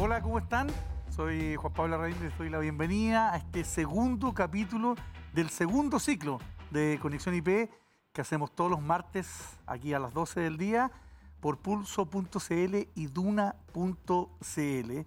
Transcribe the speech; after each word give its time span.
Hola, 0.00 0.22
¿cómo 0.22 0.38
están? 0.38 0.68
Soy 1.10 1.56
Juan 1.56 1.72
Pablo 1.72 1.96
Arraín, 1.96 2.14
les 2.22 2.38
doy 2.38 2.48
la 2.48 2.60
bienvenida 2.60 3.32
a 3.32 3.36
este 3.36 3.64
segundo 3.64 4.32
capítulo 4.32 4.94
del 5.34 5.50
segundo 5.50 5.98
ciclo 5.98 6.38
de 6.70 7.00
Conexión 7.02 7.34
IP 7.34 7.68
que 8.12 8.20
hacemos 8.20 8.52
todos 8.54 8.70
los 8.70 8.80
martes 8.80 9.58
aquí 9.66 9.94
a 9.94 9.98
las 9.98 10.14
12 10.14 10.38
del 10.38 10.56
día 10.56 10.92
por 11.40 11.58
pulso.cl 11.58 12.76
y 12.94 13.06
duna.cl. 13.08 15.04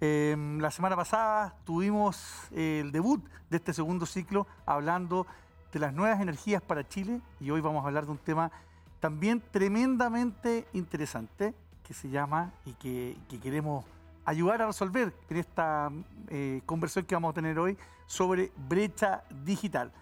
Em, 0.00 0.58
la 0.58 0.70
semana 0.70 0.94
pasada 0.94 1.56
tuvimos 1.64 2.46
el 2.52 2.92
debut 2.92 3.26
de 3.48 3.56
este 3.56 3.72
segundo 3.72 4.04
ciclo 4.04 4.46
hablando 4.66 5.26
de 5.72 5.78
las 5.78 5.94
nuevas 5.94 6.20
energías 6.20 6.60
para 6.60 6.86
Chile 6.86 7.22
y 7.40 7.50
hoy 7.50 7.62
vamos 7.62 7.82
a 7.82 7.86
hablar 7.86 8.04
de 8.04 8.12
un 8.12 8.18
tema 8.18 8.52
también 9.00 9.42
tremendamente 9.50 10.66
interesante 10.74 11.54
que 11.82 11.94
se 11.94 12.10
llama 12.10 12.52
y 12.66 12.74
que 12.74 13.16
queremos 13.42 13.86
ayudar 14.24 14.62
a 14.62 14.66
resolver 14.66 15.14
en 15.28 15.36
esta 15.36 15.90
eh, 16.28 16.62
conversación 16.66 17.04
que 17.04 17.14
vamos 17.14 17.30
a 17.30 17.34
tener 17.34 17.58
hoy 17.58 17.76
sobre 18.06 18.52
brecha 18.68 19.24
digital. 19.44 19.92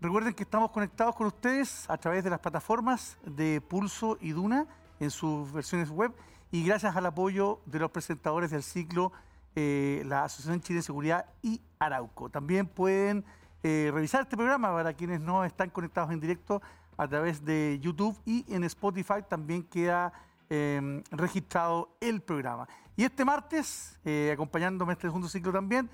Recuerden 0.00 0.34
que 0.34 0.42
estamos 0.42 0.70
conectados 0.70 1.14
con 1.14 1.26
ustedes 1.26 1.88
a 1.88 1.96
través 1.96 2.24
de 2.24 2.30
las 2.30 2.40
plataformas 2.40 3.18
de 3.24 3.60
Pulso 3.60 4.16
y 4.20 4.30
Duna 4.30 4.66
en 4.98 5.10
sus 5.10 5.52
versiones 5.52 5.90
web 5.90 6.12
y 6.50 6.64
gracias 6.64 6.96
al 6.96 7.06
apoyo 7.06 7.60
de 7.66 7.78
los 7.78 7.90
presentadores 7.90 8.50
del 8.50 8.62
ciclo, 8.62 9.12
eh, 9.54 10.02
la 10.06 10.24
Asociación 10.24 10.60
Chile 10.60 10.78
de 10.78 10.82
Seguridad 10.82 11.26
y 11.42 11.60
Arauco. 11.78 12.28
También 12.28 12.66
pueden 12.66 13.24
eh, 13.62 13.90
revisar 13.92 14.22
este 14.22 14.36
programa 14.36 14.72
para 14.72 14.94
quienes 14.94 15.20
no 15.20 15.44
están 15.44 15.70
conectados 15.70 16.10
en 16.10 16.20
directo 16.20 16.62
a 16.96 17.06
través 17.08 17.44
de 17.44 17.78
YouTube 17.80 18.18
y 18.24 18.44
en 18.52 18.64
Spotify 18.64 19.22
también 19.28 19.62
queda 19.62 20.12
Em, 20.52 21.04
registrado 21.12 21.96
el 22.00 22.22
programa. 22.22 22.66
Y 23.00 23.04
este 23.04 23.24
martes, 23.24 23.98
eh, 24.04 24.30
acompañándome 24.30 24.92
este 24.92 25.06
segundo 25.06 25.26
ciclo 25.26 25.50
también, 25.50 25.88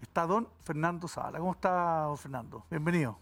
está 0.00 0.24
don 0.28 0.48
Fernando 0.62 1.08
Zavala. 1.08 1.40
¿Cómo 1.40 1.50
está, 1.50 2.02
don 2.02 2.16
Fernando? 2.16 2.64
Bienvenido. 2.70 3.18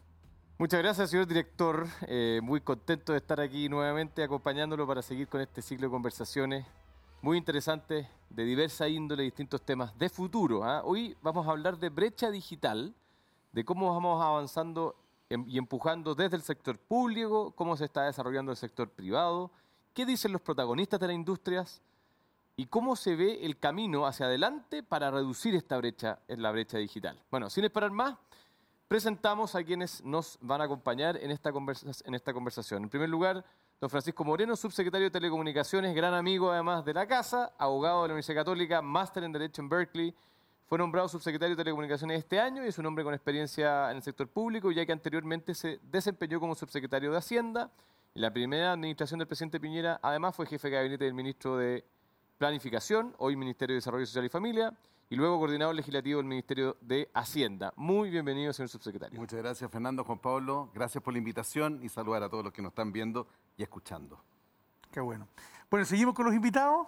Muchas 0.59 0.83
gracias, 0.83 1.09
señor 1.09 1.27
director. 1.27 1.87
Eh, 2.03 2.41
muy 2.43 2.61
contento 2.61 3.13
de 3.13 3.19
estar 3.21 3.41
aquí 3.41 3.67
nuevamente 3.71 4.23
acompañándolo 4.23 4.87
para 4.87 5.01
seguir 5.01 5.27
con 5.27 5.41
este 5.41 5.63
ciclo 5.63 5.87
de 5.87 5.91
conversaciones 5.91 6.67
muy 7.23 7.39
interesantes 7.39 8.07
de 8.29 8.45
diversa 8.45 8.89
índole, 8.89 9.23
distintos 9.23 9.63
temas 9.63 9.99
de 9.99 10.11
futuro. 10.11 10.63
¿ah? 10.63 10.83
Hoy 10.85 11.17
vamos 11.23 11.49
a 11.49 11.53
hablar 11.53 11.79
de 11.79 11.89
brecha 11.89 12.31
digital, 12.31 12.95
de 13.53 13.65
cómo 13.65 13.91
vamos 13.91 14.23
avanzando 14.23 14.97
em, 15.31 15.47
y 15.49 15.57
empujando 15.57 16.15
desde 16.15 16.37
el 16.37 16.43
sector 16.43 16.77
público, 16.77 17.53
cómo 17.53 17.75
se 17.75 17.87
está 17.87 18.03
desarrollando 18.03 18.53
el 18.53 18.59
sector 18.59 18.91
privado 18.91 19.51
qué 19.95 20.05
dicen 20.05 20.33
los 20.33 20.43
protagonistas 20.43 21.01
de 21.01 21.07
las 21.07 21.17
industrias 21.17 21.81
y 22.57 22.67
cómo 22.67 22.97
se 22.97 23.17
ve 23.17 23.45
el 23.45 23.59
camino 23.59 24.07
hacia 24.07 24.27
adelante 24.27 24.83
para 24.83 25.11
reducir 25.11 25.55
esta 25.55 25.77
brecha 25.77 26.21
en 26.29 26.43
la 26.43 26.53
brecha 26.53 26.79
digital. 26.79 27.21
Bueno, 27.31 27.51
sin 27.51 27.65
esperar 27.65 27.91
más, 27.91 28.17
presentamos 28.87 29.55
a 29.55 29.65
quienes 29.65 30.05
nos 30.05 30.39
van 30.41 30.61
a 30.61 30.65
acompañar 30.65 31.17
en 31.17 31.31
esta, 31.31 31.51
en 31.51 32.35
conversación. 32.35 32.85
En 32.85 32.89
primer 32.89 33.09
lugar, 33.09 33.45
don 33.81 33.91
Francisco 33.91 34.25
Moreno, 34.25 34.55
subsecretario 34.55 35.07
de 35.07 35.11
Telecomunicaciones, 35.11 35.95
gran 35.95 36.15
amigo 36.15 36.53
además 36.53 36.85
de 36.85 36.95
la 36.95 37.07
casa, 37.07 37.53
abogado 37.59 38.03
de 38.03 38.09
la 38.09 38.15
Universidad 38.15 38.43
Católica, 38.43 38.83
máster 38.83 39.25
en 39.25 39.33
Derecho 39.33 39.63
en 39.63 39.69
Berkeley. 39.69 40.15
Fue 40.67 40.79
nombrado 40.79 41.09
subsecretario 41.09 41.57
de 41.57 41.63
Telecomunicaciones 41.63 42.21
este 42.21 42.41
año 42.41 42.65
y 42.65 42.69
es 42.69 42.79
un 42.79 42.87
hombre 42.87 43.05
con 43.05 43.15
experiencia 43.15 43.91
en 43.91 43.97
el 43.97 44.03
sector 44.03 44.29
público, 44.29 44.71
ya 44.71 44.87
que 44.87 44.93
anteriormente 44.93 45.55
se 45.55 45.81
desempeñó 45.83 46.41
como 46.41 46.55
subsecretario 46.55 47.11
de 47.11 47.19
Hacienda 47.19 47.71
la 48.15 48.33
primera 48.33 48.73
administración 48.73 49.19
del 49.19 49.27
presidente 49.27 49.59
Piñera, 49.59 49.99
además, 50.01 50.37
fue 50.37 50.47
jefe 50.47 50.71
de 50.71 50.77
gabinete 50.77 51.05
del 51.05 51.15
ministro 51.15 51.57
de 51.57 51.85
Planificación, 52.45 53.15
hoy 53.17 53.37
Ministerio 53.37 53.73
de 53.73 53.79
Desarrollo 53.79 54.05
Social 54.05 54.27
y 54.27 54.29
Familia, 54.29 54.75
y 55.09 55.17
luego 55.17 55.39
coordinador 55.39 55.75
legislativo 55.75 56.19
del 56.19 56.27
Ministerio 56.27 56.77
de 56.83 57.11
Hacienda. 57.15 57.73
Muy 57.75 58.11
bienvenido, 58.11 58.53
señor 58.53 58.69
subsecretario. 58.69 59.19
Muchas 59.19 59.39
gracias, 59.39 59.71
Fernando, 59.71 60.05
Juan 60.05 60.19
Pablo. 60.19 60.71
Gracias 60.75 61.03
por 61.03 61.15
la 61.15 61.19
invitación 61.21 61.81
y 61.83 61.89
saludar 61.89 62.23
a 62.23 62.29
todos 62.29 62.45
los 62.45 62.53
que 62.53 62.61
nos 62.61 62.73
están 62.73 62.93
viendo 62.93 63.27
y 63.57 63.63
escuchando. 63.63 64.23
Qué 64.93 65.01
bueno. 65.01 65.27
Bueno, 65.71 65.87
seguimos 65.87 66.15
con 66.15 66.27
los 66.27 66.35
invitados. 66.35 66.87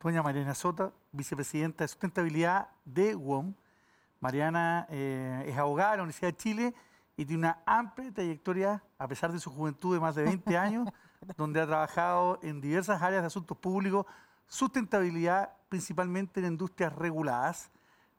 Doña 0.00 0.22
Mariana 0.22 0.54
Sota, 0.54 0.92
vicepresidenta 1.10 1.82
de 1.82 1.88
sustentabilidad 1.88 2.68
de 2.84 3.16
WOM. 3.16 3.54
Mariana 4.20 4.86
eh, 4.88 5.46
es 5.48 5.58
abogada 5.58 5.90
de 5.90 5.96
la 5.96 6.02
Universidad 6.04 6.28
de 6.28 6.36
Chile 6.36 6.74
y 7.16 7.26
tiene 7.26 7.40
una 7.40 7.58
amplia 7.66 8.12
trayectoria, 8.12 8.84
a 8.96 9.08
pesar 9.08 9.32
de 9.32 9.40
su 9.40 9.50
juventud 9.50 9.94
de 9.94 10.00
más 10.00 10.14
de 10.14 10.22
20 10.22 10.56
años, 10.56 10.88
donde 11.36 11.60
ha 11.60 11.66
trabajado 11.66 12.38
en 12.44 12.60
diversas 12.60 13.02
áreas 13.02 13.22
de 13.22 13.26
asuntos 13.26 13.58
públicos, 13.58 14.06
sustentabilidad 14.52 15.50
principalmente 15.70 16.38
en 16.40 16.46
industrias 16.46 16.94
reguladas. 16.94 17.70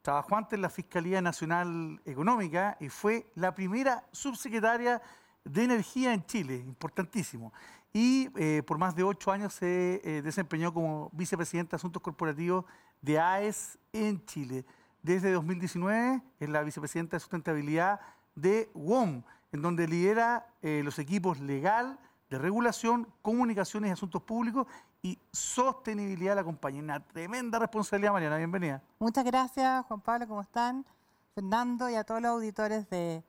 Trabajó 0.02 0.36
antes 0.36 0.54
en 0.54 0.64
la 0.64 0.70
Fiscalía 0.70 1.22
Nacional 1.22 2.02
Económica 2.06 2.76
y 2.80 2.90
fue 2.90 3.28
la 3.36 3.54
primera 3.54 4.04
subsecretaria 4.12 5.00
de 5.44 5.64
Energía 5.64 6.12
en 6.12 6.26
Chile, 6.26 6.56
importantísimo. 6.56 7.54
Y 7.94 8.30
eh, 8.36 8.64
por 8.66 8.80
más 8.80 8.96
de 8.96 9.04
ocho 9.04 9.32
años 9.32 9.54
se 9.54 10.02
eh, 10.04 10.24
desempeñó 10.24 10.74
como 10.74 11.12
vicepresidenta 11.14 11.72
de 11.72 11.82
Asuntos 11.82 12.02
Corporativos 12.02 12.66
de 13.00 13.20
AES 13.20 13.78
en 13.92 14.26
Chile. 14.26 14.66
Desde 15.04 15.32
2019 15.32 16.20
es 16.40 16.50
la 16.50 16.64
vicepresidenta 16.64 17.16
de 17.16 17.20
Sustentabilidad 17.20 18.00
de 18.34 18.72
WOM, 18.74 19.22
en 19.52 19.62
donde 19.62 19.88
lidera 19.88 20.48
eh, 20.64 20.82
los 20.84 20.98
equipos 20.98 21.40
legal, 21.40 22.00
de 22.32 22.40
regulación, 22.40 23.08
comunicaciones 23.22 23.90
y 23.90 23.94
asuntos 23.94 24.24
públicos 24.24 24.66
y 25.06 25.20
sostenibilidad 25.34 26.32
de 26.32 26.36
la 26.38 26.44
compañía. 26.46 26.82
Una 26.82 27.06
tremenda 27.06 27.60
responsabilidad, 27.60 28.14
Mariana. 28.14 28.38
Bienvenida. 28.38 28.82
Muchas 29.00 29.26
gracias, 29.26 29.86
Juan 29.86 30.00
Pablo. 30.00 30.28
¿Cómo 30.28 30.42
están? 30.42 30.86
Fernando 31.36 31.90
y 31.90 31.96
a 31.96 32.06
todos 32.06 32.22
los 32.22 32.32
auditores 32.32 32.90
de 32.90 33.22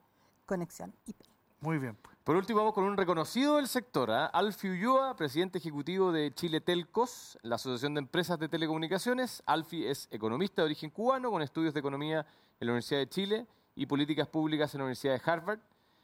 Conexión 0.45 0.93
IP. 1.05 1.17
Muy 1.59 1.77
bien. 1.77 1.97
Por 2.23 2.37
último, 2.37 2.59
vamos 2.59 2.73
con 2.73 2.85
un 2.85 2.95
reconocido 2.95 3.57
del 3.57 3.67
sector, 3.67 4.09
¿eh? 4.09 4.29
Alfie 4.31 4.71
Ulloa, 4.71 5.15
presidente 5.15 5.57
ejecutivo 5.57 6.11
de 6.11 6.33
Chile 6.33 6.61
Telcos, 6.61 7.37
la 7.43 7.55
Asociación 7.55 7.93
de 7.93 7.99
Empresas 7.99 8.39
de 8.39 8.47
Telecomunicaciones. 8.47 9.43
Alfie 9.45 9.91
es 9.91 10.07
economista 10.11 10.61
de 10.61 10.67
origen 10.67 10.89
cubano 10.89 11.29
con 11.29 11.41
estudios 11.41 11.73
de 11.73 11.81
economía 11.81 12.25
en 12.59 12.67
la 12.67 12.71
Universidad 12.71 13.01
de 13.01 13.09
Chile 13.09 13.47
y 13.75 13.85
Políticas 13.85 14.27
Públicas 14.27 14.73
en 14.73 14.79
la 14.79 14.85
Universidad 14.85 15.13
de 15.13 15.29
Harvard. 15.29 15.59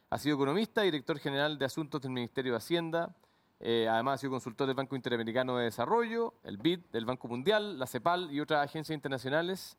Ha 0.10 0.18
sido 0.18 0.36
economista, 0.36 0.82
director 0.82 1.18
general 1.18 1.58
de 1.58 1.66
Asuntos 1.66 2.02
del 2.02 2.12
Ministerio 2.12 2.52
de 2.52 2.58
Hacienda. 2.58 3.16
Eh, 3.64 3.88
además 3.88 4.16
ha 4.16 4.18
sido 4.18 4.32
consultor 4.32 4.66
del 4.66 4.76
Banco 4.76 4.96
Interamericano 4.96 5.56
de 5.56 5.66
Desarrollo, 5.66 6.34
el 6.44 6.58
BID, 6.58 6.80
del 6.92 7.06
Banco 7.06 7.28
Mundial, 7.28 7.78
la 7.78 7.86
CEPAL 7.86 8.32
y 8.32 8.40
otras 8.40 8.66
agencias 8.66 8.96
internacionales. 8.96 9.78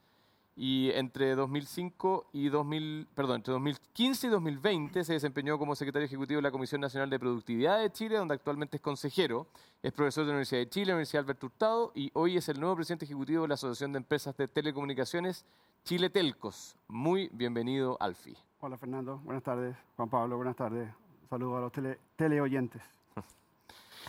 Y 0.54 0.90
entre 0.90 1.34
2005 1.34 2.28
y 2.32 2.50
2000, 2.50 3.08
perdón, 3.14 3.36
entre 3.36 3.52
2015 3.52 4.26
y 4.26 4.30
2020 4.30 5.02
se 5.02 5.14
desempeñó 5.14 5.58
como 5.58 5.74
secretario 5.74 6.04
ejecutivo 6.04 6.38
de 6.38 6.42
la 6.42 6.50
Comisión 6.50 6.80
Nacional 6.80 7.08
de 7.08 7.18
Productividad 7.18 7.80
de 7.80 7.90
Chile, 7.90 8.18
donde 8.18 8.34
actualmente 8.34 8.76
es 8.76 8.82
consejero. 8.82 9.46
Es 9.82 9.92
profesor 9.92 10.24
de 10.24 10.28
la 10.28 10.34
Universidad 10.34 10.60
de 10.60 10.68
Chile, 10.68 10.92
Universidad 10.92 11.24
Alberto 11.24 11.46
Hurtado 11.46 11.92
y 11.94 12.10
hoy 12.14 12.36
es 12.36 12.48
el 12.50 12.60
nuevo 12.60 12.76
presidente 12.76 13.06
ejecutivo 13.06 13.42
de 13.42 13.48
la 13.48 13.54
Asociación 13.54 13.92
de 13.92 13.98
Empresas 13.98 14.36
de 14.36 14.46
Telecomunicaciones 14.46 15.44
Chile 15.84 16.10
Telcos. 16.10 16.76
Muy 16.86 17.28
bienvenido, 17.32 17.96
Alfi. 17.98 18.36
Hola, 18.60 18.76
Fernando. 18.76 19.18
Buenas 19.24 19.42
tardes. 19.42 19.74
Juan 19.96 20.08
Pablo, 20.08 20.36
buenas 20.36 20.54
tardes. 20.54 20.88
Saludos 21.28 21.56
a 21.56 21.60
los 21.62 21.72
tele, 21.72 21.98
teleoyentes. 22.14 23.01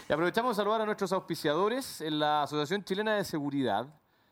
Y 0.10 0.12
aprovechamos 0.12 0.58
de 0.58 0.62
saludar 0.62 0.82
a 0.82 0.86
nuestros 0.86 1.14
auspiciadores 1.14 2.02
en 2.02 2.20
la 2.20 2.44
Asociación 2.44 2.84
Chilena 2.84 3.16
de 3.16 3.24
Seguridad. 3.24 3.88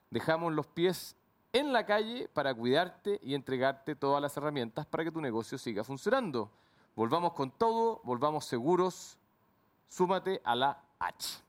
Dejamos 0.09 0.51
los 0.51 0.67
pies 0.67 1.15
en 1.53 1.71
la 1.71 1.85
calle 1.85 2.27
para 2.33 2.53
cuidarte 2.53 3.21
y 3.23 3.35
entregarte 3.35 3.95
todas 3.95 4.21
las 4.21 4.35
herramientas 4.35 4.85
para 4.85 5.05
que 5.05 5.11
tu 5.11 5.21
negocio 5.21 5.57
siga 5.57 5.85
funcionando. 5.85 6.51
Volvamos 6.93 7.31
con 7.31 7.51
todo, 7.51 8.01
volvamos 8.03 8.43
seguros. 8.45 9.17
Súmate 9.87 10.41
a 10.43 10.55
la 10.55 10.77
H. 10.99 11.41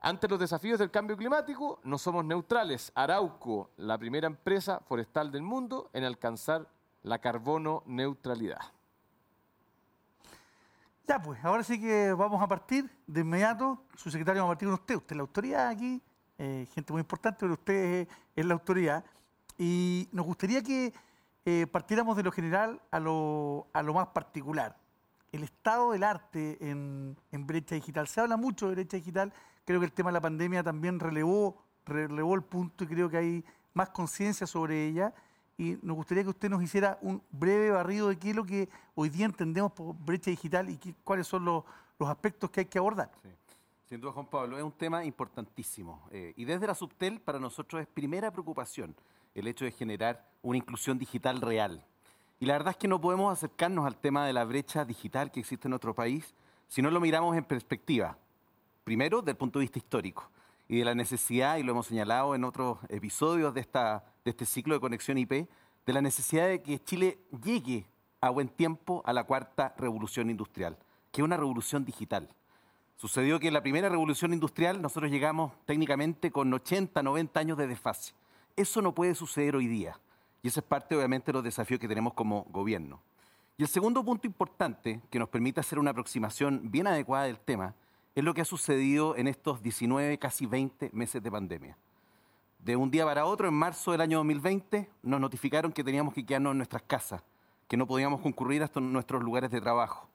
Ante 0.00 0.28
los 0.28 0.38
desafíos 0.38 0.78
del 0.78 0.92
cambio 0.92 1.16
climático, 1.16 1.80
no 1.82 1.98
somos 1.98 2.24
neutrales. 2.24 2.92
Arauco, 2.94 3.70
la 3.76 3.98
primera 3.98 4.28
empresa 4.28 4.80
forestal 4.86 5.32
del 5.32 5.42
mundo 5.42 5.90
en 5.92 6.04
alcanzar 6.04 6.68
la 7.02 7.18
carbono 7.18 7.82
neutralidad. 7.86 8.60
Ya, 11.06 11.20
pues, 11.20 11.44
ahora 11.44 11.62
sí 11.62 11.78
que 11.80 12.12
vamos 12.12 12.42
a 12.42 12.46
partir 12.48 12.90
de 13.06 13.20
inmediato. 13.20 13.84
Su 13.94 14.10
secretario 14.10 14.42
va 14.42 14.48
a 14.48 14.52
partir 14.52 14.68
con 14.68 14.74
usted. 14.74 14.96
Usted 14.96 15.12
es 15.12 15.16
la 15.16 15.22
autoridad 15.22 15.68
aquí, 15.68 16.02
eh, 16.38 16.66
gente 16.74 16.92
muy 16.92 17.00
importante, 17.00 17.38
pero 17.40 17.52
usted 17.52 18.08
es, 18.34 18.46
la 18.46 18.54
autoridad. 18.54 19.04
Y 19.58 20.08
nos 20.12 20.24
gustaría 20.26 20.62
que 20.62 20.92
eh, 21.44 21.66
partiéramos 21.70 22.16
de 22.16 22.22
lo 22.22 22.32
general 22.32 22.80
a 22.90 23.00
lo, 23.00 23.66
a 23.72 23.82
lo 23.82 23.94
más 23.94 24.08
particular. 24.08 24.76
El 25.30 25.42
estado 25.42 25.92
del 25.92 26.04
arte 26.04 26.56
en, 26.60 27.16
en 27.32 27.46
brecha 27.46 27.74
digital. 27.74 28.06
Se 28.08 28.20
habla 28.20 28.36
mucho 28.36 28.68
de 28.68 28.74
brecha 28.76 28.96
digital 28.96 29.32
Creo 29.64 29.80
que 29.80 29.86
el 29.86 29.92
tema 29.92 30.10
de 30.10 30.14
la 30.14 30.20
pandemia 30.20 30.62
también 30.62 31.00
relevó, 31.00 31.62
relevó 31.86 32.34
el 32.34 32.42
punto 32.42 32.84
y 32.84 32.86
creo 32.86 33.08
que 33.08 33.16
hay 33.16 33.44
más 33.72 33.90
conciencia 33.90 34.46
sobre 34.46 34.86
ella. 34.86 35.14
Y 35.56 35.78
nos 35.82 35.96
gustaría 35.96 36.24
que 36.24 36.30
usted 36.30 36.50
nos 36.50 36.62
hiciera 36.62 36.98
un 37.00 37.22
breve 37.30 37.70
barrido 37.70 38.08
de 38.08 38.18
qué 38.18 38.30
es 38.30 38.36
lo 38.36 38.44
que 38.44 38.68
hoy 38.94 39.08
día 39.08 39.26
entendemos 39.26 39.72
por 39.72 39.94
brecha 39.94 40.30
digital 40.30 40.68
y 40.68 40.78
cuáles 41.04 41.26
son 41.26 41.44
los, 41.44 41.64
aspectos 42.00 42.50
que 42.50 42.60
hay 42.60 42.66
que 42.66 42.78
abordar. 42.78 43.10
Sí. 43.22 43.28
Sin 43.88 44.00
duda, 44.00 44.12
Juan 44.12 44.26
Pablo, 44.26 44.58
es 44.58 44.64
un 44.64 44.72
tema 44.72 45.04
importantísimo. 45.04 46.06
Eh, 46.10 46.34
y 46.36 46.44
desde 46.44 46.66
la 46.66 46.74
Subtel, 46.74 47.20
para 47.20 47.38
nosotros 47.38 47.80
es 47.80 47.86
primera 47.86 48.30
preocupación 48.30 48.94
el 49.34 49.46
hecho 49.46 49.64
de 49.64 49.72
generar 49.72 50.28
una 50.42 50.58
inclusión 50.58 50.98
digital 50.98 51.40
real. 51.40 51.84
Y 52.40 52.46
la 52.46 52.54
verdad 52.54 52.72
es 52.72 52.76
que 52.76 52.88
no 52.88 53.00
podemos 53.00 53.32
acercarnos 53.32 53.86
al 53.86 53.96
tema 53.96 54.26
de 54.26 54.32
la 54.32 54.44
brecha 54.44 54.84
digital 54.84 55.30
que 55.30 55.40
existe 55.40 55.68
en 55.68 55.70
nuestro 55.70 55.94
país 55.94 56.34
si 56.68 56.82
no 56.82 56.90
lo 56.90 57.00
miramos 57.00 57.36
en 57.36 57.44
perspectiva. 57.44 58.18
Primero, 58.82 59.20
desde 59.20 59.32
el 59.32 59.36
punto 59.36 59.58
de 59.58 59.64
vista 59.64 59.78
histórico 59.78 60.30
y 60.68 60.78
de 60.78 60.84
la 60.84 60.94
necesidad, 60.94 61.56
y 61.56 61.62
lo 61.62 61.72
hemos 61.72 61.86
señalado 61.86 62.34
en 62.34 62.44
otros 62.44 62.78
episodios 62.88 63.54
de, 63.54 63.60
esta, 63.60 64.04
de 64.24 64.30
este 64.30 64.46
ciclo 64.46 64.74
de 64.74 64.80
conexión 64.80 65.18
IP, 65.18 65.32
de 65.86 65.92
la 65.92 66.00
necesidad 66.00 66.48
de 66.48 66.62
que 66.62 66.82
Chile 66.82 67.18
llegue 67.42 67.86
a 68.20 68.30
buen 68.30 68.48
tiempo 68.48 69.02
a 69.04 69.12
la 69.12 69.24
cuarta 69.24 69.74
revolución 69.76 70.30
industrial, 70.30 70.78
que 71.12 71.20
es 71.20 71.24
una 71.24 71.36
revolución 71.36 71.84
digital. 71.84 72.28
Sucedió 72.96 73.38
que 73.38 73.48
en 73.48 73.54
la 73.54 73.62
primera 73.62 73.88
revolución 73.88 74.32
industrial 74.32 74.80
nosotros 74.80 75.10
llegamos 75.10 75.52
técnicamente 75.66 76.30
con 76.30 76.52
80, 76.52 77.02
90 77.02 77.40
años 77.40 77.58
de 77.58 77.66
desfase. 77.66 78.14
Eso 78.56 78.80
no 78.80 78.94
puede 78.94 79.14
suceder 79.14 79.56
hoy 79.56 79.66
día. 79.66 79.98
Y 80.42 80.48
ese 80.48 80.60
es 80.60 80.66
parte, 80.66 80.96
obviamente, 80.96 81.26
de 81.26 81.34
los 81.34 81.44
desafíos 81.44 81.80
que 81.80 81.88
tenemos 81.88 82.14
como 82.14 82.44
gobierno. 82.44 83.02
Y 83.56 83.62
el 83.62 83.68
segundo 83.68 84.04
punto 84.04 84.26
importante 84.26 85.00
que 85.10 85.18
nos 85.18 85.28
permite 85.28 85.60
hacer 85.60 85.78
una 85.78 85.90
aproximación 85.90 86.70
bien 86.70 86.86
adecuada 86.86 87.24
del 87.24 87.38
tema 87.38 87.74
es 88.14 88.22
lo 88.22 88.32
que 88.32 88.42
ha 88.42 88.44
sucedido 88.44 89.16
en 89.16 89.26
estos 89.26 89.62
19, 89.62 90.18
casi 90.18 90.46
20 90.46 90.90
meses 90.92 91.22
de 91.22 91.30
pandemia. 91.30 91.76
De 92.60 92.76
un 92.76 92.90
día 92.90 93.04
para 93.04 93.26
otro, 93.26 93.48
en 93.48 93.54
marzo 93.54 93.92
del 93.92 94.00
año 94.00 94.18
2020, 94.18 94.88
nos 95.02 95.20
notificaron 95.20 95.72
que 95.72 95.84
teníamos 95.84 96.14
que 96.14 96.24
quedarnos 96.24 96.52
en 96.52 96.58
nuestras 96.58 96.82
casas, 96.82 97.22
que 97.68 97.76
no 97.76 97.86
podíamos 97.86 98.20
concurrir 98.20 98.62
hasta 98.62 98.80
nuestros 98.80 99.22
lugares 99.22 99.50
de 99.50 99.60
trabajo. 99.60 100.08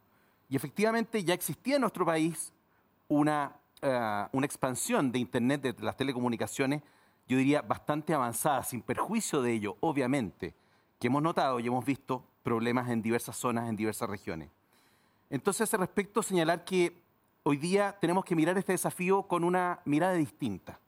Y 0.50 0.56
efectivamente 0.56 1.24
ya 1.24 1.34
existía 1.34 1.76
en 1.76 1.82
nuestro 1.82 2.06
país 2.06 2.54
una, 3.08 3.56
eh, 3.82 4.26
una 4.32 4.46
expansión 4.46 5.12
de 5.12 5.20
Internet, 5.20 5.62
de 5.62 5.76
las 5.84 5.96
telecomunicaciones, 5.96 6.82
yo 7.28 7.38
diría 7.38 7.62
bastante 7.62 8.14
avanzada, 8.14 8.64
sin 8.64 8.82
perjuicio 8.82 9.44
de 9.44 9.54
ello, 9.54 9.78
obviamente, 9.82 10.56
que 11.00 11.08
hemos 11.08 11.22
notado 11.22 11.60
y 11.60 11.68
hemos 11.68 11.86
visto 11.86 12.24
problemas 12.42 12.90
en 12.90 13.04
diversas 13.04 13.38
zonas, 13.38 13.70
en 13.70 13.76
diversas 13.76 14.10
regiones. 14.10 14.50
Entonces, 15.30 15.62
a 15.62 15.64
ese 15.66 15.78
respecto, 15.78 16.24
señalar 16.24 16.66
que 16.66 17.00
hoy 17.50 17.58
día 17.58 17.98
tenemos 18.00 18.24
que 18.26 18.36
mirar 18.36 18.56
este 18.60 18.74
desafío 18.74 19.24
con 19.24 19.44
una 19.44 19.80
mirada 19.84 20.14
distinta. 20.14 20.80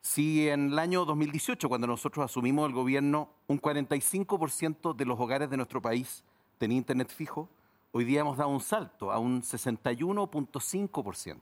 Si 0.00 0.48
en 0.48 0.72
el 0.72 0.78
año 0.80 1.04
2018, 1.04 1.68
cuando 1.68 1.86
nosotros 1.86 2.24
asumimos 2.24 2.66
el 2.66 2.74
gobierno, 2.74 3.28
un 3.46 3.60
45% 3.60 4.96
de 4.96 5.04
los 5.04 5.20
hogares 5.20 5.48
de 5.48 5.56
nuestro 5.56 5.80
país 5.80 6.24
tenía 6.58 6.78
internet 6.78 7.12
fijo, 7.14 7.48
hoy 7.92 8.04
día 8.04 8.22
hemos 8.22 8.36
dado 8.36 8.50
un 8.50 8.58
salto 8.58 9.12
a 9.12 9.20
un 9.20 9.40
61.5%. 9.40 11.38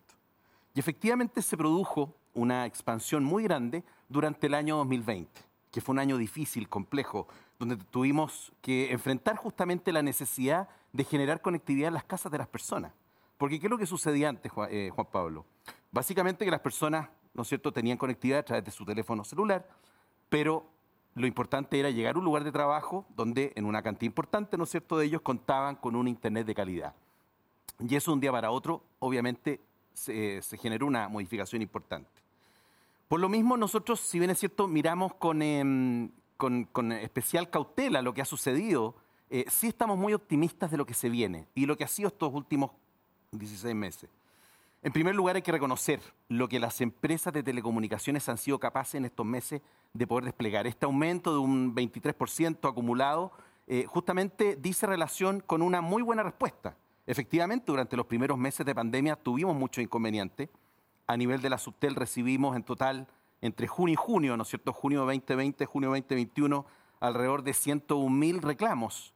Y 0.74 0.80
efectivamente 0.80 1.40
se 1.40 1.56
produjo 1.56 2.14
una 2.34 2.66
expansión 2.66 3.24
muy 3.24 3.44
grande 3.44 3.84
durante 4.06 4.48
el 4.48 4.54
año 4.54 4.76
2020, 4.76 5.30
que 5.70 5.80
fue 5.80 5.94
un 5.94 5.98
año 5.98 6.18
difícil, 6.18 6.68
complejo, 6.68 7.26
donde 7.58 7.78
tuvimos 7.78 8.52
que 8.60 8.92
enfrentar 8.92 9.36
justamente 9.36 9.92
la 9.92 10.02
necesidad 10.02 10.68
de 10.92 11.04
generar 11.04 11.40
conectividad 11.40 11.88
en 11.88 11.94
las 11.94 12.04
casas 12.04 12.30
de 12.30 12.36
las 12.36 12.48
personas. 12.48 12.92
Porque 13.38 13.60
¿qué 13.60 13.66
es 13.66 13.70
lo 13.70 13.78
que 13.78 13.86
sucedía 13.86 14.28
antes, 14.28 14.50
eh, 14.70 14.90
Juan, 14.94 15.06
Pablo? 15.10 15.44
Básicamente 15.92 16.44
que 16.44 16.50
las 16.50 16.60
personas, 16.60 17.08
¿no 17.34 17.42
es 17.42 17.48
cierto?, 17.48 17.72
tenían 17.72 17.98
conectividad 17.98 18.40
a 18.40 18.44
través 18.44 18.64
de 18.64 18.70
su 18.70 18.84
teléfono 18.84 19.24
celular, 19.24 19.68
pero 20.28 20.66
lo 21.14 21.26
importante 21.26 21.78
era 21.78 21.90
llegar 21.90 22.14
a 22.14 22.18
un 22.18 22.24
lugar 22.24 22.44
de 22.44 22.52
trabajo 22.52 23.06
donde 23.14 23.52
en 23.56 23.64
una 23.64 23.82
cantidad 23.82 24.10
importante, 24.10 24.56
¿no 24.56 24.64
es 24.64 24.70
cierto?, 24.70 24.98
de 24.98 25.06
ellos 25.06 25.22
contaban 25.22 25.76
con 25.76 25.96
un 25.96 26.08
Internet 26.08 26.46
de 26.46 26.54
calidad. 26.54 26.94
Y 27.78 27.94
eso 27.94 28.12
un 28.12 28.20
día 28.20 28.32
para 28.32 28.50
otro, 28.50 28.82
obviamente, 29.00 29.60
se, 29.92 30.40
generó 30.58 30.86
una 30.86 31.08
modificación 31.08 31.62
importante. 31.62 32.08
Por 33.08 33.20
lo 33.20 33.28
mismo, 33.28 33.56
nosotros, 33.56 34.00
si 34.00 34.18
bien 34.18 34.30
es 34.30 34.38
cierto, 34.38 34.66
miramos 34.66 35.14
con, 35.14 35.42
em, 35.42 36.10
especial 37.00 37.50
cautela 37.50 38.02
lo 38.02 38.12
que 38.12 38.22
ha 38.22 38.24
sucedido, 38.24 38.96
eh, 39.30 39.44
sí 39.48 39.68
estamos 39.68 39.98
muy 39.98 40.12
optimistas 40.14 40.70
de 40.70 40.76
lo 40.76 40.86
que 40.86 40.94
se 40.94 41.08
viene 41.08 41.46
y 41.54 41.66
lo 41.66 41.76
que 41.76 41.84
ha 41.84 41.88
sido 41.88 42.08
estos 42.08 42.32
últimos 42.32 42.72
16 43.32 43.74
meses. 43.74 44.10
En 44.82 44.92
primer 44.92 45.14
lugar, 45.14 45.36
hay 45.36 45.42
que 45.42 45.52
reconocer 45.52 46.00
lo 46.28 46.48
que 46.48 46.60
las 46.60 46.80
empresas 46.80 47.32
de 47.32 47.42
telecomunicaciones 47.42 48.28
han 48.28 48.38
sido 48.38 48.58
capaces 48.58 48.94
en 48.94 49.04
estos 49.04 49.26
meses 49.26 49.60
de 49.92 50.06
poder 50.06 50.24
desplegar. 50.24 50.66
Este 50.66 50.84
aumento 50.84 51.32
de 51.32 51.38
un 51.38 51.74
23% 51.74 52.68
acumulado 52.68 53.32
eh, 53.66 53.84
justamente 53.88 54.56
dice 54.56 54.86
relación 54.86 55.40
con 55.40 55.62
una 55.62 55.80
muy 55.80 56.02
buena 56.02 56.22
respuesta. 56.22 56.76
Efectivamente, 57.06 57.66
durante 57.66 57.96
los 57.96 58.06
primeros 58.06 58.38
meses 58.38 58.64
de 58.64 58.74
pandemia 58.74 59.16
tuvimos 59.16 59.56
muchos 59.56 59.82
inconvenientes. 59.82 60.48
A 61.06 61.16
nivel 61.16 61.40
de 61.40 61.50
la 61.50 61.58
Subtel 61.58 61.94
recibimos 61.94 62.56
en 62.56 62.62
total 62.62 63.08
entre 63.40 63.66
junio 63.66 63.94
y 63.94 63.96
junio, 63.96 64.36
¿no 64.36 64.42
es 64.42 64.48
cierto? 64.48 64.72
Junio 64.72 65.00
2020, 65.00 65.66
junio 65.66 65.90
2021, 65.90 66.66
alrededor 67.00 67.42
de 67.42 67.54
101 67.54 68.10
mil 68.10 68.42
reclamos. 68.42 69.14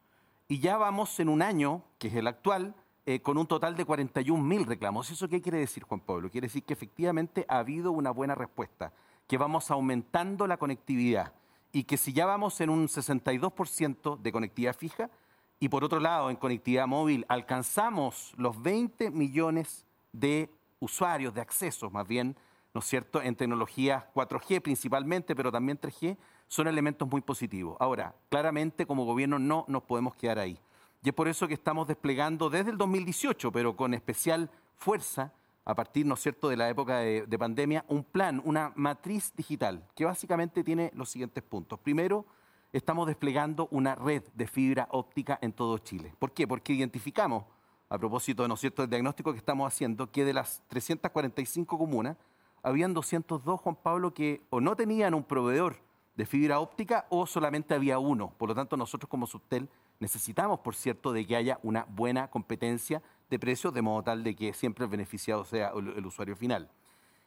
Y 0.48 0.58
ya 0.58 0.76
vamos 0.76 1.18
en 1.20 1.28
un 1.28 1.42
año, 1.42 1.82
que 1.98 2.08
es 2.08 2.14
el 2.14 2.26
actual, 2.26 2.74
eh, 3.12 3.20
con 3.20 3.36
un 3.38 3.46
total 3.48 3.74
de 3.74 3.84
41 3.84 4.40
mil 4.40 4.64
reclamos. 4.64 5.10
¿Eso 5.10 5.28
qué 5.28 5.42
quiere 5.42 5.58
decir, 5.58 5.82
Juan 5.82 5.98
Pablo? 5.98 6.30
Quiere 6.30 6.46
decir 6.46 6.62
que 6.62 6.74
efectivamente 6.74 7.44
ha 7.48 7.58
habido 7.58 7.90
una 7.90 8.12
buena 8.12 8.36
respuesta, 8.36 8.92
que 9.26 9.36
vamos 9.36 9.68
aumentando 9.72 10.46
la 10.46 10.58
conectividad 10.58 11.32
y 11.72 11.82
que 11.82 11.96
si 11.96 12.12
ya 12.12 12.24
vamos 12.24 12.60
en 12.60 12.70
un 12.70 12.86
62% 12.86 14.16
de 14.16 14.30
conectividad 14.30 14.76
fija 14.76 15.10
y 15.58 15.68
por 15.68 15.82
otro 15.82 15.98
lado 15.98 16.30
en 16.30 16.36
conectividad 16.36 16.86
móvil 16.86 17.26
alcanzamos 17.28 18.32
los 18.36 18.62
20 18.62 19.10
millones 19.10 19.88
de 20.12 20.48
usuarios, 20.78 21.34
de 21.34 21.40
accesos 21.40 21.90
más 21.90 22.06
bien, 22.06 22.36
¿no 22.72 22.78
es 22.78 22.86
cierto?, 22.86 23.20
en 23.20 23.34
tecnologías 23.34 24.04
4G 24.14 24.62
principalmente, 24.62 25.34
pero 25.34 25.50
también 25.50 25.80
3G, 25.80 26.16
son 26.46 26.68
elementos 26.68 27.10
muy 27.10 27.22
positivos. 27.22 27.76
Ahora, 27.80 28.14
claramente 28.28 28.86
como 28.86 29.04
gobierno 29.04 29.40
no 29.40 29.64
nos 29.66 29.82
podemos 29.82 30.14
quedar 30.14 30.38
ahí. 30.38 30.60
Y 31.02 31.08
es 31.08 31.14
por 31.14 31.28
eso 31.28 31.48
que 31.48 31.54
estamos 31.54 31.86
desplegando 31.86 32.50
desde 32.50 32.70
el 32.70 32.78
2018, 32.78 33.50
pero 33.52 33.74
con 33.74 33.94
especial 33.94 34.50
fuerza, 34.76 35.32
a 35.64 35.74
partir, 35.74 36.04
¿no 36.04 36.14
es 36.14 36.20
cierto?, 36.20 36.48
de 36.48 36.56
la 36.56 36.68
época 36.68 36.98
de, 36.98 37.26
de, 37.26 37.38
pandemia, 37.38 37.84
un 37.88 38.04
plan, 38.04 38.42
una 38.44 38.72
matriz 38.76 39.32
digital, 39.34 39.86
que 39.94 40.04
básicamente 40.04 40.62
tiene 40.62 40.90
los 40.94 41.08
siguientes 41.08 41.42
puntos. 41.42 41.78
Primero, 41.80 42.26
estamos 42.72 43.06
desplegando 43.06 43.68
una 43.70 43.94
red 43.94 44.22
de 44.34 44.46
fibra 44.46 44.88
óptica 44.90 45.38
en 45.40 45.52
todo 45.52 45.78
Chile. 45.78 46.14
¿Por 46.18 46.32
qué? 46.32 46.46
Porque 46.46 46.74
identificamos, 46.74 47.44
a 47.88 47.98
propósito, 47.98 48.46
¿no 48.46 48.54
es 48.54 48.60
cierto?, 48.60 48.82
del 48.82 48.90
diagnóstico 48.90 49.32
que 49.32 49.38
estamos 49.38 49.72
haciendo, 49.72 50.10
que 50.10 50.24
de 50.24 50.34
las 50.34 50.62
345 50.68 51.78
comunas, 51.78 52.16
habían 52.62 52.92
202, 52.92 53.60
Juan 53.60 53.76
Pablo, 53.76 54.12
que 54.12 54.42
o 54.50 54.60
no 54.60 54.76
tenían 54.76 55.14
un 55.14 55.24
proveedor 55.24 55.76
de 56.14 56.26
fibra 56.26 56.60
óptica 56.60 57.06
o 57.08 57.26
solamente 57.26 57.72
había 57.74 57.98
uno. 57.98 58.34
Por 58.36 58.50
lo 58.50 58.54
tanto, 58.54 58.76
nosotros 58.76 59.08
como 59.08 59.26
Subtel 59.26 59.68
necesitamos, 60.00 60.60
por 60.60 60.74
cierto, 60.74 61.12
de 61.12 61.26
que 61.26 61.36
haya 61.36 61.60
una 61.62 61.86
buena 61.88 62.28
competencia 62.28 63.02
de 63.28 63.38
precios, 63.38 63.72
de 63.72 63.82
modo 63.82 64.02
tal 64.02 64.24
de 64.24 64.34
que 64.34 64.52
siempre 64.52 64.84
el 64.84 64.90
beneficiado 64.90 65.44
sea 65.44 65.72
el, 65.76 66.04
usuario 66.04 66.34
final. 66.34 66.68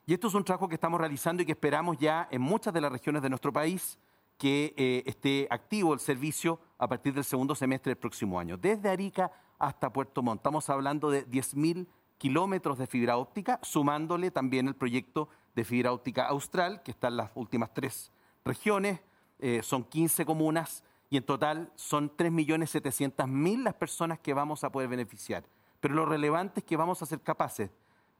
Y 0.06 0.14
esto 0.14 0.28
es 0.28 0.34
un 0.34 0.44
trabajo 0.44 0.68
que 0.68 0.76
estamos 0.76 1.00
realizando 1.00 1.42
y 1.42 1.46
que 1.46 1.54
esperamos 1.54 1.98
ya 1.98 2.28
en 2.30 2.42
muchas 2.42 2.74
de 2.74 2.82
las 2.82 2.92
regiones 2.92 3.22
de 3.22 3.30
nuestro 3.30 3.54
país 3.54 3.98
que 4.38 4.74
eh, 4.76 5.04
esté 5.06 5.48
activo 5.50 5.94
el 5.94 6.02
servicio 6.02 6.60
a 6.78 6.88
partir 6.88 7.14
del 7.14 7.24
segundo 7.24 7.56
semestre 7.56 7.92
del 7.92 7.98
próximo 7.98 8.38
año. 8.38 8.58
Desde 8.58 8.90
Arica 8.90 9.32
hasta 9.60 9.94
Puerto 9.94 10.22
Montt. 10.22 10.40
Estamos 10.40 10.70
hablando 10.70 11.10
de 11.10 11.26
10.000 11.26 11.88
kilómetros 12.18 12.78
de 12.78 12.88
fibra 12.88 13.18
óptica, 13.18 13.60
sumándole 13.62 14.32
también 14.32 14.68
el 14.68 14.76
proyecto 14.76 15.30
de 15.56 15.64
fibra 15.64 15.94
óptica 15.94 16.26
austral, 16.26 16.82
que 16.84 16.92
está 16.92 17.08
en 17.08 17.18
las 17.18 17.32
últimas 17.36 17.74
tres 17.74 18.12
regiones, 18.44 19.00
eh, 19.40 19.62
son 19.64 19.84
15 19.84 20.26
comunas 20.26 20.84
y 21.14 21.18
en 21.18 21.24
total 21.24 21.72
son 21.76 22.10
3.700.000 22.18 23.62
las 23.62 23.76
personas 23.76 24.18
que 24.18 24.34
vamos 24.34 24.64
a 24.64 24.72
poder 24.72 24.90
beneficiar. 24.90 25.44
Pero 25.80 25.94
lo 25.94 26.08
relevante 26.08 26.62
es 26.62 26.66
que 26.66 26.76
vamos 26.76 27.04
a 27.04 27.06
ser 27.06 27.22
capaces, 27.22 27.70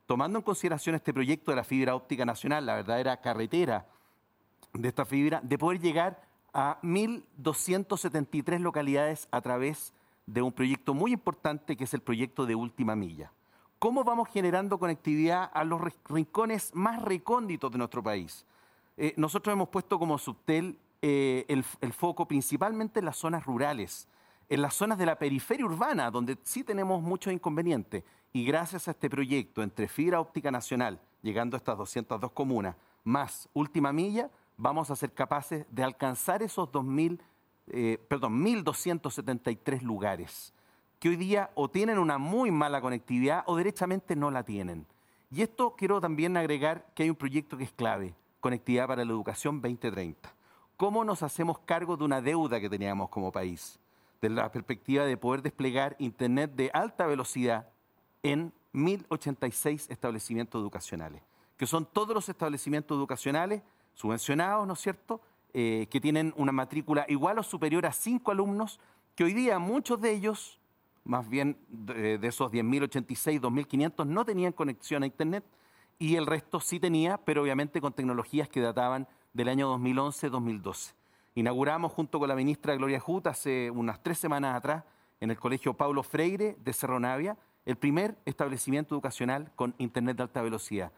tomando 0.06 0.38
en 0.38 0.44
consideración 0.44 0.94
este 0.94 1.12
proyecto 1.12 1.50
de 1.50 1.56
la 1.56 1.64
fibra 1.64 1.96
óptica 1.96 2.24
nacional, 2.24 2.68
la 2.68 2.76
verdadera 2.76 3.20
carretera 3.20 3.88
de 4.74 4.88
esta 4.88 5.06
fibra, 5.06 5.42
de 5.42 5.58
poder 5.58 5.82
llegar 5.82 6.22
a 6.54 6.78
1.273 6.84 8.60
localidades 8.60 9.28
a 9.32 9.42
través 9.42 9.92
de 10.28 10.44
un 10.44 10.52
proyecto 10.52 10.94
muy 10.94 11.14
importante 11.14 11.76
que 11.76 11.86
es 11.86 11.96
el 11.96 12.02
proyecto 12.02 12.46
de 12.46 12.54
última 12.54 12.96
milla. 12.96 13.32
¿Cómo 13.80 14.04
vamos 14.04 14.30
generando 14.30 14.78
conectividad 14.78 15.50
a 15.52 15.64
los 15.64 15.82
rincones 16.08 16.70
más 16.76 17.02
recónditos 17.02 17.72
de 17.72 17.80
nuestro 17.80 18.04
país? 18.04 18.46
Eh, 18.98 19.16
nosotros 19.18 19.52
hemos 19.52 19.70
puesto 19.70 19.98
como 19.98 20.20
subtel 20.20 20.78
eh, 21.06 21.44
el, 21.50 21.92
foco 21.92 22.30
principalmente 22.30 23.00
en 23.00 23.06
las 23.06 23.18
zonas 23.18 23.46
rurales, 23.46 24.08
en 24.48 24.62
las 24.62 24.74
zonas 24.74 24.98
de 24.98 25.06
la 25.06 25.20
periferia 25.20 25.66
urbana, 25.66 26.10
donde 26.10 26.38
sí 26.44 26.64
tenemos 26.64 27.02
muchos 27.02 27.34
inconvenientes. 27.34 28.06
Y 28.32 28.46
gracias 28.46 28.88
a 28.88 28.92
este 28.92 29.10
proyecto 29.10 29.62
entre 29.64 29.90
fibra 29.90 30.22
óptica 30.22 30.50
nacional, 30.50 31.02
llegando 31.22 31.58
a 31.58 31.60
estas 31.60 31.78
202 31.78 32.32
comunas, 32.32 32.78
más 33.04 33.50
última 33.52 33.92
milla, 33.92 34.32
vamos 34.56 34.92
a 34.92 34.96
ser 34.96 35.12
capaces 35.12 35.66
de 35.70 35.84
alcanzar 35.84 36.42
esos 36.42 36.70
2.000, 36.70 37.20
eh, 37.68 37.98
perdón, 38.08 38.42
1.273 38.42 39.82
lugares 39.82 40.54
que 41.00 41.10
hoy 41.10 41.18
día 41.18 41.52
o 41.56 41.70
tienen 41.70 42.00
una 42.00 42.18
muy 42.18 42.50
mala 42.50 42.80
conectividad 42.80 43.44
o 43.48 43.58
derechamente 43.58 44.16
no 44.16 44.32
la 44.32 44.44
tienen. 44.44 44.88
Y 45.32 45.42
esto 45.42 45.76
quiero 45.78 46.00
también 46.00 46.38
agregar 46.38 46.86
que 46.96 47.04
hay 47.04 47.10
un 47.10 47.18
proyecto 47.18 47.58
que 47.58 47.66
es 47.66 47.74
clave, 47.74 48.16
Conectividad 48.40 48.88
para 48.88 49.04
la 49.04 49.12
Educación 49.12 49.60
2030. 49.60 50.34
¿Cómo 50.84 51.06
nos 51.06 51.24
hacemos 51.24 51.60
cargo 51.60 51.96
de 51.96 52.04
una 52.04 52.22
deuda 52.22 52.60
que 52.60 52.70
teníamos 52.70 53.08
como 53.08 53.32
país? 53.32 53.80
De 54.22 54.28
la 54.28 54.52
perspectiva 54.52 55.06
de 55.06 55.16
poder 55.16 55.42
desplegar 55.42 55.96
Internet 55.98 56.56
de 56.56 56.72
alta 56.74 57.08
velocidad 57.08 57.70
en 58.22 58.52
1086 58.74 59.90
establecimientos 59.90 60.62
educacionales, 60.62 61.22
que 61.56 61.68
son 61.68 61.86
todos 61.86 62.14
los 62.14 62.28
establecimientos 62.28 62.98
educacionales 62.98 63.62
subvencionados, 63.94 64.68
¿no 64.68 64.74
es 64.74 64.82
cierto?, 64.82 65.22
eh, 65.54 65.88
que 65.90 66.02
tienen 66.02 66.34
una 66.36 66.52
matrícula 66.52 67.06
igual 67.08 67.40
o 67.40 67.44
superior 67.44 67.86
a 67.86 67.94
cinco 67.94 68.32
alumnos, 68.32 68.82
que 69.16 69.24
hoy 69.24 69.32
día 69.32 69.60
muchos 69.60 70.02
de 70.02 70.12
ellos, 70.12 70.60
más 71.06 71.30
bien 71.30 71.58
de, 71.70 72.18
de 72.18 72.28
esos 72.28 72.52
10.086, 72.52 73.40
2.500, 73.40 74.06
no 74.06 74.26
tenían 74.26 74.52
conexión 74.52 75.04
a 75.04 75.06
Internet 75.06 75.46
y 75.98 76.18
el 76.18 76.26
resto 76.26 76.60
sí 76.60 76.78
tenía, 76.78 77.20
pero 77.20 77.42
obviamente 77.42 77.80
con 77.80 77.94
tecnologías 77.94 78.50
que 78.50 78.60
databan 78.60 79.08
del 79.34 79.50
año 79.50 79.76
2011-2012. 79.78 80.94
Inauguramos 81.36 81.92
junto 81.92 82.20
con 82.20 82.30
la 82.30 82.36
ministra 82.36 82.76
Gloria 82.76 83.00
Jut 83.00 83.26
hace 83.28 83.72
unas 83.72 84.02
tres 84.04 84.20
semanas 84.20 84.56
atrás 84.56 84.84
en 85.20 85.32
el 85.32 85.40
Colegio 85.40 85.74
Paulo 85.74 86.04
Freire 86.04 86.56
de 86.64 86.74
Cerro 86.74 87.00
Navia 87.00 87.36
el 87.66 87.76
primer 87.76 88.18
establecimiento 88.26 88.94
educacional 88.94 89.52
con 89.56 89.74
Internet 89.80 90.18
de 90.18 90.24
alta 90.24 90.42
velocidad. 90.42 90.92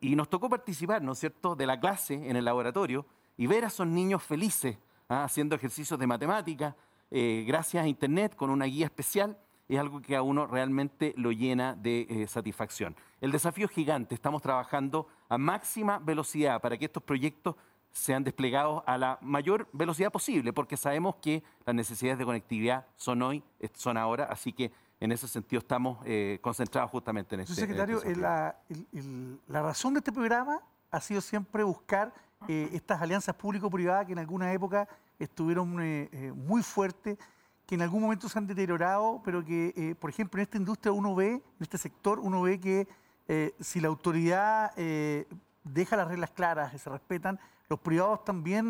Y 0.00 0.14
nos 0.14 0.28
tocó 0.28 0.48
participar, 0.50 1.02
¿no 1.02 1.12
es 1.12 1.18
cierto?, 1.18 1.56
de 1.56 1.66
la 1.66 1.80
clase 1.80 2.14
en 2.14 2.36
el 2.36 2.44
laboratorio 2.44 3.06
y 3.36 3.46
ver 3.46 3.64
a 3.64 3.68
esos 3.68 3.86
niños 3.86 4.22
felices 4.22 4.76
¿ah? 5.08 5.24
haciendo 5.24 5.56
ejercicios 5.56 5.98
de 5.98 6.06
matemática, 6.06 6.76
eh, 7.10 7.44
gracias 7.46 7.84
a 7.84 7.88
Internet, 7.88 8.36
con 8.36 8.50
una 8.50 8.66
guía 8.66 8.86
especial, 8.86 9.38
es 9.68 9.78
algo 9.78 10.00
que 10.00 10.16
a 10.16 10.22
uno 10.22 10.46
realmente 10.46 11.14
lo 11.16 11.30
llena 11.30 11.74
de 11.74 12.06
eh, 12.08 12.26
satisfacción. 12.26 12.96
El 13.20 13.32
desafío 13.32 13.66
es 13.66 13.72
gigante, 13.72 14.14
estamos 14.14 14.42
trabajando 14.42 15.06
a 15.28 15.38
máxima 15.38 15.98
velocidad 15.98 16.60
para 16.60 16.76
que 16.76 16.86
estos 16.86 17.02
proyectos 17.02 17.56
sean 17.98 18.24
desplegados 18.24 18.82
a 18.86 18.96
la 18.96 19.18
mayor 19.20 19.68
velocidad 19.72 20.10
posible, 20.10 20.52
porque 20.52 20.76
sabemos 20.76 21.16
que 21.16 21.42
las 21.66 21.74
necesidades 21.74 22.18
de 22.18 22.24
conectividad 22.24 22.86
son 22.96 23.22
hoy, 23.22 23.42
son 23.74 23.96
ahora, 23.96 24.24
así 24.24 24.52
que 24.52 24.72
en 25.00 25.12
ese 25.12 25.28
sentido 25.28 25.60
estamos 25.60 25.98
eh, 26.04 26.38
concentrados 26.40 26.90
justamente 26.90 27.34
en 27.34 27.42
este. 27.42 27.54
Secretario, 27.54 27.98
este 27.98 28.16
la, 28.16 28.56
la 29.46 29.62
razón 29.62 29.94
de 29.94 29.98
este 29.98 30.12
programa 30.12 30.60
ha 30.90 31.00
sido 31.00 31.20
siempre 31.20 31.62
buscar 31.62 32.12
eh, 32.46 32.70
estas 32.72 33.02
alianzas 33.02 33.34
público-privadas 33.34 34.06
que 34.06 34.12
en 34.12 34.18
alguna 34.20 34.52
época 34.52 34.88
estuvieron 35.18 35.80
eh, 35.82 36.08
eh, 36.12 36.32
muy 36.32 36.62
fuertes, 36.62 37.18
que 37.66 37.74
en 37.74 37.82
algún 37.82 38.00
momento 38.00 38.28
se 38.28 38.38
han 38.38 38.46
deteriorado, 38.46 39.20
pero 39.24 39.44
que, 39.44 39.94
por 40.00 40.08
ejemplo, 40.08 40.40
en 40.40 40.44
esta 40.44 40.56
industria 40.56 40.92
uno 40.92 41.14
ve, 41.14 41.32
en 41.32 41.42
este 41.60 41.76
sector, 41.76 42.18
uno 42.18 42.40
ve 42.40 42.58
que 42.58 42.88
si 43.60 43.78
la 43.80 43.88
autoridad 43.88 44.72
deja 45.72 45.96
las 45.96 46.08
reglas 46.08 46.30
claras 46.30 46.74
y 46.74 46.78
se 46.78 46.90
respetan, 46.90 47.38
los 47.68 47.80
privados 47.80 48.24
también 48.24 48.68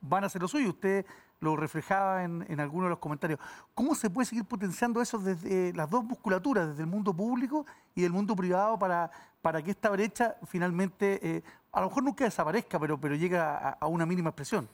van 0.00 0.24
a 0.24 0.26
hacer 0.26 0.40
lo 0.40 0.48
suyo. 0.48 0.70
Usted 0.70 1.04
lo 1.40 1.56
reflejaba 1.56 2.24
en, 2.24 2.44
en, 2.48 2.60
algunos 2.60 2.86
de 2.86 2.90
los 2.90 2.98
comentarios. 2.98 3.38
¿Cómo 3.74 3.94
se 3.94 4.08
puede 4.08 4.26
seguir 4.26 4.44
potenciando 4.44 5.02
eso 5.02 5.18
desde 5.18 5.74
las 5.74 5.90
dos 5.90 6.04
musculaturas, 6.04 6.68
desde 6.68 6.82
el 6.82 6.88
mundo 6.88 7.12
público 7.12 7.66
y 7.94 8.02
del 8.02 8.12
mundo 8.12 8.34
privado, 8.34 8.78
para, 8.78 9.10
para 9.42 9.60
que 9.60 9.72
esta 9.72 9.90
brecha 9.90 10.36
finalmente 10.46 11.42
a 11.72 11.80
lo 11.80 11.88
mejor 11.88 12.04
nunca 12.04 12.24
desaparezca, 12.24 12.78
pero, 12.78 13.00
pero 13.00 13.14
llega 13.14 13.70
a, 13.70 13.86
una 13.86 14.04
mínima 14.06 14.30
expresión. 14.30 14.68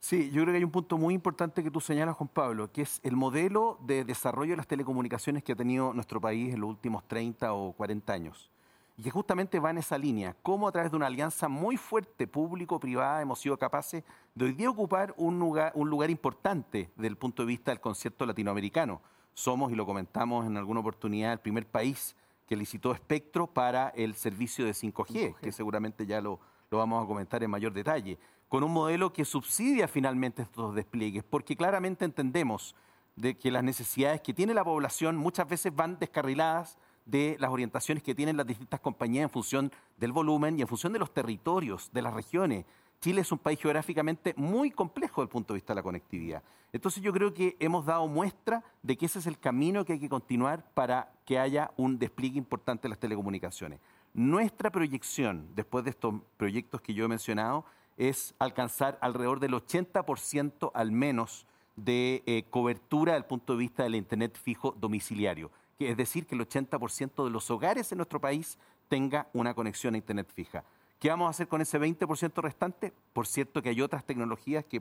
Sí, 0.00 0.30
yo 0.30 0.42
creo 0.42 0.52
que 0.52 0.58
hay 0.58 0.64
un 0.64 0.70
punto 0.70 0.96
muy 0.96 1.12
importante 1.12 1.62
que 1.62 1.70
tú 1.70 1.80
señalas, 1.80 2.16
Juan 2.16 2.28
Pablo, 2.28 2.72
que 2.72 2.82
es 2.82 3.00
el 3.02 3.16
modelo 3.16 3.78
de 3.82 4.04
desarrollo 4.04 4.52
de 4.52 4.56
las 4.56 4.66
telecomunicaciones 4.66 5.42
que 5.42 5.52
ha 5.52 5.56
tenido 5.56 5.92
nuestro 5.92 6.20
país 6.20 6.54
en 6.54 6.60
los 6.60 6.70
últimos 6.70 7.06
30 7.06 7.52
o 7.52 7.72
40 7.72 8.12
años. 8.12 8.50
Y 8.98 9.02
que 9.04 9.10
justamente 9.12 9.60
va 9.60 9.70
en 9.70 9.78
esa 9.78 9.96
línea, 9.96 10.34
cómo 10.42 10.66
a 10.66 10.72
través 10.72 10.90
de 10.90 10.96
una 10.96 11.06
alianza 11.06 11.48
muy 11.48 11.76
fuerte, 11.76 12.26
público-privada, 12.26 13.22
hemos 13.22 13.38
sido 13.38 13.56
capaces 13.56 14.02
de 14.34 14.44
hoy 14.44 14.52
día 14.54 14.68
ocupar 14.68 15.14
un 15.16 15.38
lugar, 15.38 15.70
un 15.76 15.88
lugar 15.88 16.10
importante 16.10 16.90
desde 16.96 17.06
el 17.06 17.16
punto 17.16 17.42
de 17.44 17.46
vista 17.46 17.70
del 17.70 17.80
concierto 17.80 18.26
latinoamericano. 18.26 19.00
Somos, 19.34 19.70
y 19.70 19.76
lo 19.76 19.86
comentamos 19.86 20.46
en 20.46 20.56
alguna 20.56 20.80
oportunidad, 20.80 21.32
el 21.32 21.38
primer 21.38 21.64
país 21.64 22.16
que 22.48 22.56
licitó 22.56 22.90
Espectro 22.90 23.46
para 23.46 23.90
el 23.90 24.16
servicio 24.16 24.64
de 24.64 24.72
5G, 24.72 25.36
que 25.36 25.52
seguramente 25.52 26.04
ya 26.04 26.20
lo, 26.20 26.40
lo 26.68 26.78
vamos 26.78 27.04
a 27.04 27.06
comentar 27.06 27.40
en 27.44 27.50
mayor 27.52 27.72
detalle, 27.72 28.18
con 28.48 28.64
un 28.64 28.72
modelo 28.72 29.12
que 29.12 29.24
subsidia 29.24 29.86
finalmente 29.86 30.42
estos 30.42 30.74
despliegues, 30.74 31.22
porque 31.22 31.54
claramente 31.54 32.04
entendemos 32.04 32.74
de 33.14 33.36
que 33.36 33.52
las 33.52 33.62
necesidades 33.62 34.22
que 34.22 34.34
tiene 34.34 34.54
la 34.54 34.64
población 34.64 35.16
muchas 35.16 35.48
veces 35.48 35.72
van 35.72 36.00
descarriladas 36.00 36.78
de 37.08 37.36
las 37.40 37.50
orientaciones 37.50 38.02
que 38.02 38.14
tienen 38.14 38.36
las 38.36 38.46
distintas 38.46 38.80
compañías 38.80 39.22
en 39.22 39.30
función 39.30 39.72
del 39.96 40.12
volumen 40.12 40.58
y 40.58 40.62
en 40.62 40.68
función 40.68 40.92
de 40.92 40.98
los 40.98 41.12
territorios, 41.12 41.90
de 41.92 42.02
las 42.02 42.12
regiones. 42.12 42.66
Chile 43.00 43.22
es 43.22 43.32
un 43.32 43.38
país 43.38 43.58
geográficamente 43.58 44.34
muy 44.36 44.70
complejo 44.70 45.22
desde 45.22 45.28
el 45.28 45.32
punto 45.32 45.54
de 45.54 45.58
vista 45.58 45.72
de 45.72 45.76
la 45.76 45.82
conectividad. 45.82 46.42
Entonces 46.72 47.02
yo 47.02 47.12
creo 47.12 47.32
que 47.32 47.56
hemos 47.60 47.86
dado 47.86 48.06
muestra 48.08 48.62
de 48.82 48.96
que 48.98 49.06
ese 49.06 49.20
es 49.20 49.26
el 49.26 49.38
camino 49.38 49.84
que 49.84 49.94
hay 49.94 50.00
que 50.00 50.08
continuar 50.08 50.70
para 50.74 51.10
que 51.24 51.38
haya 51.38 51.70
un 51.76 51.98
despliegue 51.98 52.36
importante 52.36 52.82
de 52.82 52.90
las 52.90 52.98
telecomunicaciones. 52.98 53.80
Nuestra 54.12 54.70
proyección, 54.70 55.48
después 55.54 55.84
de 55.84 55.90
estos 55.90 56.14
proyectos 56.36 56.82
que 56.82 56.92
yo 56.92 57.06
he 57.06 57.08
mencionado, 57.08 57.64
es 57.96 58.34
alcanzar 58.38 58.98
alrededor 59.00 59.40
del 59.40 59.52
80% 59.52 60.72
al 60.74 60.92
menos 60.92 61.46
de 61.76 62.22
eh, 62.26 62.44
cobertura 62.50 63.12
desde 63.12 63.24
el 63.24 63.28
punto 63.28 63.54
de 63.54 63.60
vista 63.60 63.84
del 63.84 63.94
Internet 63.94 64.38
fijo 64.42 64.74
domiciliario. 64.78 65.50
Que 65.78 65.90
es 65.90 65.96
decir, 65.96 66.26
que 66.26 66.34
el 66.34 66.40
80% 66.40 67.24
de 67.24 67.30
los 67.30 67.50
hogares 67.50 67.90
en 67.92 67.98
nuestro 67.98 68.20
país 68.20 68.58
tenga 68.88 69.28
una 69.32 69.54
conexión 69.54 69.94
a 69.94 69.98
Internet 69.98 70.30
fija. 70.32 70.64
¿Qué 70.98 71.10
vamos 71.10 71.28
a 71.28 71.30
hacer 71.30 71.46
con 71.46 71.60
ese 71.60 71.78
20% 71.78 72.42
restante? 72.42 72.92
Por 73.12 73.26
cierto 73.26 73.62
que 73.62 73.68
hay 73.68 73.80
otras 73.80 74.04
tecnologías 74.04 74.64
que, 74.64 74.80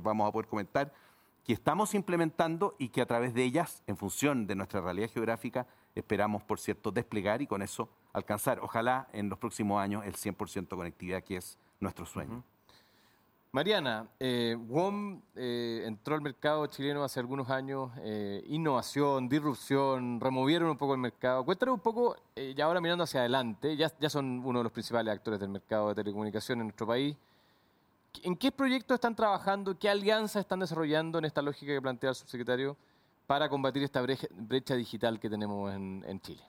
vamos 0.00 0.28
a 0.28 0.32
poder 0.32 0.46
comentar 0.46 0.92
que 1.44 1.52
estamos 1.52 1.94
implementando 1.94 2.76
y 2.78 2.88
que 2.88 3.00
a 3.00 3.06
través 3.06 3.34
de 3.34 3.44
ellas, 3.44 3.82
en 3.86 3.96
función 3.96 4.46
de 4.46 4.54
nuestra 4.54 4.80
realidad 4.80 5.10
geográfica, 5.10 5.66
esperamos, 5.94 6.42
por 6.42 6.60
cierto, 6.60 6.90
desplegar 6.90 7.42
y 7.42 7.46
con 7.46 7.62
eso 7.62 7.88
alcanzar, 8.12 8.60
ojalá 8.60 9.08
en 9.12 9.28
los 9.28 9.38
próximos 9.38 9.80
años, 9.80 10.04
el 10.04 10.14
100% 10.14 10.68
conectividad, 10.68 11.22
que 11.22 11.36
es 11.36 11.58
nuestro 11.80 12.06
sueño. 12.06 12.44
Mariana, 13.56 14.06
eh, 14.20 14.54
WOM 14.68 15.18
eh, 15.34 15.84
entró 15.86 16.14
al 16.14 16.20
mercado 16.20 16.66
chileno 16.66 17.02
hace 17.02 17.20
algunos 17.20 17.48
años, 17.48 17.90
eh, 18.00 18.44
innovación, 18.48 19.30
disrupción, 19.30 20.20
removieron 20.20 20.68
un 20.68 20.76
poco 20.76 20.92
el 20.92 21.00
mercado. 21.00 21.42
Cuéntanos 21.42 21.76
un 21.76 21.80
poco, 21.80 22.16
ya 22.54 22.66
ahora 22.66 22.82
mirando 22.82 23.04
hacia 23.04 23.20
adelante, 23.20 23.74
ya, 23.74 23.88
son 24.10 24.42
uno 24.44 24.58
de 24.58 24.64
los 24.64 24.72
principales 24.72 25.10
actores 25.10 25.40
del 25.40 25.48
mercado 25.48 25.88
de 25.88 25.94
telecomunicaciones 25.94 26.60
en 26.60 26.66
nuestro 26.66 26.86
país. 26.86 27.16
¿En 28.24 28.36
qué 28.36 28.52
proyectos 28.52 28.96
están 28.96 29.16
trabajando? 29.16 29.78
¿Qué 29.78 29.88
alianzas 29.88 30.40
están 30.40 30.60
desarrollando 30.60 31.18
en 31.18 31.24
esta 31.24 31.40
lógica 31.40 31.72
que 31.72 31.80
plantea 31.80 32.10
el 32.10 32.16
subsecretario 32.16 32.76
para 33.26 33.48
combatir 33.48 33.82
esta 33.82 34.02
brecha, 34.02 34.74
digital 34.74 35.18
que 35.18 35.30
tenemos 35.30 35.72
en, 35.72 36.20
Chile? 36.20 36.42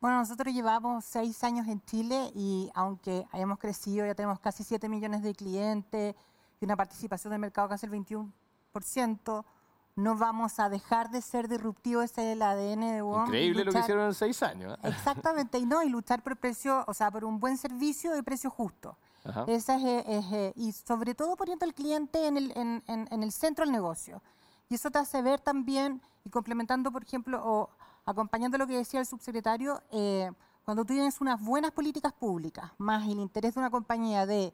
Bueno, 0.00 0.16
nosotros 0.16 0.54
llevamos 0.54 1.04
seis 1.04 1.44
años 1.44 1.68
en 1.68 1.82
Chile 1.82 2.32
y 2.34 2.70
aunque 2.74 3.26
hayamos 3.32 3.58
crecido, 3.58 4.06
ya 4.06 4.14
tenemos 4.14 4.40
casi 4.40 4.64
7 4.64 4.88
millones 4.88 5.22
de 5.22 5.34
clientes 5.34 6.14
y 6.60 6.64
una 6.64 6.76
participación 6.76 7.30
del 7.32 7.40
mercado 7.40 7.68
casi 7.68 7.86
el 7.86 7.92
21%, 7.92 9.44
no 9.96 10.16
vamos 10.16 10.58
a 10.58 10.68
dejar 10.68 11.10
de 11.10 11.22
ser 11.22 11.48
disruptivos, 11.48 12.04
ese 12.04 12.32
es 12.32 12.36
el 12.36 12.42
ADN 12.42 12.80
de 12.80 13.02
WOM. 13.02 13.26
Increíble 13.26 13.64
lo 13.64 13.72
que 13.72 13.78
hicieron 13.78 14.06
en 14.06 14.14
seis 14.14 14.42
años. 14.42 14.76
¿eh? 14.82 14.88
Exactamente, 14.88 15.58
y 15.58 15.66
no, 15.66 15.82
y 15.82 15.88
luchar 15.88 16.22
por 16.22 16.36
precio, 16.36 16.84
o 16.86 16.94
sea, 16.94 17.10
por 17.10 17.24
un 17.24 17.38
buen 17.38 17.56
servicio 17.56 18.16
y 18.16 18.22
precio 18.22 18.50
justo. 18.50 18.96
Esa 19.46 19.76
es, 19.76 20.04
eh, 20.06 20.52
y 20.54 20.72
sobre 20.72 21.14
todo 21.14 21.34
poniendo 21.36 21.64
al 21.64 21.72
cliente 21.72 22.26
en 22.26 22.36
el, 22.36 22.52
en, 22.56 22.82
en, 22.86 23.22
el 23.22 23.32
centro 23.32 23.64
del 23.64 23.72
negocio. 23.72 24.22
Y 24.68 24.74
eso 24.74 24.90
te 24.90 24.98
hace 24.98 25.22
ver 25.22 25.40
también, 25.40 26.02
y 26.24 26.30
complementando, 26.30 26.92
por 26.92 27.02
ejemplo, 27.02 27.40
o 27.42 27.70
acompañando 28.04 28.58
lo 28.58 28.66
que 28.66 28.76
decía 28.76 29.00
el 29.00 29.06
subsecretario, 29.06 29.82
eh, 29.92 30.30
cuando 30.64 30.84
tú 30.84 30.92
tienes 30.92 31.20
unas 31.22 31.40
buenas 31.40 31.70
políticas 31.70 32.12
públicas, 32.12 32.70
más 32.76 33.04
el 33.04 33.18
interés 33.18 33.54
de 33.54 33.60
una 33.60 33.70
compañía 33.70 34.26
de, 34.26 34.52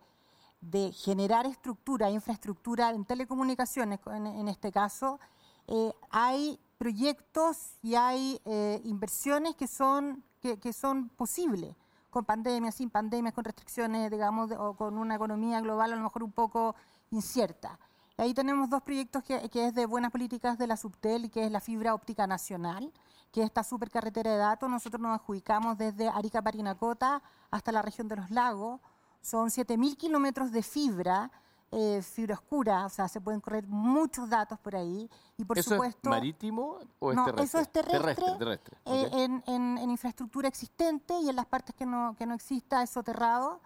de 0.61 0.93
generar 0.93 1.47
estructura, 1.47 2.11
infraestructura 2.11 2.91
en 2.91 3.05
telecomunicaciones, 3.05 4.01
en, 4.07 4.49
este 4.49 4.71
caso, 4.71 5.19
eh, 5.67 5.93
hay 6.11 6.59
proyectos 6.79 7.79
y 7.83 7.95
hay 7.95 8.41
inversiones 8.85 9.55
que 9.55 9.67
son, 9.67 10.23
que, 10.41 10.73
son 10.73 11.09
posibles 11.11 11.75
con 12.11 12.25
pandemia, 12.25 12.73
sin 12.73 12.91
pandemia, 12.91 13.33
con 13.33 13.45
restricciones, 13.45 14.11
digamos, 14.11 14.51
o 14.59 14.75
con 14.75 14.99
una 14.99 15.15
economía 15.15 15.61
global 15.61 15.93
a 15.93 15.97
lo 15.97 16.03
mejor 16.03 16.23
un 16.23 16.33
poco 16.33 16.75
incierta. 17.11 17.79
Ahí 18.17 18.35
tenemos 18.35 18.69
dos 18.69 18.83
proyectos 18.83 19.23
que, 19.25 19.49
que, 19.49 19.69
es 19.69 19.75
de 19.75 19.87
buenas 19.87 20.11
políticas 20.11 20.59
de 20.59 20.67
la 20.67 20.77
Subtel, 20.77 21.31
que 21.31 21.47
es 21.47 21.51
la 21.51 21.61
fibra 21.61 21.95
óptica 21.95 22.27
nacional, 22.27 22.93
que 23.33 23.41
es 23.41 23.47
esta 23.47 23.65
supercarretera 23.65 24.31
de 24.33 24.37
datos. 24.37 24.69
Nosotros 24.69 25.01
nos 25.01 25.19
adjudicamos 25.19 25.79
desde 25.79 26.09
Arica 26.09 26.43
Parinacota 26.43 27.23
hasta 27.51 27.73
la 27.73 27.81
región 27.81 28.09
de 28.09 28.17
los 28.17 28.31
lagos. 28.31 28.81
Son 29.21 29.49
7.000 29.51 29.97
kilómetros 29.97 30.51
de 30.53 30.63
fibra 30.63 31.31
eh, 31.73 32.03
fibra 32.03 32.35
oscura, 32.35 32.85
o 32.85 32.89
sea, 32.89 33.07
se 33.07 33.21
pueden 33.21 33.41
correr 33.41 33.65
muchos 33.69 34.29
datos 34.29 34.59
por 34.59 34.75
ahí. 34.75 35.09
Y 35.37 35.45
por 35.45 35.57
¿Eso 35.57 35.71
supuesto, 35.71 36.01
es 36.11 36.11
marítimo 36.11 36.79
o 36.99 37.11
es 37.13 37.17
no, 37.17 37.27
terrestre? 37.27 37.45
eso 37.45 37.59
es 37.61 37.69
terrestre, 37.71 38.25
terrestre, 38.39 38.77
eh, 38.87 39.09
en, 39.13 39.45
en- 39.47 39.79
en 39.79 39.89
infraestructura 39.91 40.49
existente 40.49 41.15
y 41.21 41.29
en 41.29 41.37
las 41.37 41.47
partes 41.47 41.73
que 41.77 41.87
no, 41.87 42.17
que 42.19 42.27
no 42.27 42.35
exista 42.35 42.83
es 42.83 42.91
soterrado. 42.91 43.61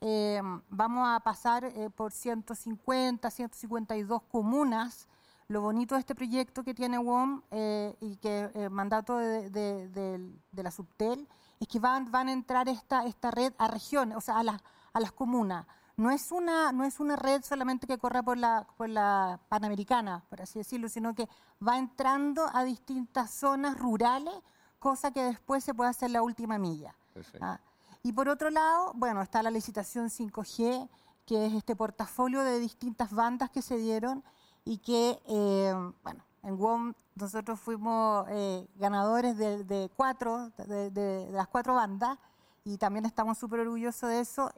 Eh, 0.00 0.40
vamos 0.70 1.08
a 1.08 1.18
pasar 1.18 1.64
eh, 1.64 1.90
por 1.90 2.12
150, 2.12 3.28
152 3.28 4.22
comunas. 4.30 5.08
Lo 5.48 5.60
bonito 5.62 5.96
de 5.96 6.00
este 6.02 6.14
proyecto 6.14 6.62
que 6.62 6.74
tiene 6.74 6.98
WOM 6.98 7.42
eh, 7.50 7.96
y 8.00 8.16
que 8.18 8.50
el 8.54 8.70
mandato 8.70 9.16
de, 9.16 9.50
de- 9.50 9.88
del- 9.88 10.40
de 10.52 10.62
la 10.62 10.70
Subtel 10.70 11.26
es 11.58 11.66
que 11.66 11.80
van, 11.80 12.08
van 12.12 12.28
a 12.28 12.32
entrar 12.32 12.68
esta, 12.68 13.04
esta 13.04 13.32
red 13.32 13.52
a 13.58 13.66
regiones, 13.66 14.16
o 14.16 14.20
sea, 14.20 14.38
a, 14.38 14.42
las 14.44 14.62
a 14.98 15.00
las 15.00 15.12
comunas. 15.12 15.66
No 15.96 16.10
es, 16.10 16.30
una, 16.30 16.70
no 16.70 16.84
es 16.84 17.00
una 17.00 17.16
red 17.16 17.42
solamente 17.42 17.86
que 17.86 17.98
corra 17.98 18.22
por 18.22 18.36
la, 18.36 18.66
por 18.76 18.88
la 18.88 19.40
Panamericana, 19.48 20.22
por 20.30 20.42
así 20.42 20.60
decirlo, 20.60 20.88
sino 20.88 21.14
que 21.14 21.28
va 21.66 21.76
entrando 21.78 22.46
a 22.52 22.62
distintas 22.62 23.30
zonas 23.32 23.76
rurales, 23.78 24.34
cosa 24.78 25.10
que 25.10 25.22
después 25.24 25.64
se 25.64 25.74
puede 25.74 25.90
hacer 25.90 26.10
la 26.10 26.22
última 26.22 26.56
milla. 26.58 26.94
Ah, 27.42 27.58
Y 28.04 28.12
por 28.12 28.28
otro 28.28 28.50
lado, 28.50 28.92
bueno, 28.94 29.22
está 29.22 29.42
la 29.42 29.50
licitación 29.50 30.08
5G, 30.08 30.88
que 31.26 31.46
es 31.46 31.52
este 31.54 31.74
portafolio 31.74 32.42
de 32.44 32.60
distintas 32.60 33.12
bandas 33.12 33.50
que 33.50 33.60
se 33.60 33.76
dieron 33.76 34.22
y 34.64 34.78
que, 34.78 35.20
eh, 35.26 35.74
bueno, 36.04 36.22
en 36.44 36.56
WOM 36.58 36.94
nosotros 37.16 37.58
fuimos 37.58 38.24
eh, 38.30 38.68
ganadores 38.76 39.36
de, 39.36 39.64
de 39.64 39.90
cuatro, 39.96 40.50
de, 40.58 40.90
de- 40.90 41.26
de 41.26 41.32
las 41.32 41.48
cuatro 41.48 41.74
bandas 41.74 42.16
y 42.64 42.78
también 42.78 43.04
estamos 43.04 43.36
súper 43.36 43.60
orgullosos 43.60 44.08
de 44.10 44.20
eso. 44.20 44.52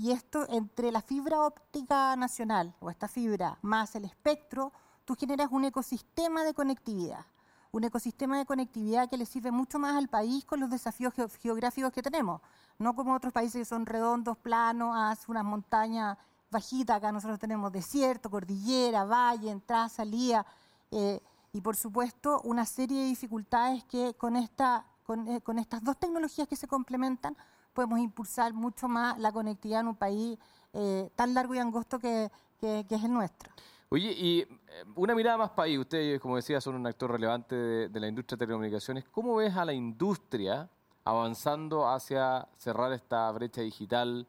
Y 0.00 0.12
esto 0.12 0.46
entre 0.48 0.92
la 0.92 1.02
fibra 1.02 1.42
óptica 1.42 2.14
nacional 2.14 2.72
o 2.78 2.88
esta 2.88 3.08
fibra 3.08 3.58
más 3.62 3.96
el 3.96 4.04
espectro, 4.04 4.72
tú 5.04 5.16
generas 5.16 5.48
un 5.50 5.64
ecosistema 5.64 6.44
de 6.44 6.54
conectividad. 6.54 7.26
Un 7.72 7.82
ecosistema 7.82 8.38
de 8.38 8.46
conectividad 8.46 9.10
que 9.10 9.16
le 9.16 9.26
sirve 9.26 9.50
mucho 9.50 9.80
más 9.80 9.96
al 9.96 10.06
país 10.06 10.44
con 10.44 10.60
los 10.60 10.70
desafíos 10.70 11.12
geo- 11.14 11.28
geográficos 11.42 11.92
que 11.92 12.00
tenemos. 12.00 12.40
No 12.78 12.94
como 12.94 13.12
otros 13.12 13.32
países 13.32 13.60
que 13.62 13.64
son 13.64 13.86
redondos, 13.86 14.38
planos, 14.38 14.94
unas 15.26 15.44
montañas 15.44 16.16
bajitas. 16.48 16.96
Acá 16.98 17.10
nosotros 17.10 17.40
tenemos 17.40 17.72
desierto, 17.72 18.30
cordillera, 18.30 19.04
valle, 19.04 19.50
entrada, 19.50 19.88
salida. 19.88 20.46
eh, 20.92 21.20
y 21.52 21.60
por 21.60 21.74
supuesto, 21.74 22.40
una 22.44 22.64
serie 22.64 23.00
de 23.00 23.06
dificultades 23.08 23.82
que 23.84 24.14
con, 24.14 24.36
esta, 24.36 24.84
con, 25.02 25.26
eh, 25.26 25.40
con 25.40 25.58
estas 25.58 25.82
dos 25.82 25.96
tecnologías 25.98 26.46
que 26.46 26.54
se 26.56 26.68
complementan 26.68 27.36
podemos 27.78 28.00
impulsar 28.00 28.52
mucho 28.54 28.88
más 28.88 29.16
la 29.20 29.30
conectividad 29.30 29.82
en 29.82 29.86
un 29.88 29.94
país 29.94 30.36
eh, 30.72 31.08
tan 31.14 31.32
largo 31.32 31.54
y 31.54 31.58
angosto 31.58 32.00
que, 32.00 32.28
que- 32.60 32.84
que 32.88 32.94
es 32.96 33.04
el 33.04 33.12
nuestro. 33.12 33.52
Oye, 33.88 34.10
y 34.10 34.40
eh, 34.40 34.48
una 34.96 35.14
mirada 35.14 35.36
más 35.38 35.50
país. 35.50 35.78
Ustedes, 35.78 36.20
como 36.20 36.34
decía, 36.34 36.60
son 36.60 36.74
un 36.74 36.84
actor 36.88 37.08
relevante 37.12 37.54
de, 37.54 37.88
de 37.88 38.00
la 38.00 38.08
industria 38.08 38.34
de 38.36 38.46
telecomunicaciones. 38.46 39.04
¿Cómo 39.12 39.36
ves 39.36 39.54
a 39.56 39.64
la 39.64 39.72
industria 39.72 40.68
avanzando 41.04 41.88
hacia 41.88 42.48
cerrar 42.56 42.92
esta 42.92 43.30
brecha 43.30 43.60
digital? 43.60 44.26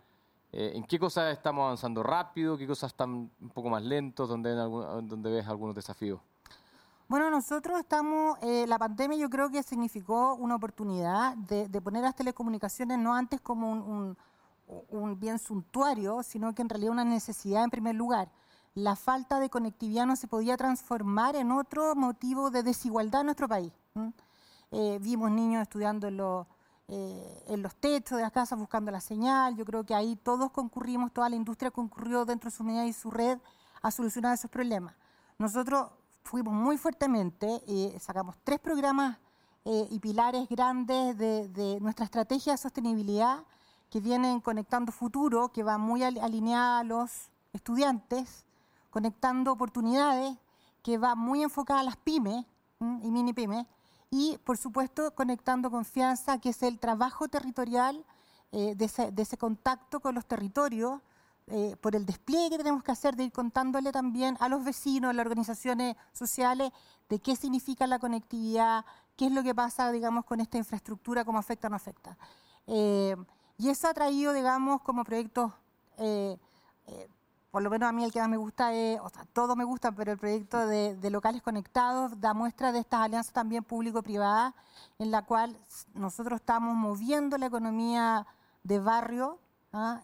Eh, 0.51 0.73
¿En 0.75 0.83
qué 0.83 0.99
cosas 0.99 1.33
estamos 1.33 1.63
avanzando 1.63 2.03
rápido? 2.03 2.55
¿Qué 2.55 2.67
cosas 2.67 2.91
están 2.91 3.31
un 3.41 3.49
poco 3.49 3.69
más 3.71 3.81
lentos? 3.81 4.29
¿Dónde, 4.29 4.53
dónde 4.53 5.31
ves 5.31 5.47
algunos 5.47 5.73
desafíos? 5.73 6.21
Bueno, 7.09 7.31
nosotros 7.31 7.79
estamos, 7.79 8.37
eh, 8.43 8.67
la 8.67 8.77
pandemia 8.77 9.17
yo 9.17 9.31
creo 9.31 9.49
que 9.49 9.63
significó 9.63 10.35
una 10.35 10.53
oportunidad 10.53 11.35
de, 11.37 11.67
de 11.67 11.81
poner 11.81 12.03
las 12.03 12.15
telecomunicaciones 12.15 12.99
no 12.99 13.15
antes 13.15 13.41
como 13.41 13.71
un, 13.71 14.15
bien 15.19 15.39
suntuario, 15.39 16.21
sino 16.21 16.53
que 16.53 16.61
en 16.61 16.69
realidad 16.69 16.91
una 16.91 17.03
necesidad 17.03 17.63
en 17.63 17.71
primer 17.71 17.95
lugar. 17.95 18.29
La 18.75 18.95
falta 18.95 19.39
de 19.39 19.49
conectividad 19.49 20.05
no 20.05 20.15
se 20.15 20.27
podía 20.27 20.55
transformar 20.55 21.35
en 21.35 21.51
otro 21.51 21.95
motivo 21.95 22.51
de 22.51 22.61
desigualdad 22.61 23.21
en 23.21 23.25
nuestro 23.25 23.47
país. 23.47 23.73
Eh, 24.69 24.99
vimos 25.01 25.31
niños 25.31 25.63
estudiando 25.63 26.09
en 26.09 26.17
los, 26.17 26.45
eh, 26.89 27.43
en 27.47 27.63
los 27.63 27.75
techos 27.75 28.17
de 28.17 28.21
las 28.21 28.31
casas 28.31 28.59
buscando 28.59 28.91
la 28.91 29.01
señal. 29.01 29.55
Yo 29.55 29.65
creo 29.65 29.83
que 29.83 29.95
ahí 29.95 30.15
todos 30.15 30.51
concurrimos, 30.51 31.11
toda 31.11 31.27
la 31.27 31.35
industria 31.35 31.71
concurrió 31.71 32.23
dentro 32.23 32.51
de 32.51 32.55
su 32.55 32.63
medida 32.63 32.85
y 32.85 32.93
su 32.93 33.09
red 33.09 33.39
a 33.81 33.89
solucionar 33.89 34.35
esos 34.35 34.51
problemas. 34.51 34.93
Nosotros 35.39 35.87
fuimos 36.23 36.53
muy 36.53 36.77
fuertemente, 36.77 37.61
eh, 37.67 37.97
sacamos 37.99 38.35
tres 38.43 38.59
programas 38.59 39.17
eh, 39.65 39.87
y 39.89 39.99
pilares 39.99 40.47
grandes 40.49 41.17
de, 41.17 41.47
de 41.49 41.79
nuestra 41.79 42.05
estrategia 42.05 42.53
de 42.53 42.57
sostenibilidad 42.57 43.43
que 43.89 43.99
vienen 43.99 44.39
conectando 44.39 44.91
futuro, 44.91 45.49
que 45.49 45.63
va 45.63 45.77
muy 45.77 46.03
al- 46.03 46.19
alineada 46.19 46.79
a 46.79 46.83
los 46.83 47.29
estudiantes, 47.53 48.45
conectando 48.91 49.51
oportunidades, 49.51 50.37
que 50.83 50.97
va 50.97 51.15
muy 51.15 51.43
enfocada 51.43 51.81
a 51.81 51.83
las 51.83 51.97
pymes 51.97 52.45
y 52.79 53.11
mini 53.11 53.33
pymes, 53.33 53.65
y 54.11 54.37
por 54.43 54.57
supuesto 54.57 55.11
conectando 55.13 55.69
confianza, 55.69 56.39
que 56.39 56.49
es 56.49 56.63
el 56.63 56.79
trabajo 56.79 57.27
territorial, 57.27 58.05
eh, 58.51 58.73
de, 58.75 58.85
ese, 58.85 59.11
de 59.11 59.21
ese 59.21 59.37
contacto 59.37 59.99
con 59.99 60.15
los 60.15 60.25
territorios, 60.25 61.01
eh, 61.49 61.75
por 61.81 61.95
el 61.95 62.05
despliegue 62.05 62.51
que 62.51 62.57
tenemos 62.57 62.83
que 62.83 62.91
hacer 62.91 63.15
de 63.15 63.23
ir 63.25 63.31
contándole 63.31 63.91
también 63.91 64.37
a 64.39 64.49
los 64.49 64.63
vecinos, 64.63 65.09
a 65.09 65.13
las 65.13 65.25
organizaciones 65.25 65.95
sociales, 66.13 66.71
de 67.09 67.19
qué 67.19 67.35
significa 67.35 67.87
la 67.87 67.99
conectividad, 67.99 68.85
qué 69.19 69.25
es 69.25 69.31
lo 69.33 69.43
que 69.43 69.53
pasa, 69.53 69.91
digamos, 69.91 70.23
con 70.23 70.39
esta 70.39 70.57
infraestructura, 70.57 71.25
cómo 71.25 71.39
afecta 71.39 71.67
o 71.67 71.69
no 71.69 71.75
afecta. 71.75 72.17
Eh, 72.67 73.17
y 73.57 73.67
eso 73.67 73.89
ha 73.89 73.93
traído, 73.93 74.31
digamos, 74.31 74.81
como 74.81 75.03
proyectos, 75.03 75.51
eh, 75.97 76.37
eh, 76.87 77.09
por 77.51 77.61
lo 77.61 77.69
menos 77.69 77.89
a 77.89 77.91
mí 77.91 78.05
el 78.05 78.13
que 78.13 78.19
más 78.19 78.29
me 78.29 78.37
gusta 78.37 78.73
es, 78.73 78.97
o 79.01 79.09
sea, 79.09 79.25
todos 79.33 79.57
me 79.57 79.65
gustan, 79.65 79.93
pero 79.95 80.13
el 80.13 80.17
proyecto 80.17 80.65
de, 80.67 80.95
de 80.95 81.09
locales 81.09 81.41
conectados 81.41 82.21
da 82.21 82.33
muestra 82.33 82.71
de 82.71 82.79
estas 82.79 83.01
alianzas 83.01 83.33
también 83.33 83.63
público-privadas, 83.65 84.53
en 84.99 85.11
la 85.11 85.23
cual 85.25 85.57
nosotros 85.93 86.39
estamos 86.39 86.73
moviendo 86.75 87.37
la 87.37 87.47
economía 87.47 88.25
de 88.63 88.79
barrio, 88.79 89.39
¿ah? 89.73 90.01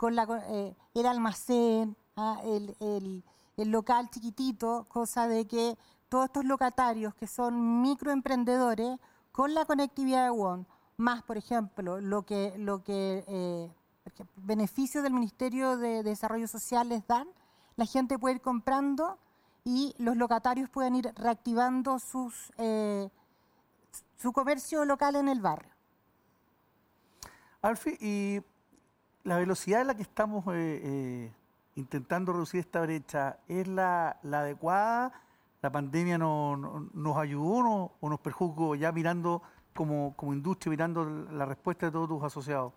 Con 0.00 0.16
la, 0.16 0.26
eh, 0.48 0.74
el 0.94 1.04
almacén, 1.04 1.94
¿ah? 2.16 2.40
el, 2.42 3.22
local 3.58 4.08
chiquitito, 4.08 4.86
cosa 4.88 5.28
de 5.28 5.46
que 5.46 5.76
todos 6.08 6.24
estos 6.24 6.46
locatarios 6.46 7.14
que 7.16 7.26
son 7.26 7.82
microemprendedores, 7.82 8.98
con 9.30 9.52
la 9.52 9.66
conectividad 9.66 10.24
de 10.24 10.30
WON, 10.30 10.66
más, 10.96 11.22
por 11.22 11.36
ejemplo, 11.36 12.00
lo 12.00 12.24
que, 12.24 12.54
eh, 12.56 13.70
beneficios 14.36 15.02
del 15.02 15.12
Ministerio 15.12 15.76
de 15.76 16.02
Desarrollo 16.02 16.48
Social 16.48 16.88
les 16.88 17.06
dan, 17.06 17.28
la 17.76 17.84
gente 17.84 18.18
puede 18.18 18.36
ir 18.36 18.40
comprando 18.40 19.18
y 19.64 19.94
los 19.98 20.16
locatarios 20.16 20.70
pueden 20.70 20.96
ir 20.96 21.12
reactivando 21.14 21.98
eh, 22.56 23.10
su 24.16 24.32
comercio 24.32 24.86
local 24.86 25.16
en 25.16 25.28
el 25.28 25.42
barrio. 25.42 25.74
Alfie, 27.60 27.98
y 28.00 28.40
la 29.24 29.38
velocidad 29.38 29.80
en 29.82 29.86
la 29.88 29.94
que 29.94 30.02
estamos 30.02 30.44
eh, 30.48 30.80
eh, 30.82 31.32
intentando 31.76 32.32
reducir 32.32 32.60
esta 32.60 32.80
brecha, 32.82 33.38
¿es 33.48 33.68
la, 33.68 34.18
adecuada? 34.22 35.12
¿La 35.62 35.70
pandemia 35.70 36.16
no- 36.18 36.56
no- 36.56 36.88
nos 36.94 37.16
ayudó 37.18 37.92
o 38.00 38.08
nos 38.08 38.20
perjudicó 38.20 38.74
ya 38.74 38.92
mirando 38.92 39.42
como, 39.74 40.14
como 40.16 40.32
industria, 40.32 40.70
mirando 40.70 41.04
la 41.04 41.44
respuesta 41.44 41.86
de 41.86 41.92
todos 41.92 42.08
tus 42.08 42.22
asociados? 42.22 42.72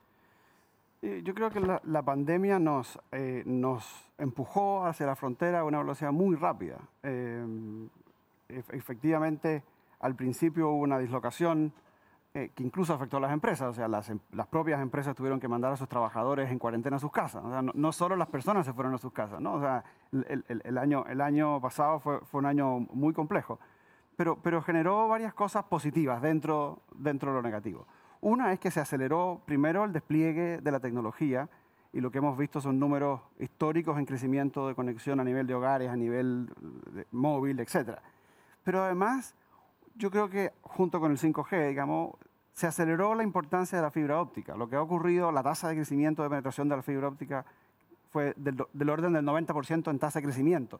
Eh, 1.02 1.22
Yo 1.24 1.34
creo 1.34 1.50
que 1.50 1.60
la, 1.60 2.02
pandemia 2.02 2.60
nos, 2.60 3.00
nos 3.46 4.12
empujó 4.18 4.86
hacia 4.86 5.06
la 5.06 5.16
frontera 5.16 5.60
a 5.62 5.64
una 5.66 5.80
velocidad 5.80 6.12
muy 6.12 6.36
rápida. 6.36 6.78
Ef- 7.04 8.70
efectivamente, 8.74 9.64
al 10.00 10.16
principio 10.16 10.70
hubo 10.70 10.82
una 10.84 11.00
dislocación 11.00 11.74
eh, 12.36 12.50
que 12.56 12.64
incluso 12.64 12.94
afectó 12.94 13.18
a 13.18 13.20
las 13.20 13.32
empresas. 13.32 13.70
O 13.70 13.74
sea, 13.74 13.88
las, 13.88 14.10
em- 14.10 14.20
las 14.32 14.48
propias 14.48 14.82
empresas 14.82 15.16
tuvieron 15.16 15.40
que 15.40 15.48
mandar 15.48 15.72
a 15.74 15.78
sus 15.78 15.88
trabajadores 15.88 16.50
en 16.52 16.60
cuarentena 16.60 16.96
a 16.98 17.00
sus 17.00 17.12
casas. 17.12 17.44
O 17.44 17.50
sea, 17.52 17.62
no, 17.62 17.72
no 17.76 17.92
solo 17.92 18.16
las 18.16 18.28
personas 18.28 18.66
se 18.66 18.74
fueron 18.74 18.94
a 18.94 18.98
sus 18.98 19.12
casas. 19.14 19.40
¿no? 19.40 19.54
O 19.54 19.60
sea, 19.60 19.84
el, 20.12 20.44
el- 20.48 20.62
el 20.64 20.78
año, 20.78 21.06
el 21.08 21.22
año 21.22 21.62
pasado 21.62 22.00
fue, 22.00 22.20
fue 22.22 22.40
un 22.40 22.46
año 22.46 22.80
muy 22.92 23.14
complejo. 23.14 23.60
Pero, 24.16 24.38
pero 24.42 24.62
generó 24.62 25.08
varias 25.08 25.34
cosas 25.34 25.64
positivas 25.66 26.22
dentro, 26.22 26.80
dentro 26.96 27.32
de 27.32 27.36
lo 27.38 27.42
negativo. 27.42 27.88
Una 28.22 28.54
es 28.54 28.60
que 28.60 28.72
se 28.72 28.80
aceleró 28.80 29.42
primero 29.46 29.84
el 29.84 29.92
despliegue 29.92 30.60
de 30.62 30.72
la 30.72 30.80
tecnología 30.80 31.50
y 31.92 32.00
lo 32.00 32.10
que 32.12 32.20
hemos 32.20 32.38
visto 32.38 32.62
son 32.62 32.80
números 32.80 33.22
históricos 33.40 33.98
en 34.00 34.06
crecimiento 34.06 34.68
de 34.68 34.76
conexión 34.76 35.20
a 35.20 35.24
nivel 35.24 35.46
de 35.46 35.56
hogares, 35.56 35.90
a 35.90 35.96
nivel 35.96 36.50
de 36.92 37.06
móvil, 37.12 37.60
etc. 37.60 37.98
Pero 38.64 38.84
además, 38.84 39.36
yo 39.96 40.12
creo 40.12 40.30
que 40.30 40.52
junto 40.62 41.00
con 41.00 41.12
el 41.12 41.18
5G, 41.18 41.70
digamos, 41.70 42.16
se 42.54 42.68
aceleró 42.68 43.16
la 43.16 43.24
importancia 43.24 43.78
de 43.78 43.82
la 43.82 43.92
fibra 43.92 44.22
óptica. 44.22 44.56
Lo 44.56 44.70
que 44.70 44.76
ha 44.76 44.82
ocurrido, 44.82 45.32
la 45.32 45.44
tasa 45.44 45.70
de 45.70 45.76
crecimiento 45.76 46.24
de 46.24 46.30
penetración 46.30 46.70
de 46.70 46.76
la 46.76 46.82
fibra 46.82 47.08
óptica 47.08 47.46
fue 48.12 48.34
del, 48.38 48.90
orden 48.90 49.14
del 49.14 49.26
90% 49.26 49.90
en 49.90 50.00
tasa 50.00 50.20
de 50.20 50.26
crecimiento. 50.26 50.80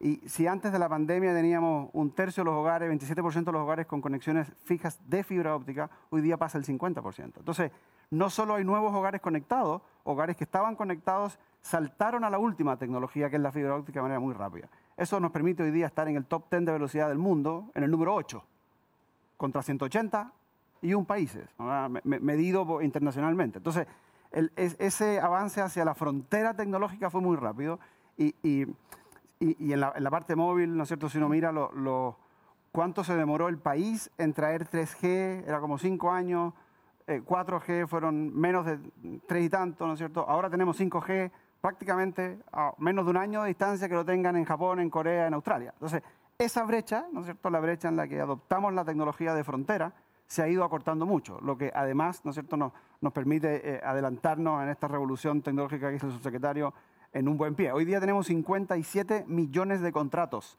Y 0.00 0.16
si 0.28 0.46
antes 0.46 0.70
de 0.70 0.78
la 0.78 0.88
pandemia 0.88 1.34
teníamos 1.34 1.88
un 1.92 2.10
tercio 2.12 2.42
de 2.42 2.50
los 2.50 2.54
hogares, 2.54 2.90
27% 2.90 3.44
de 3.44 3.52
los 3.52 3.62
hogares 3.62 3.86
con 3.86 4.00
conexiones 4.00 4.52
fijas 4.64 5.00
de 5.08 5.24
fibra 5.24 5.56
óptica, 5.56 5.90
hoy 6.10 6.20
día 6.20 6.36
pasa 6.36 6.58
el 6.58 6.64
50%. 6.64 7.32
Entonces, 7.38 7.72
no 8.10 8.30
solo 8.30 8.54
hay 8.54 8.64
nuevos 8.64 8.94
hogares 8.94 9.20
conectados, 9.20 9.82
hogares 10.04 10.36
que 10.36 10.44
estaban 10.44 10.76
conectados 10.76 11.38
saltaron 11.62 12.22
a 12.24 12.30
la 12.30 12.38
última 12.38 12.76
tecnología, 12.76 13.28
que 13.28 13.36
es 13.36 13.42
la 13.42 13.50
fibra 13.50 13.74
óptica, 13.74 13.98
de 13.98 14.02
manera 14.02 14.20
muy 14.20 14.34
rápida. 14.34 14.68
Eso 14.98 15.20
nos 15.20 15.30
permite 15.30 15.62
hoy 15.62 15.70
día 15.70 15.86
estar 15.86 16.08
en 16.08 16.16
el 16.16 16.26
top 16.26 16.50
10 16.50 16.64
de 16.66 16.72
velocidad 16.72 17.08
del 17.08 17.18
mundo, 17.18 17.70
en 17.76 17.84
el 17.84 17.90
número 17.90 18.16
8, 18.16 18.42
contra 19.36 19.62
180 19.62 20.32
y 20.82 20.92
un 20.92 21.06
países, 21.06 21.48
medido 22.02 22.82
internacionalmente. 22.82 23.58
Entonces, 23.58 23.86
ese 24.56 25.20
avance 25.20 25.60
hacia 25.60 25.84
la 25.84 25.94
frontera 25.94 26.54
tecnológica 26.54 27.10
fue 27.10 27.20
muy 27.20 27.36
rápido 27.36 27.78
y, 28.16 28.34
en, 29.38 29.80
la, 29.80 30.10
parte 30.10 30.34
móvil, 30.34 30.76
¿no 30.76 30.82
es 30.82 30.88
cierto? 30.88 31.08
Si 31.08 31.18
uno 31.18 31.28
mira 31.28 31.52
lo, 31.52 32.16
cuánto 32.72 33.04
se 33.04 33.14
demoró 33.14 33.46
el 33.46 33.58
país 33.58 34.10
en 34.18 34.32
traer 34.32 34.68
3G, 34.68 35.44
era 35.46 35.60
como 35.60 35.78
5 35.78 36.10
años, 36.10 36.54
4G 37.06 37.68
eh, 37.68 37.86
fueron 37.86 38.36
menos 38.36 38.66
de 38.66 38.80
3 39.28 39.44
y 39.44 39.48
tanto, 39.48 39.86
¿no 39.86 39.92
es 39.92 39.98
cierto? 39.98 40.28
Ahora 40.28 40.50
tenemos 40.50 40.78
5G 40.80 41.30
prácticamente 41.60 42.38
a 42.52 42.72
menos 42.78 43.04
de 43.04 43.10
un 43.10 43.16
año 43.16 43.42
de 43.42 43.48
distancia 43.48 43.88
que 43.88 43.94
lo 43.94 44.04
tengan 44.04 44.36
en 44.36 44.44
Japón, 44.44 44.80
en 44.80 44.90
Corea, 44.90 45.26
en 45.26 45.34
Australia. 45.34 45.70
Entonces, 45.74 46.02
esa 46.38 46.64
brecha, 46.64 47.06
¿no 47.12 47.20
es 47.20 47.26
cierto? 47.26 47.50
La 47.50 47.60
brecha 47.60 47.88
en 47.88 47.96
la 47.96 48.06
que 48.06 48.20
adoptamos 48.20 48.72
la 48.72 48.84
tecnología 48.84 49.34
de 49.34 49.44
frontera, 49.44 49.92
se 50.26 50.42
ha 50.42 50.48
ido 50.48 50.62
acortando 50.62 51.06
mucho, 51.06 51.40
lo 51.40 51.56
que 51.56 51.72
además, 51.74 52.20
¿no 52.24 52.30
es 52.30 52.34
cierto?, 52.34 52.56
nos, 52.56 52.72
nos 53.00 53.12
permite 53.12 53.76
eh, 53.76 53.80
adelantarnos 53.82 54.62
en 54.62 54.68
esta 54.68 54.86
revolución 54.86 55.40
tecnológica 55.40 55.88
que 55.88 55.96
hizo 55.96 56.06
el 56.06 56.12
subsecretario 56.12 56.74
en 57.12 57.28
un 57.28 57.38
buen 57.38 57.54
pie. 57.54 57.72
Hoy 57.72 57.86
día 57.86 57.98
tenemos 57.98 58.26
57 58.26 59.24
millones 59.26 59.80
de 59.80 59.90
contratos 59.90 60.58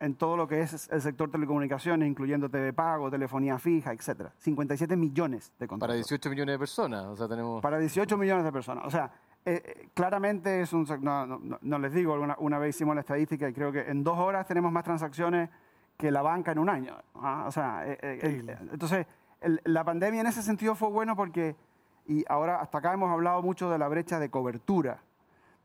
en 0.00 0.14
todo 0.14 0.36
lo 0.36 0.46
que 0.46 0.60
es 0.60 0.88
el 0.90 1.02
sector 1.02 1.30
telecomunicaciones, 1.30 2.08
incluyendo 2.08 2.48
TV 2.48 2.72
pago, 2.72 3.10
telefonía 3.10 3.58
fija, 3.58 3.92
etcétera. 3.92 4.32
57 4.38 4.96
millones 4.96 5.52
de 5.58 5.66
contratos. 5.66 5.92
Para 5.92 5.96
18 5.96 6.30
millones 6.30 6.54
de 6.54 6.58
personas, 6.58 7.06
o 7.06 7.16
sea, 7.16 7.28
tenemos... 7.28 7.60
Para 7.60 7.78
18 7.78 8.16
millones 8.16 8.44
de 8.44 8.52
personas, 8.52 8.86
o 8.86 8.90
sea, 8.90 9.10
eh, 9.44 9.62
eh, 9.64 9.88
claramente 9.94 10.60
es 10.60 10.72
un... 10.72 10.86
No, 11.00 11.26
no, 11.60 11.78
les 11.78 11.92
digo, 11.92 12.14
una, 12.14 12.36
una, 12.38 12.58
vez 12.58 12.76
hicimos 12.76 12.94
la 12.94 13.00
estadística 13.00 13.48
y 13.48 13.52
creo 13.52 13.72
que 13.72 13.80
en 13.88 14.04
dos 14.04 14.18
horas 14.18 14.46
tenemos 14.46 14.70
más 14.70 14.84
transacciones 14.84 15.48
que 15.98 16.12
la 16.12 16.22
banca 16.22 16.52
en 16.52 16.60
un 16.60 16.70
año. 16.70 16.96
¿ah? 17.16 17.44
O 17.46 17.50
sea, 17.50 17.82
eh, 17.84 17.98
eh, 18.00 18.56
entonces, 18.72 19.04
la 19.64 19.84
pandemia 19.84 20.20
en 20.20 20.28
ese 20.28 20.42
sentido 20.42 20.74
fue 20.76 20.88
bueno 20.88 21.16
porque, 21.16 21.56
y 22.06 22.24
ahora 22.28 22.60
hasta 22.60 22.78
acá 22.78 22.94
hemos 22.94 23.10
hablado 23.10 23.42
mucho 23.42 23.68
de 23.68 23.78
la 23.78 23.88
brecha 23.88 24.20
de 24.20 24.30
cobertura, 24.30 25.02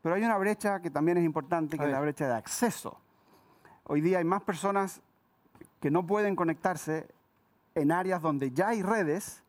pero 0.02 0.16
hay 0.16 0.24
una 0.24 0.36
brecha 0.36 0.82
que 0.82 0.90
también 0.90 1.18
es 1.18 1.24
importante, 1.24 1.78
que 1.78 1.84
es 1.84 1.90
la 1.90 2.00
brecha 2.00 2.26
de 2.26 2.34
acceso. 2.34 3.00
Hoy 3.84 4.00
día 4.00 4.18
hay 4.18 4.24
más 4.24 4.42
personas 4.42 5.00
que 5.80 5.90
no 5.90 6.04
pueden 6.04 6.34
conectarse 6.34 7.06
en 7.74 7.92
áreas 7.92 8.20
donde 8.20 8.50
ya 8.50 8.68
hay 8.68 8.82
redes 8.82 9.43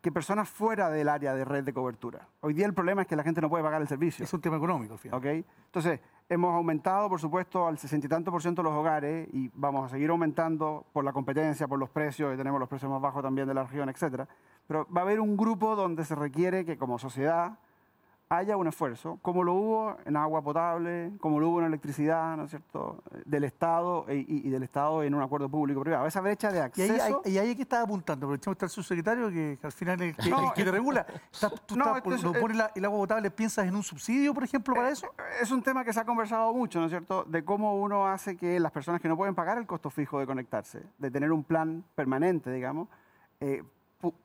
que 0.00 0.10
personas 0.10 0.48
fuera 0.48 0.88
del 0.88 1.08
área 1.08 1.34
de 1.34 1.44
red 1.44 1.62
de 1.62 1.74
cobertura. 1.74 2.26
Hoy 2.40 2.54
día 2.54 2.64
el 2.64 2.72
problema 2.72 3.02
es 3.02 3.08
que 3.08 3.16
la 3.16 3.22
gente 3.22 3.40
no 3.40 3.50
puede 3.50 3.62
pagar 3.62 3.82
el 3.82 3.88
servicio. 3.88 4.24
Es 4.24 4.32
un 4.32 4.40
tema 4.40 4.56
económico, 4.56 4.98
al 5.04 5.14
¿Okay? 5.14 5.44
Entonces, 5.66 6.00
hemos 6.28 6.54
aumentado, 6.54 7.08
por 7.10 7.20
supuesto, 7.20 7.66
al 7.66 7.76
60 7.76 8.06
y 8.06 8.08
tanto 8.08 8.30
por 8.30 8.40
ciento 8.40 8.62
los 8.62 8.72
hogares 8.72 9.28
y 9.32 9.50
vamos 9.54 9.84
a 9.84 9.88
seguir 9.90 10.08
aumentando 10.08 10.86
por 10.92 11.04
la 11.04 11.12
competencia, 11.12 11.68
por 11.68 11.78
los 11.78 11.90
precios, 11.90 12.32
y 12.32 12.36
tenemos 12.38 12.58
los 12.58 12.68
precios 12.68 12.90
más 12.90 13.00
bajos 13.00 13.22
también 13.22 13.46
de 13.46 13.52
la 13.52 13.64
región, 13.64 13.90
etcétera. 13.90 14.26
Pero 14.66 14.86
va 14.94 15.02
a 15.02 15.04
haber 15.04 15.20
un 15.20 15.36
grupo 15.36 15.76
donde 15.76 16.04
se 16.04 16.14
requiere 16.14 16.64
que 16.64 16.78
como 16.78 16.98
sociedad 16.98 17.58
haya 18.30 18.56
un 18.56 18.68
esfuerzo, 18.68 19.18
como 19.22 19.42
lo 19.42 19.54
hubo 19.54 19.96
en 20.04 20.16
agua 20.16 20.40
potable, 20.40 21.10
como 21.20 21.40
lo 21.40 21.48
hubo 21.48 21.60
en 21.60 21.66
electricidad, 21.66 22.36
¿no 22.36 22.44
es 22.44 22.50
cierto?, 22.50 23.02
del 23.24 23.42
Estado 23.42 24.06
y, 24.08 24.48
del 24.48 24.62
Estado 24.62 25.02
en 25.02 25.16
un 25.16 25.22
acuerdo 25.22 25.48
público-privado. 25.48 26.06
Esa 26.06 26.20
brecha 26.20 26.52
de 26.52 26.60
acceso... 26.60 27.22
Y 27.24 27.38
ahí, 27.38 27.48
hay 27.48 27.56
que 27.56 27.62
estaba 27.62 27.82
apuntando, 27.82 28.26
aprovechemos 28.26 28.54
está 28.54 28.66
el 28.66 28.70
subsecretario, 28.70 29.30
que, 29.30 29.58
al 29.60 29.72
final 29.72 30.00
es 30.02 30.16
el 30.16 30.52
que, 30.54 30.64
te 30.64 30.70
regula. 30.70 31.04
¿Tú 31.66 31.76
no, 31.76 32.00
cuando 32.02 32.32
pones 32.32 32.56
el 32.76 32.84
agua 32.84 32.98
potable 33.00 33.32
piensas 33.32 33.66
en 33.66 33.74
un 33.74 33.82
subsidio, 33.82 34.32
por 34.32 34.44
ejemplo, 34.44 34.76
para 34.76 34.90
eh, 34.90 34.92
eso? 34.92 35.12
Es 35.42 35.50
un 35.50 35.60
tema 35.60 35.84
que 35.84 35.92
se 35.92 35.98
ha 35.98 36.04
conversado 36.04 36.54
mucho, 36.54 36.78
¿no 36.78 36.86
es 36.86 36.90
cierto?, 36.90 37.24
de 37.24 37.44
cómo 37.44 37.80
uno 37.80 38.06
hace 38.06 38.36
que 38.36 38.60
las 38.60 38.70
personas 38.70 39.00
que 39.00 39.08
no 39.08 39.16
pueden 39.16 39.34
pagar 39.34 39.58
el 39.58 39.66
costo 39.66 39.90
fijo 39.90 40.20
de 40.20 40.26
conectarse, 40.26 40.84
de 40.98 41.10
tener 41.10 41.32
un 41.32 41.42
plan 41.42 41.82
permanente, 41.96 42.52
digamos, 42.52 42.86
eh, 43.40 43.64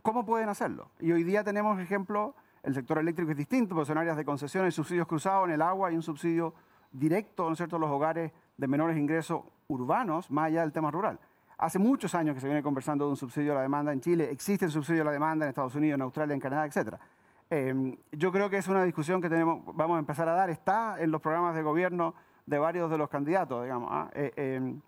¿cómo 0.04 0.24
pueden 0.28 0.50
hacerlo? 0.50 0.92
Y 1.00 1.12
hoy 1.12 1.24
día 1.24 1.44
tenemos 1.44 1.80
ejemplos 1.80 2.36
el 2.66 2.74
sector 2.74 2.98
eléctrico 2.98 3.32
es 3.32 3.38
distinto, 3.38 3.76
porque 3.76 3.88
son 3.88 3.98
áreas 3.98 4.18
de 4.18 4.26
concesión, 4.26 4.66
hay 4.66 4.72
subsidios 4.72 5.08
cruzados 5.08 5.48
en 5.48 5.54
el 5.54 5.62
agua 5.62 5.92
y 5.92 5.96
un 5.96 6.02
subsidio 6.02 6.54
directo, 6.92 7.46
¿no 7.46 7.52
es 7.52 7.58
cierto?, 7.58 7.76
a 7.76 7.80
los 7.80 7.90
hogares 7.90 8.32
de 8.58 8.68
menores 8.68 8.98
ingresos 8.98 9.42
urbanos, 9.68 10.32
más 10.32 10.48
allá 10.48 10.62
del 10.62 10.72
tema 10.72 10.90
rural. 10.90 11.20
Hace 11.58 11.80
muchos 11.80 12.16
años 12.16 12.34
que 12.34 12.42
se 12.42 12.48
viene 12.48 12.64
conversando 12.64 13.06
de 13.06 13.12
un 13.12 13.18
subsidio 13.18 13.54
a 13.54 13.56
la 13.56 13.62
demanda 13.62 13.94
en 13.94 14.02
Chile, 14.02 14.30
existe 14.32 14.66
el 14.66 14.72
subsidio 14.72 15.04
a 15.04 15.06
la 15.06 15.12
demanda 15.12 15.46
en 15.46 15.50
Estados 15.50 15.76
Unidos, 15.76 15.96
en 15.96 16.02
Australia, 16.02 16.34
en 16.34 16.40
Canadá, 16.40 16.66
etc. 16.66 16.96
Em, 17.50 17.96
yo 18.12 18.32
creo 18.32 18.50
que 18.50 18.58
es 18.58 18.68
una 18.68 18.84
discusión 18.84 19.22
que 19.22 19.30
tenemos, 19.30 19.64
vamos 19.76 19.96
a 19.98 20.00
empezar 20.00 20.28
a 20.28 20.34
dar, 20.34 20.50
está 20.50 20.98
en 21.00 21.12
los 21.12 21.22
programas 21.22 21.56
de 21.56 21.62
gobierno 21.62 22.16
de 22.46 22.58
varios 22.58 22.90
de 22.90 22.98
los 22.98 23.10
candidatos, 23.10 23.64
digamos. 23.64 23.90
¿ah? 23.92 24.10
Eh, 24.14 24.34
em, 24.36 24.82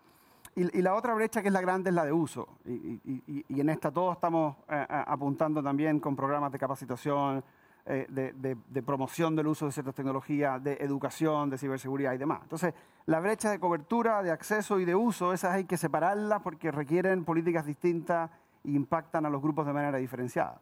y, 0.55 0.81
la 0.81 0.95
otra 0.95 1.13
brecha 1.13 1.43
que 1.43 1.49
es 1.49 1.53
la 1.53 1.61
grande 1.61 1.91
es 1.91 1.95
la 1.95 2.03
de 2.03 2.11
uso. 2.11 2.47
Y, 2.65 3.61
en 3.61 3.69
esta 3.69 3.91
todos 3.91 4.15
estamos 4.15 4.55
eh, 4.67 4.85
apuntando 4.89 5.61
también 5.61 5.99
con 5.99 6.15
programas 6.15 6.51
de 6.51 6.57
capacitación, 6.57 7.43
eh, 7.89 8.05
de, 8.09 8.83
promoción 8.83 9.33
del 9.33 9.47
uso 9.47 9.65
de 9.65 9.71
ciertas 9.71 9.95
tecnologías, 9.95 10.61
de 10.61 10.73
educación, 10.73 11.49
de 11.49 11.57
ciberseguridad 11.57 12.13
y 12.13 12.17
demás. 12.17 12.41
Entonces, 12.43 12.73
la 13.05 13.21
brecha 13.21 13.49
de 13.49 13.59
cobertura, 13.59 14.21
de 14.21 14.29
acceso 14.29 14.77
y 14.81 14.83
de 14.83 14.93
uso, 14.93 15.31
esas 15.31 15.53
hay 15.53 15.63
que 15.63 15.77
separarlas 15.77 16.41
porque 16.41 16.69
requieren 16.69 17.23
políticas 17.23 17.65
distintas 17.65 18.29
e 18.65 18.71
impactan 18.71 19.25
a 19.25 19.29
los 19.29 19.41
grupos 19.41 19.65
de 19.65 19.71
manera 19.71 19.99
diferenciada. 19.99 20.59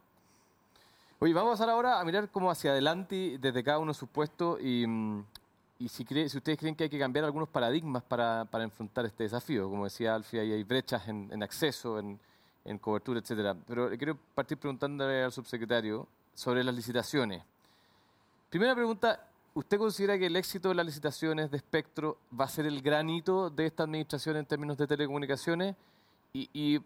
Oye, 1.18 1.34
vamos 1.34 1.50
a 1.50 1.54
pasar 1.54 1.70
ahora 1.70 2.00
a 2.00 2.06
mirar 2.06 2.30
cómo 2.30 2.52
hacia 2.52 2.70
adelante 2.70 3.38
desde 3.40 3.64
cada 3.64 3.80
uno 3.80 3.92
de 3.92 3.98
sus 3.98 4.10
puestos 4.10 4.60
y, 4.62 4.86
mm, 4.86 5.24
y 5.80 5.88
si, 5.88 6.06
si, 6.06 6.38
ustedes 6.38 6.60
creen 6.60 6.76
que 6.76 6.84
hay 6.84 6.90
que 6.92 7.00
cambiar 7.00 7.26
algunos 7.26 7.50
paradigmas 7.50 8.04
para, 8.04 8.46
para 8.46 8.64
enfrentar 8.64 9.06
este 9.06 9.24
desafío. 9.24 9.68
Como 9.68 9.86
decía 9.86 10.14
Alfie, 10.14 10.42
hay 10.42 10.64
brechas 10.64 11.08
en, 11.08 11.28
en 11.32 11.42
acceso, 11.42 11.98
en, 11.98 12.20
en 12.66 12.78
cobertura, 12.78 13.20
etcétera. 13.20 13.56
Pero 13.66 13.90
quiero 13.98 14.16
partir 14.36 14.60
preguntándole 14.60 15.24
al 15.24 15.32
subsecretario 15.32 16.08
sobre 16.36 16.64
las 16.64 16.76
licitaciones. 16.76 17.44
Primera 18.50 18.76
pregunta, 18.76 19.28
¿usted 19.56 19.80
considera 19.80 20.20
que 20.20 20.28
el 20.28 20.36
éxito 20.36 20.70
de 20.70 20.76
las 20.76 20.86
licitaciones 20.86 21.50
de 21.50 21.58
espectro 21.58 22.18
va 22.40 22.46
a 22.46 22.50
ser 22.50 22.68
el 22.68 22.82
granito 22.82 23.50
de 23.50 23.66
esta 23.66 23.84
administración 23.84 24.38
en 24.38 24.46
términos 24.46 24.78
de 24.78 24.86
telecomunicaciones? 24.86 25.76
Y, 26.34 26.82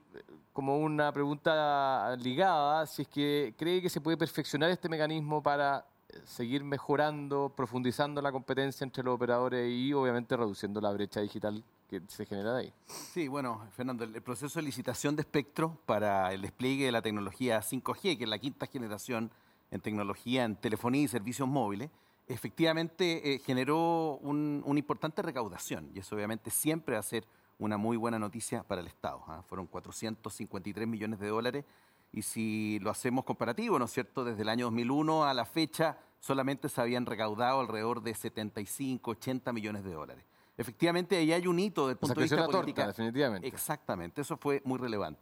como 0.53 0.77
una 0.77 1.11
pregunta 1.11 2.15
ligada, 2.17 2.85
si 2.85 3.01
es 3.01 3.07
que 3.07 3.55
cree 3.57 3.81
que 3.81 3.89
se 3.89 3.99
puede 3.99 4.15
perfeccionar 4.15 4.69
este 4.69 4.87
mecanismo 4.87 5.41
para 5.41 5.85
seguir 6.23 6.63
mejorando, 6.63 7.51
profundizando 7.55 8.21
la 8.21 8.31
competencia 8.31 8.83
entre 8.83 9.03
los 9.03 9.15
operadores 9.15 9.71
y 9.71 9.91
obviamente 9.93 10.37
reduciendo 10.37 10.79
la 10.79 10.91
brecha 10.91 11.21
digital 11.21 11.63
que 11.89 12.01
se 12.07 12.25
genera 12.25 12.53
de 12.53 12.59
ahí. 12.61 12.73
Sí, 12.85 13.27
bueno, 13.27 13.67
Fernando, 13.71 14.03
el 14.03 14.21
proceso 14.21 14.59
de 14.59 14.63
licitación 14.63 15.15
de 15.15 15.23
espectro 15.23 15.77
para 15.85 16.31
el 16.31 16.43
despliegue 16.43 16.85
de 16.85 16.91
la 16.91 17.01
tecnología 17.01 17.59
5G, 17.59 18.17
que 18.17 18.23
es 18.23 18.29
la 18.29 18.37
quinta 18.37 18.67
generación 18.67 19.31
en 19.71 19.81
tecnología 19.81 20.45
en 20.45 20.55
telefonía 20.55 21.01
y 21.01 21.07
servicios 21.07 21.47
móviles, 21.47 21.89
efectivamente 22.27 23.33
eh, 23.33 23.39
generó 23.39 24.19
una 24.21 24.79
importante 24.79 25.21
recaudación 25.23 25.89
y 25.93 25.99
eso 25.99 26.15
obviamente 26.15 26.51
siempre 26.51 26.93
va 26.93 26.99
a 26.99 27.03
ser 27.03 27.25
una 27.57 27.77
muy 27.77 27.97
buena 27.97 28.19
noticia 28.19 28.63
para 28.63 28.81
el 28.81 28.87
Estado. 28.87 29.23
¿ah? 29.27 29.41
Fueron 29.47 29.65
453 29.65 30.87
millones 30.87 31.19
de 31.19 31.27
dólares 31.27 31.65
y 32.11 32.21
si 32.21 32.79
lo 32.79 32.91
hacemos 32.91 33.25
comparativo, 33.25 33.79
¿no 33.79 33.85
es 33.85 33.91
cierto? 33.91 34.23
Desde 34.23 34.43
el 34.43 34.49
año 34.49 34.65
2001 34.65 35.25
a 35.25 35.33
la 35.33 35.45
fecha 35.45 35.97
solamente 36.19 36.69
se 36.69 36.79
habían 36.81 37.07
recaudado 37.07 37.59
alrededor 37.59 38.01
de 38.01 38.13
75, 38.13 39.11
80 39.11 39.51
millones 39.53 39.83
de 39.83 39.93
dólares 39.93 40.23
efectivamente 40.59 41.15
ahí 41.15 41.31
hay 41.31 41.47
un 41.47 41.57
hito 41.57 41.87
del 41.87 41.95
punto 41.95 42.19
de 42.19 42.23
vista 42.23 42.45
político. 42.45 42.85
definitivamente. 42.85 43.47
Exactamente, 43.47 44.21
eso 44.21 44.35
fue 44.35 44.61
muy 44.65 44.77
relevante. 44.77 45.21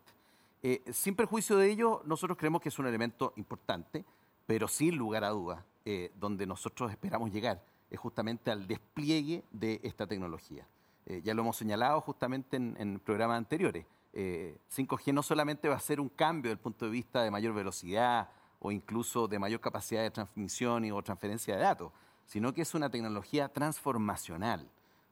Eh, 0.64 0.84
sin 0.92 1.16
perjuicio 1.16 1.58
de 1.58 1.70
ello, 1.70 2.02
nosotros 2.06 2.38
creemos 2.38 2.60
que 2.60 2.70
es 2.70 2.80
un 2.80 2.88
elemento 2.88 3.34
importante, 3.36 4.04
pero 4.48 4.68
sin 4.68 4.98
lugar 4.98 5.24
a 5.24 5.30
dudas, 5.30 5.64
eh, 5.86 6.12
donde 6.16 6.48
nosotros 6.48 6.90
esperamos 6.90 7.32
llegar 7.32 7.64
es 7.90 8.00
justamente 8.00 8.50
al 8.50 8.68
despliegue 8.68 9.44
de 9.52 9.80
esta 9.84 10.08
tecnología. 10.08 10.68
Eh, 11.06 11.22
ya 11.24 11.36
lo 11.36 11.44
hemos 11.44 11.56
señalado 11.56 12.02
justamente 12.02 12.58
en, 12.58 12.76
en 12.80 13.00
programas 13.00 13.38
anteriores. 13.38 13.86
5G 14.14 15.14
no 15.14 15.22
solamente 15.22 15.70
va 15.70 15.76
a 15.76 15.80
ser 15.80 16.00
un 16.00 16.10
cambio 16.10 16.50
desde 16.50 16.54
el 16.54 16.64
punto 16.64 16.86
de 16.86 16.92
vista 16.92 17.22
de 17.22 17.30
mayor 17.30 17.54
velocidad 17.54 18.28
o 18.60 18.72
incluso 18.72 19.28
de 19.28 19.38
mayor 19.38 19.62
capacidad 19.62 20.02
de 20.02 20.10
transmisión 20.10 20.86
y 20.86 20.92
o 20.92 21.00
transferencia 21.04 21.56
de 21.56 21.62
datos, 21.62 21.92
sino 22.26 22.52
que 22.52 22.64
es 22.64 22.74
una 22.74 22.90
tecnología 22.90 23.48
transformacional 23.50 24.68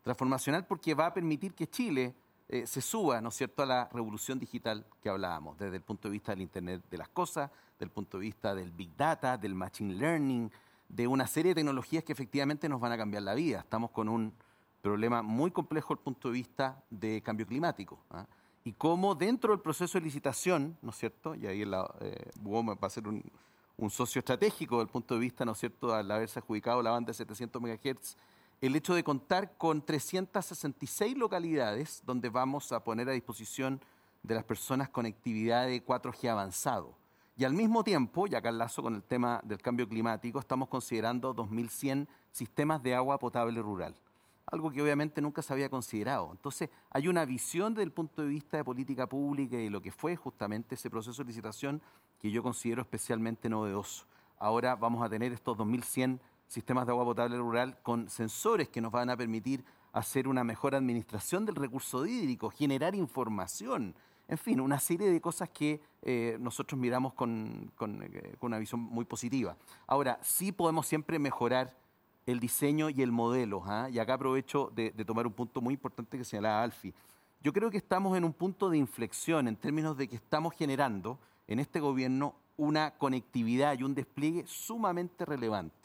transformacional 0.05 0.65
porque 0.67 0.93
va 0.93 1.07
a 1.07 1.13
permitir 1.13 1.55
que 1.55 1.67
Chile 1.67 2.13
eh, 2.47 2.67
se 2.67 2.79
suba, 2.79 3.19
¿no 3.21 3.29
es 3.29 3.35
cierto?, 3.35 3.63
a 3.63 3.65
la 3.65 3.89
revolución 3.91 4.37
digital 4.37 4.85
que 5.01 5.09
hablábamos, 5.09 5.57
desde 5.57 5.77
el 5.77 5.81
punto 5.81 6.07
de 6.07 6.11
vista 6.13 6.31
del 6.31 6.41
Internet 6.41 6.83
de 6.91 6.97
las 6.97 7.09
cosas, 7.09 7.49
del 7.79 7.89
punto 7.89 8.19
de 8.19 8.21
vista 8.21 8.53
del 8.53 8.71
Big 8.71 8.95
Data, 8.95 9.35
del 9.35 9.55
Machine 9.55 9.95
Learning, 9.95 10.51
de 10.87 11.07
una 11.07 11.25
serie 11.25 11.51
de 11.51 11.55
tecnologías 11.55 12.03
que 12.03 12.13
efectivamente 12.13 12.69
nos 12.69 12.79
van 12.79 12.91
a 12.91 12.97
cambiar 12.97 13.23
la 13.23 13.33
vida. 13.33 13.61
Estamos 13.61 13.89
con 13.89 14.07
un 14.07 14.31
problema 14.83 15.23
muy 15.23 15.49
complejo 15.49 15.95
desde 15.95 16.01
el 16.01 16.03
punto 16.03 16.27
de 16.27 16.33
vista 16.35 16.83
de 16.91 17.23
cambio 17.23 17.47
climático. 17.47 17.97
¿ah? 18.11 18.27
Y 18.63 18.73
cómo 18.73 19.15
dentro 19.15 19.53
del 19.53 19.59
proceso 19.59 19.97
de 19.97 20.05
licitación, 20.05 20.77
¿no 20.83 20.91
es 20.91 20.97
cierto?, 20.97 21.33
y 21.33 21.47
ahí 21.47 21.65
la, 21.65 21.91
eh, 22.01 22.29
va 22.45 22.87
a 22.87 23.09
un, 23.09 23.23
un 23.77 23.89
socio 23.89 24.19
estratégico 24.19 24.75
desde 24.75 24.85
el 24.85 24.91
punto 24.91 25.15
de 25.15 25.19
vista, 25.21 25.45
¿no 25.45 25.53
es 25.53 25.57
cierto?, 25.57 25.95
al 25.95 26.11
haberse 26.11 26.37
adjudicado 26.37 26.83
la 26.83 26.91
banda 26.91 27.07
de 27.07 27.15
700 27.15 27.59
MHz, 27.59 28.15
el 28.65 28.75
hecho 28.75 28.95
de 28.95 29.03
contar 29.03 29.57
con 29.57 29.85
366 29.85 31.17
localidades 31.17 32.01
donde 32.05 32.29
vamos 32.29 32.71
a 32.71 32.83
poner 32.83 33.07
a 33.09 33.11
disposición 33.11 33.79
de 34.23 34.33
las 34.33 34.43
personas 34.43 34.89
conectividad 34.89 35.67
de 35.67 35.85
4G 35.85 36.29
avanzado. 36.29 36.95
Y 37.37 37.43
al 37.43 37.53
mismo 37.53 37.83
tiempo, 37.83 38.25
y 38.27 38.33
acá 38.33 38.49
enlazo 38.49 38.81
con 38.81 38.95
el 38.95 39.03
tema 39.03 39.41
del 39.43 39.61
cambio 39.61 39.87
climático, 39.87 40.39
estamos 40.39 40.69
considerando 40.69 41.35
2.100 41.35 42.07
sistemas 42.31 42.81
de 42.81 42.95
agua 42.95 43.19
potable 43.19 43.61
rural, 43.61 43.93
algo 44.47 44.71
que 44.71 44.81
obviamente 44.81 45.21
nunca 45.21 45.41
se 45.41 45.53
había 45.53 45.69
considerado. 45.69 46.29
Entonces, 46.31 46.69
hay 46.89 47.07
una 47.07 47.25
visión 47.25 47.73
desde 47.73 47.83
el 47.83 47.91
punto 47.91 48.21
de 48.21 48.29
vista 48.29 48.57
de 48.57 48.63
política 48.63 49.05
pública 49.07 49.57
y 49.57 49.69
lo 49.69 49.81
que 49.81 49.91
fue 49.91 50.15
justamente 50.15 50.75
ese 50.75 50.89
proceso 50.89 51.23
de 51.23 51.27
licitación 51.27 51.81
que 52.19 52.31
yo 52.31 52.41
considero 52.41 52.81
especialmente 52.81 53.49
novedoso. 53.49 54.05
Ahora 54.39 54.75
vamos 54.75 55.03
a 55.03 55.09
tener 55.09 55.33
estos 55.33 55.57
2.100 55.57 56.19
sistemas 56.55 56.85
de 56.85 56.93
agua 56.93 57.03
potable 57.03 57.37
rural 57.37 57.77
con 57.83 58.09
sensores 58.09 58.69
que 58.69 58.79
nos 58.79 58.89
van 58.89 59.09
a 59.09 59.17
permitir 59.17 59.65
hacer 59.91 60.25
una 60.25 60.45
mejor 60.45 60.73
administración 60.73 61.45
del 61.45 61.55
recurso 61.55 62.05
hídrico, 62.05 62.49
generar 62.49 62.95
información, 62.95 63.93
en 64.29 64.37
fin, 64.37 64.61
una 64.61 64.79
serie 64.79 65.11
de 65.11 65.19
cosas 65.19 65.49
que 65.49 65.81
eh, 66.01 66.37
nosotros 66.39 66.79
miramos 66.79 67.11
eh, 67.11 67.15
con, 67.75 68.09
una 68.39 68.57
visión 68.57 68.79
muy 68.79 69.03
positiva. 69.03 69.57
Ahora, 69.85 70.17
sí 70.21 70.53
podemos 70.53 70.87
siempre 70.87 71.19
mejorar 71.19 71.75
el 72.25 72.39
diseño 72.39 72.89
y 72.89 73.01
el 73.01 73.11
modelo. 73.11 73.61
¿ah? 73.65 73.89
Y 73.91 73.99
acá 73.99 74.13
aprovecho 74.13 74.71
de, 74.73 74.91
tomar 75.05 75.27
un 75.27 75.33
punto 75.33 75.61
muy 75.61 75.73
importante 75.73 76.17
que 76.17 76.23
señalaba 76.23 76.63
Alfi. 76.63 76.93
Yo 77.41 77.51
creo 77.51 77.69
que 77.69 77.77
estamos 77.77 78.17
en 78.17 78.23
un 78.23 78.33
punto 78.33 78.69
de 78.69 78.77
inflexión 78.77 79.47
en 79.49 79.57
términos 79.57 79.97
de 79.97 80.07
que 80.07 80.15
estamos 80.15 80.55
generando 80.55 81.19
en 81.47 81.59
este 81.59 81.81
gobierno 81.81 82.33
una 82.57 82.91
conectividad 82.91 83.77
y 83.77 83.83
un 83.83 83.93
despliegue 83.93 84.47
sumamente 84.47 85.25
relevante. 85.25 85.84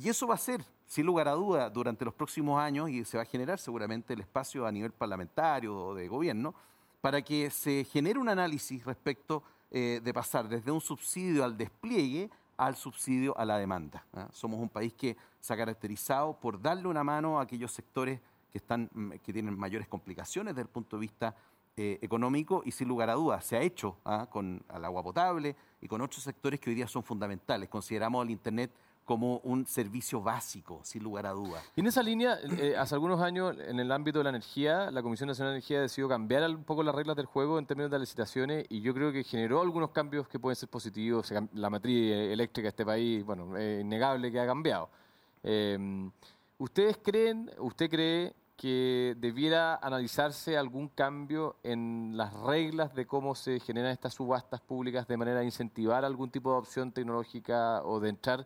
Y 0.00 0.08
eso 0.08 0.28
va 0.28 0.34
a 0.34 0.38
ser, 0.38 0.64
sin 0.86 1.04
lugar 1.06 1.26
a 1.26 1.32
duda, 1.32 1.68
durante 1.68 2.04
los 2.04 2.14
próximos 2.14 2.60
años 2.60 2.88
y 2.88 3.04
se 3.04 3.16
va 3.16 3.24
a 3.24 3.26
generar 3.26 3.58
seguramente 3.58 4.14
el 4.14 4.20
espacio 4.20 4.64
a 4.64 4.70
nivel 4.70 4.92
parlamentario 4.92 5.76
o 5.76 5.94
de 5.94 6.06
gobierno 6.06 6.54
para 7.00 7.20
que 7.20 7.50
se 7.50 7.84
genere 7.84 8.18
un 8.18 8.28
análisis 8.28 8.84
respecto 8.84 9.42
eh, 9.70 10.00
de 10.02 10.14
pasar 10.14 10.48
desde 10.48 10.70
un 10.70 10.80
subsidio 10.80 11.44
al 11.44 11.56
despliegue 11.56 12.30
al 12.58 12.76
subsidio 12.76 13.38
a 13.38 13.44
la 13.44 13.56
demanda. 13.56 14.04
¿ah? 14.12 14.28
Somos 14.32 14.60
un 14.60 14.68
país 14.68 14.92
que 14.92 15.16
se 15.40 15.54
ha 15.54 15.56
caracterizado 15.56 16.38
por 16.38 16.60
darle 16.60 16.88
una 16.88 17.04
mano 17.04 17.38
a 17.38 17.42
aquellos 17.42 17.72
sectores 17.72 18.20
que, 18.52 18.58
están, 18.58 18.90
mm, 18.92 19.10
que 19.22 19.32
tienen 19.32 19.56
mayores 19.56 19.88
complicaciones 19.88 20.54
desde 20.54 20.62
el 20.62 20.68
punto 20.68 20.96
de 20.96 21.00
vista 21.00 21.36
eh, 21.76 21.98
económico 22.02 22.62
y 22.64 22.72
sin 22.72 22.88
lugar 22.88 23.10
a 23.10 23.14
dudas 23.14 23.44
se 23.44 23.56
ha 23.56 23.60
hecho 23.60 23.96
¿ah? 24.04 24.26
con 24.28 24.60
el 24.74 24.84
agua 24.84 25.02
potable 25.04 25.54
y 25.80 25.86
con 25.86 26.00
otros 26.00 26.22
sectores 26.22 26.58
que 26.58 26.70
hoy 26.70 26.76
día 26.76 26.88
son 26.88 27.04
fundamentales. 27.04 27.68
Consideramos 27.68 28.24
el 28.24 28.30
Internet 28.30 28.72
como 29.08 29.38
un 29.38 29.66
servicio 29.66 30.20
básico, 30.20 30.80
sin 30.84 31.02
lugar 31.02 31.24
a 31.24 31.30
dudas. 31.30 31.64
Y 31.74 31.80
en 31.80 31.86
esa 31.86 32.02
línea, 32.02 32.38
eh, 32.42 32.76
hace 32.76 32.94
algunos 32.94 33.22
años, 33.22 33.56
en 33.58 33.80
el 33.80 33.90
ámbito 33.90 34.18
de 34.18 34.24
la 34.24 34.28
energía, 34.28 34.90
la 34.90 35.02
Comisión 35.02 35.28
Nacional 35.28 35.54
de 35.54 35.56
Energía 35.56 35.80
decidió 35.80 36.10
cambiar 36.10 36.46
un 36.50 36.62
poco 36.62 36.82
las 36.82 36.94
reglas 36.94 37.16
del 37.16 37.24
juego 37.24 37.58
en 37.58 37.64
términos 37.64 37.90
de 37.90 37.98
licitaciones 37.98 38.66
y 38.68 38.82
yo 38.82 38.92
creo 38.92 39.10
que 39.10 39.24
generó 39.24 39.62
algunos 39.62 39.92
cambios 39.92 40.28
que 40.28 40.38
pueden 40.38 40.56
ser 40.56 40.68
positivos. 40.68 41.32
La 41.54 41.70
matriz 41.70 42.12
eléctrica 42.12 42.66
de 42.66 42.68
este 42.68 42.84
país, 42.84 43.24
bueno, 43.24 43.56
es 43.56 43.80
innegable 43.80 44.30
que 44.30 44.40
ha 44.40 44.46
cambiado. 44.46 44.90
Em, 45.42 46.10
¿Ustedes 46.58 46.98
creen, 47.02 47.50
usted 47.60 47.88
cree 47.88 48.34
que 48.58 49.14
debiera 49.16 49.76
analizarse 49.76 50.58
algún 50.58 50.88
cambio 50.88 51.56
en 51.62 52.16
las 52.16 52.34
reglas 52.34 52.92
de 52.92 53.06
cómo 53.06 53.34
se 53.36 53.58
generan 53.60 53.92
estas 53.92 54.14
subastas 54.14 54.60
públicas 54.60 55.06
de 55.06 55.16
manera 55.16 55.40
a 55.40 55.44
incentivar 55.44 56.04
algún 56.04 56.28
tipo 56.30 56.50
de 56.50 56.58
opción 56.58 56.92
tecnológica 56.92 57.82
o 57.84 58.00
de 58.00 58.08
entrar 58.10 58.44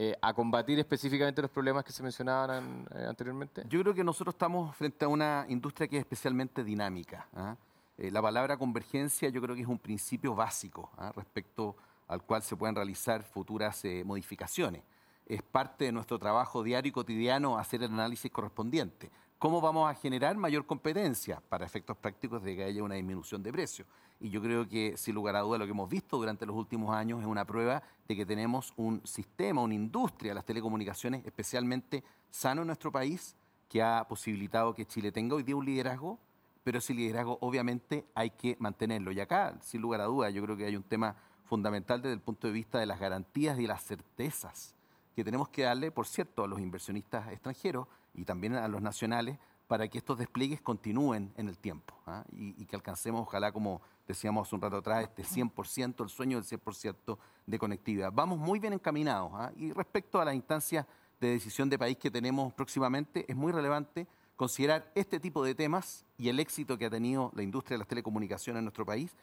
eh, 0.00 0.16
a 0.22 0.32
combatir 0.32 0.78
específicamente 0.78 1.42
los 1.42 1.50
problemas 1.50 1.82
que 1.82 1.90
se 1.90 2.04
mencionaban 2.04 2.86
eh, 2.94 3.04
anteriormente? 3.08 3.64
Yo 3.68 3.80
creo 3.80 3.92
que 3.92 4.04
nosotros 4.04 4.32
estamos 4.32 4.76
frente 4.76 5.04
a 5.04 5.08
una 5.08 5.44
industria 5.48 5.88
que 5.88 5.96
es 5.96 6.02
especialmente 6.02 6.62
dinámica. 6.62 7.26
¿ah? 7.34 7.56
Eh, 7.96 8.08
la 8.12 8.22
palabra 8.22 8.56
convergencia 8.56 9.28
yo 9.28 9.42
creo 9.42 9.56
que 9.56 9.62
es 9.62 9.66
un 9.66 9.80
principio 9.80 10.36
básico 10.36 10.88
¿ah? 10.98 11.10
respecto 11.16 11.74
al 12.06 12.22
cual 12.22 12.44
se 12.44 12.54
pueden 12.54 12.76
realizar 12.76 13.24
futuras 13.24 13.82
modificaciones. 14.04 14.84
Es 15.26 15.42
parte 15.42 15.86
de 15.86 15.92
nuestro 15.92 16.16
trabajo 16.16 16.62
diario 16.62 16.90
y 16.90 16.92
cotidiano 16.92 17.58
hacer 17.58 17.82
el 17.82 17.92
análisis 17.92 18.30
correspondiente. 18.30 19.10
¿Cómo 19.38 19.60
vamos 19.60 19.88
a 19.88 19.94
generar 19.94 20.36
mayor 20.36 20.66
competencia 20.66 21.40
para 21.48 21.64
efectos 21.64 21.96
prácticos 21.96 22.42
de 22.42 22.56
que 22.56 22.64
haya 22.64 22.82
una 22.82 22.96
disminución 22.96 23.40
de 23.40 23.52
precios? 23.52 23.86
Y 24.18 24.30
yo 24.30 24.42
creo 24.42 24.68
que, 24.68 24.96
sin 24.96 25.14
lugar 25.14 25.36
a 25.36 25.42
duda, 25.42 25.58
lo 25.58 25.64
que 25.64 25.70
hemos 25.70 25.88
visto 25.88 26.16
durante 26.16 26.44
los 26.44 26.56
últimos 26.56 26.92
años 26.92 27.20
es 27.20 27.26
una 27.26 27.44
prueba 27.44 27.80
de 28.08 28.16
que 28.16 28.26
tenemos 28.26 28.72
un 28.76 29.00
sistema, 29.06 29.62
una 29.62 29.74
industria 29.74 30.34
las 30.34 30.44
telecomunicaciones 30.44 31.24
especialmente 31.24 32.02
sano 32.32 32.62
en 32.62 32.66
nuestro 32.66 32.90
país, 32.90 33.36
que 33.68 33.80
ha 33.80 34.04
posibilitado 34.08 34.74
que 34.74 34.86
Chile 34.86 35.12
tenga 35.12 35.36
hoy 35.36 35.44
día 35.44 35.54
un 35.54 35.66
liderazgo, 35.66 36.18
pero 36.64 36.78
ese 36.78 36.92
liderazgo 36.92 37.38
obviamente 37.40 38.06
hay 38.16 38.30
que 38.30 38.56
mantenerlo. 38.58 39.12
Y 39.12 39.20
acá, 39.20 39.56
sin 39.62 39.80
lugar 39.80 40.00
a 40.00 40.06
duda, 40.06 40.30
yo 40.30 40.42
creo 40.42 40.56
que 40.56 40.64
hay 40.64 40.74
un 40.74 40.82
tema 40.82 41.14
fundamental 41.44 42.02
desde 42.02 42.14
el 42.14 42.20
punto 42.20 42.48
de 42.48 42.52
vista 42.52 42.80
de 42.80 42.86
las 42.86 42.98
garantías 42.98 43.56
y 43.60 43.68
las 43.68 43.84
certezas 43.84 44.74
que 45.14 45.22
tenemos 45.22 45.48
que 45.48 45.62
darle, 45.62 45.92
por 45.92 46.08
cierto, 46.08 46.42
a 46.42 46.48
los 46.48 46.58
inversionistas 46.58 47.28
extranjeros 47.32 47.86
y 48.18 48.24
también 48.24 48.54
a 48.54 48.66
los 48.68 48.82
nacionales 48.82 49.38
para 49.68 49.86
que 49.86 49.98
estos 49.98 50.18
despliegues 50.18 50.60
continúen 50.60 51.32
en 51.36 51.48
el 51.48 51.58
tiempo 51.58 51.94
¿ah? 52.06 52.24
y, 52.32 52.64
que 52.64 52.74
alcancemos, 52.74 53.20
ojalá, 53.20 53.52
como 53.52 53.80
decíamos 54.08 54.48
hace 54.48 54.56
un 54.56 54.62
rato 54.62 54.78
atrás, 54.78 55.04
este 55.04 55.22
100%, 55.22 56.02
el 56.02 56.08
sueño 56.08 56.40
del 56.40 56.60
100% 56.60 57.18
de 57.46 57.58
conectividad. 57.58 58.10
Vamos 58.12 58.38
muy 58.38 58.58
bien 58.58 58.72
encaminados 58.72 59.30
¿ah? 59.34 59.52
y 59.56 59.72
respecto 59.72 60.20
a 60.20 60.24
las 60.24 60.34
instancias 60.34 60.86
de 61.20 61.30
decisión 61.30 61.68
de 61.68 61.78
país 61.78 61.96
que 61.98 62.10
tenemos 62.10 62.52
próximamente, 62.54 63.24
es 63.28 63.36
muy 63.36 63.52
relevante 63.52 64.06
considerar 64.36 64.90
este 64.94 65.20
tipo 65.20 65.44
de 65.44 65.54
temas 65.54 66.04
y 66.16 66.28
el 66.28 66.40
éxito 66.40 66.78
que 66.78 66.86
ha 66.86 66.90
tenido 66.90 67.30
la 67.34 67.42
industria 67.42 67.74
de 67.74 67.80
las 67.80 67.88
telecomunicaciones 67.88 68.58
en 68.58 68.64
nuestro 68.64 68.86
país, 68.86 69.14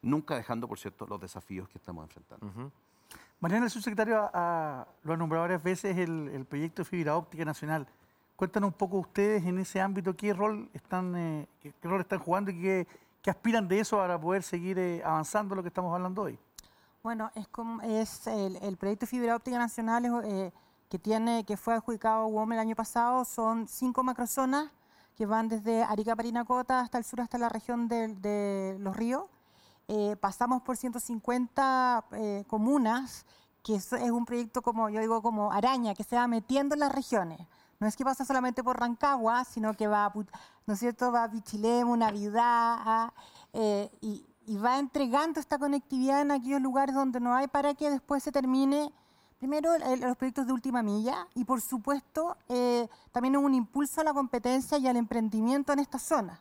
nunca 0.00 0.34
dejando, 0.34 0.66
por 0.66 0.78
cierto, 0.78 1.06
los 1.06 1.20
desafíos 1.20 1.68
que 1.68 1.78
estamos 1.78 2.04
enfrentando. 2.04 2.72
Mariana, 3.40 3.66
el 3.66 3.70
subsecretario 3.70 4.30
lo 5.02 5.12
ha 5.12 5.16
nombrado 5.16 5.42
varias 5.42 5.62
veces 5.62 5.96
el, 5.98 6.28
el 6.28 6.44
proyecto 6.46 6.82
de 6.82 6.88
fibra 6.88 7.16
óptica 7.16 7.44
nacional. 7.44 7.86
Cuéntanos 8.40 8.68
un 8.68 8.72
poco 8.78 8.96
ustedes 8.96 9.44
en 9.44 9.58
ese 9.58 9.82
ámbito 9.82 10.16
qué 10.16 10.32
rol 10.32 10.70
están, 10.72 11.14
eh, 11.14 11.46
qué, 11.60 11.74
rol 11.82 12.00
están 12.00 12.20
jugando 12.20 12.50
y 12.50 12.58
qué, 12.58 12.86
aspiran 13.30 13.68
de 13.68 13.80
eso 13.80 13.98
para 13.98 14.18
poder 14.18 14.42
seguir 14.42 14.78
eh, 14.78 15.02
avanzando 15.04 15.54
lo 15.54 15.60
que 15.60 15.68
estamos 15.68 15.92
hablando 15.94 16.22
hoy. 16.22 16.38
Bueno, 17.02 17.30
es, 17.34 17.46
es 17.82 18.26
el, 18.62 18.78
proyecto 18.78 19.06
Fibra 19.06 19.36
Óptica 19.36 19.58
Nacional 19.58 20.06
eh, 20.24 20.52
que, 20.88 20.98
tiene, 20.98 21.44
que 21.44 21.58
fue 21.58 21.74
adjudicado 21.74 22.22
a 22.22 22.26
UOM 22.28 22.50
el 22.52 22.60
año 22.60 22.74
pasado. 22.74 23.26
Son 23.26 23.68
cinco 23.68 24.02
macrozonas 24.02 24.70
que 25.16 25.26
van 25.26 25.48
desde 25.48 25.82
Arica 25.82 26.16
Parinacota 26.16 26.80
hasta 26.80 26.96
el 26.96 27.04
sur, 27.04 27.20
hasta 27.20 27.36
la 27.36 27.50
región 27.50 27.88
de, 27.88 28.78
Los 28.80 28.96
Ríos. 28.96 29.24
pasamos 30.18 30.62
por 30.62 30.78
150 30.78 32.06
comunas, 32.46 33.26
que 33.62 33.74
es, 33.74 33.92
es 33.92 34.10
un 34.10 34.24
proyecto 34.24 34.62
como, 34.62 34.88
yo 34.88 34.98
digo, 34.98 35.20
como 35.20 35.52
araña, 35.52 35.94
que 35.94 36.04
se 36.04 36.16
va 36.16 36.26
metiendo 36.26 36.74
en 36.74 36.80
las 36.80 36.92
regiones. 36.92 37.38
No 37.80 37.86
es 37.86 37.96
que 37.96 38.04
pasa 38.04 38.26
solamente 38.26 38.62
por 38.62 38.78
Rancagua, 38.78 39.44
sino 39.44 39.74
que 39.74 39.88
va, 39.88 40.12
¿no 40.66 40.74
es 40.74 40.78
cierto? 40.78 41.10
Va 41.10 41.24
a 41.24 41.96
Navidad, 41.96 43.12
eh, 43.52 43.90
y, 44.00 44.26
va 44.56 44.78
entregando 44.78 45.38
esta 45.38 45.58
conectividad 45.58 46.20
en 46.20 46.32
aquellos 46.32 46.60
lugares 46.60 46.94
donde 46.94 47.20
no 47.20 47.34
hay 47.34 47.46
para 47.46 47.72
que 47.74 47.88
después 47.88 48.22
se 48.22 48.32
termine, 48.32 48.92
primero, 49.38 49.70
los 49.78 50.16
proyectos 50.16 50.46
de 50.46 50.52
última 50.52 50.82
milla 50.82 51.26
y, 51.34 51.44
por 51.44 51.60
supuesto, 51.60 52.36
eh, 52.48 52.88
también 53.12 53.36
un 53.36 53.54
impulso 53.54 54.00
a 54.00 54.04
la 54.04 54.12
competencia 54.12 54.76
y 54.76 54.88
al 54.88 54.96
emprendimiento 54.96 55.72
en 55.72 55.78
esta 55.78 55.98
zona. 55.98 56.40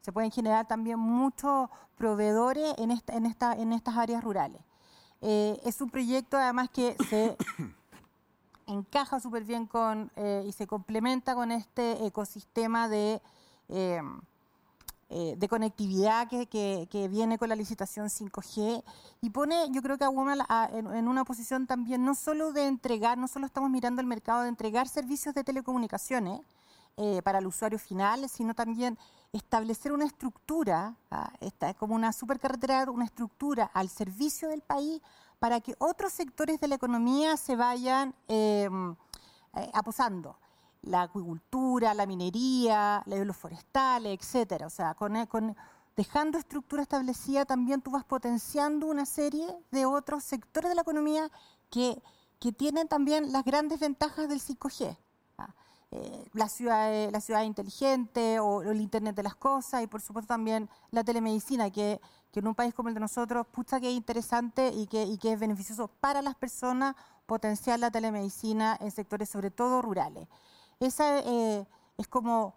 Se 0.00 0.12
pueden 0.12 0.30
generar 0.30 0.66
también 0.66 0.98
muchos 0.98 1.68
proveedores 1.96 2.74
en 2.78 2.90
estas 3.72 3.96
áreas 3.96 4.24
rurales. 4.24 4.62
Eh, 5.20 5.60
es 5.64 5.80
un 5.80 5.90
proyecto, 5.90 6.36
además, 6.36 6.70
que 6.70 6.96
se 7.08 7.36
encaja 8.78 9.20
súper 9.20 9.44
bien 9.44 9.66
con 9.66 10.10
eh, 10.16 10.44
y 10.46 10.52
se 10.52 10.66
complementa 10.66 11.34
con 11.34 11.52
este 11.52 12.04
ecosistema 12.06 12.88
de, 12.88 13.20
eh, 13.68 14.00
eh, 15.08 15.34
de 15.36 15.48
conectividad 15.48 16.28
que, 16.28 17.08
viene 17.10 17.38
con 17.38 17.48
la 17.48 17.56
licitación 17.56 18.08
5G 18.08 18.82
y 19.20 19.30
pone, 19.30 19.68
yo 19.70 19.82
creo 19.82 19.98
que 19.98 20.04
a 20.04 20.08
Woman 20.08 20.40
en, 20.72 21.08
una 21.08 21.24
posición 21.24 21.66
también 21.66 22.04
no 22.04 22.14
solo 22.14 22.52
de 22.52 22.66
entregar, 22.66 23.18
no 23.18 23.28
solo 23.28 23.46
estamos 23.46 23.70
mirando 23.70 24.00
el 24.00 24.06
mercado 24.06 24.42
de 24.42 24.48
entregar 24.48 24.88
servicios 24.88 25.34
de 25.34 25.44
telecomunicaciones 25.44 26.40
para 27.24 27.40
el 27.40 27.46
usuario 27.46 27.78
final, 27.78 28.26
sino 28.26 28.54
también 28.54 28.96
establecer 29.30 29.92
una 29.92 30.06
estructura, 30.06 30.96
¿ah? 31.10 31.30
esta 31.40 31.68
es 31.68 31.76
como 31.76 31.94
una 31.94 32.10
supercarretera, 32.10 32.90
una 32.90 33.04
estructura 33.04 33.70
al 33.74 33.90
servicio 33.90 34.48
del 34.48 34.62
país 34.62 35.02
para 35.38 35.60
que 35.60 35.74
otros 35.78 36.12
sectores 36.12 36.60
de 36.60 36.68
la 36.68 36.76
economía 36.76 37.36
se 37.36 37.56
vayan 37.56 38.14
em, 38.28 38.96
eh, 39.54 39.70
aposando. 39.74 40.38
La 40.82 41.02
acuicultura, 41.02 41.94
la 41.94 42.06
minería, 42.06 43.02
los 43.06 43.36
forestales, 43.36 44.18
etcétera. 44.18 44.66
O 44.66 44.70
sea, 44.70 44.94
con, 44.94 45.56
dejando 45.96 46.38
estructura 46.38 46.82
establecida, 46.82 47.44
también 47.44 47.80
tú 47.80 47.90
vas 47.90 48.04
potenciando 48.04 48.86
una 48.86 49.04
serie 49.04 49.46
de 49.72 49.84
otros 49.84 50.22
sectores 50.22 50.68
de 50.68 50.76
la 50.76 50.82
economía 50.82 51.30
que, 51.70 52.00
que 52.38 52.52
tienen 52.52 52.86
también 52.86 53.32
las 53.32 53.44
grandes 53.44 53.80
ventajas 53.80 54.28
del 54.28 54.40
5G. 54.40 54.96
Eh, 55.92 56.28
la, 56.32 56.48
ciudad, 56.48 57.10
la 57.12 57.20
ciudad 57.20 57.44
inteligente 57.44 58.40
o, 58.40 58.62
el 58.62 58.80
Internet 58.80 59.14
de 59.14 59.22
las 59.22 59.36
cosas 59.36 59.84
y 59.84 59.86
por 59.86 60.00
supuesto 60.00 60.26
también 60.26 60.68
la 60.90 61.04
telemedicina, 61.04 61.70
que, 61.70 62.00
que 62.36 62.40
en 62.40 62.48
un 62.48 62.54
país 62.54 62.74
como 62.74 62.90
el 62.90 62.94
de 62.94 63.00
nosotros, 63.00 63.46
pucha 63.46 63.80
que 63.80 63.88
es 63.88 63.96
interesante 63.96 64.68
y 64.68 64.86
que, 64.86 65.04
y 65.04 65.16
que 65.16 65.32
es 65.32 65.40
beneficioso 65.40 65.88
para 65.88 66.20
las 66.20 66.34
personas 66.34 66.94
potenciar 67.24 67.78
la 67.78 67.90
telemedicina 67.90 68.76
en 68.78 68.90
sectores 68.90 69.30
sobre 69.30 69.50
todo 69.50 69.80
rurales. 69.80 70.28
Esa 70.78 71.20
eh, 71.20 71.66
es 71.96 72.08
como 72.08 72.54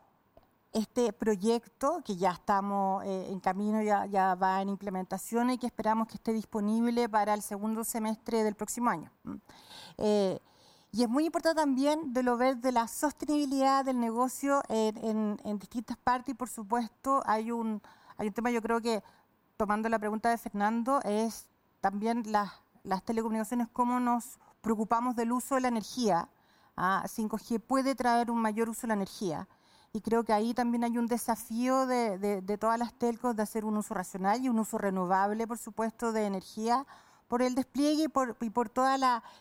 este 0.74 1.14
proyecto 1.14 2.02
que 2.04 2.18
ya 2.18 2.32
estamos 2.32 3.06
eh, 3.06 3.28
en 3.30 3.40
camino, 3.40 3.82
ya, 3.82 4.06
ya 4.06 4.36
va 4.36 4.62
en 4.62 4.68
implementación 4.68 5.50
y 5.52 5.58
que 5.58 5.68
esperamos 5.68 6.10
que 6.10 6.16
esté 6.16 6.34
disponible 6.34 7.08
para 7.08 7.34
el 7.34 7.42
segundo 7.42 7.86
semestre 7.86 8.44
del 8.44 8.56
próximo 8.56 8.90
año. 8.90 9.10
Y 10.92 11.04
es 11.04 11.10
muy 11.10 11.26
importante 11.26 11.62
también 11.62 12.12
de 12.12 12.22
lo 12.22 12.36
ver 12.36 12.58
de 12.58 12.74
la 12.74 12.90
sostenibilidad 12.90 13.86
del 13.86 13.98
negocio 13.98 14.62
en, 14.68 15.38
distintas 15.58 15.96
partes 15.96 16.34
y 16.34 16.36
por 16.36 16.50
supuesto 16.50 17.22
hay 17.26 17.52
un, 17.52 17.82
hay 18.18 18.28
un 18.28 18.34
tema 18.34 18.52
yo 18.52 18.62
creo 18.62 18.82
que 18.82 19.02
tomando 19.60 19.90
la 19.90 20.00
pregunta 20.00 20.30
de 20.30 20.38
Fernando 20.38 21.02
es 21.04 21.50
también 21.82 22.24
las, 22.32 22.50
las 22.84 23.04
telecomunicaciones, 23.04 23.68
cómo 23.74 24.00
nos 24.00 24.40
preocupamos 24.62 25.18
del 25.18 25.34
uso 25.34 25.56
de 25.56 25.62
la 25.62 25.68
energía. 25.68 26.30
5G 26.78 27.58
ah, 27.58 27.64
puede 27.68 27.94
traer 27.94 28.32
un 28.32 28.42
mayor 28.42 28.70
uso 28.70 28.84
de 28.84 28.88
la 28.88 28.94
energía 28.94 29.50
y 29.92 30.00
creo 30.00 30.24
que 30.24 30.32
ahí 30.32 30.54
también 30.54 30.86
hay 30.86 30.98
un 30.98 31.08
desafío 31.08 31.88
de, 31.88 32.18
de, 32.18 32.42
de 32.42 32.58
todas 32.58 32.80
las 32.80 32.94
telcos 32.94 33.36
de 33.36 33.44
hacer 33.44 33.66
un 33.66 33.76
uso 33.76 33.94
racional 33.94 34.42
y 34.42 34.48
un 34.48 34.60
uso 34.60 34.78
renovable, 34.78 35.46
por 35.46 35.58
supuesto, 35.58 36.14
de 36.14 36.26
energía 36.26 36.88
por 37.28 37.42
el 37.42 37.54
despliegue 37.54 38.04
y 38.04 38.08
por, 38.08 38.38
y 38.40 38.50
por 38.52 38.70
todo 38.70 38.88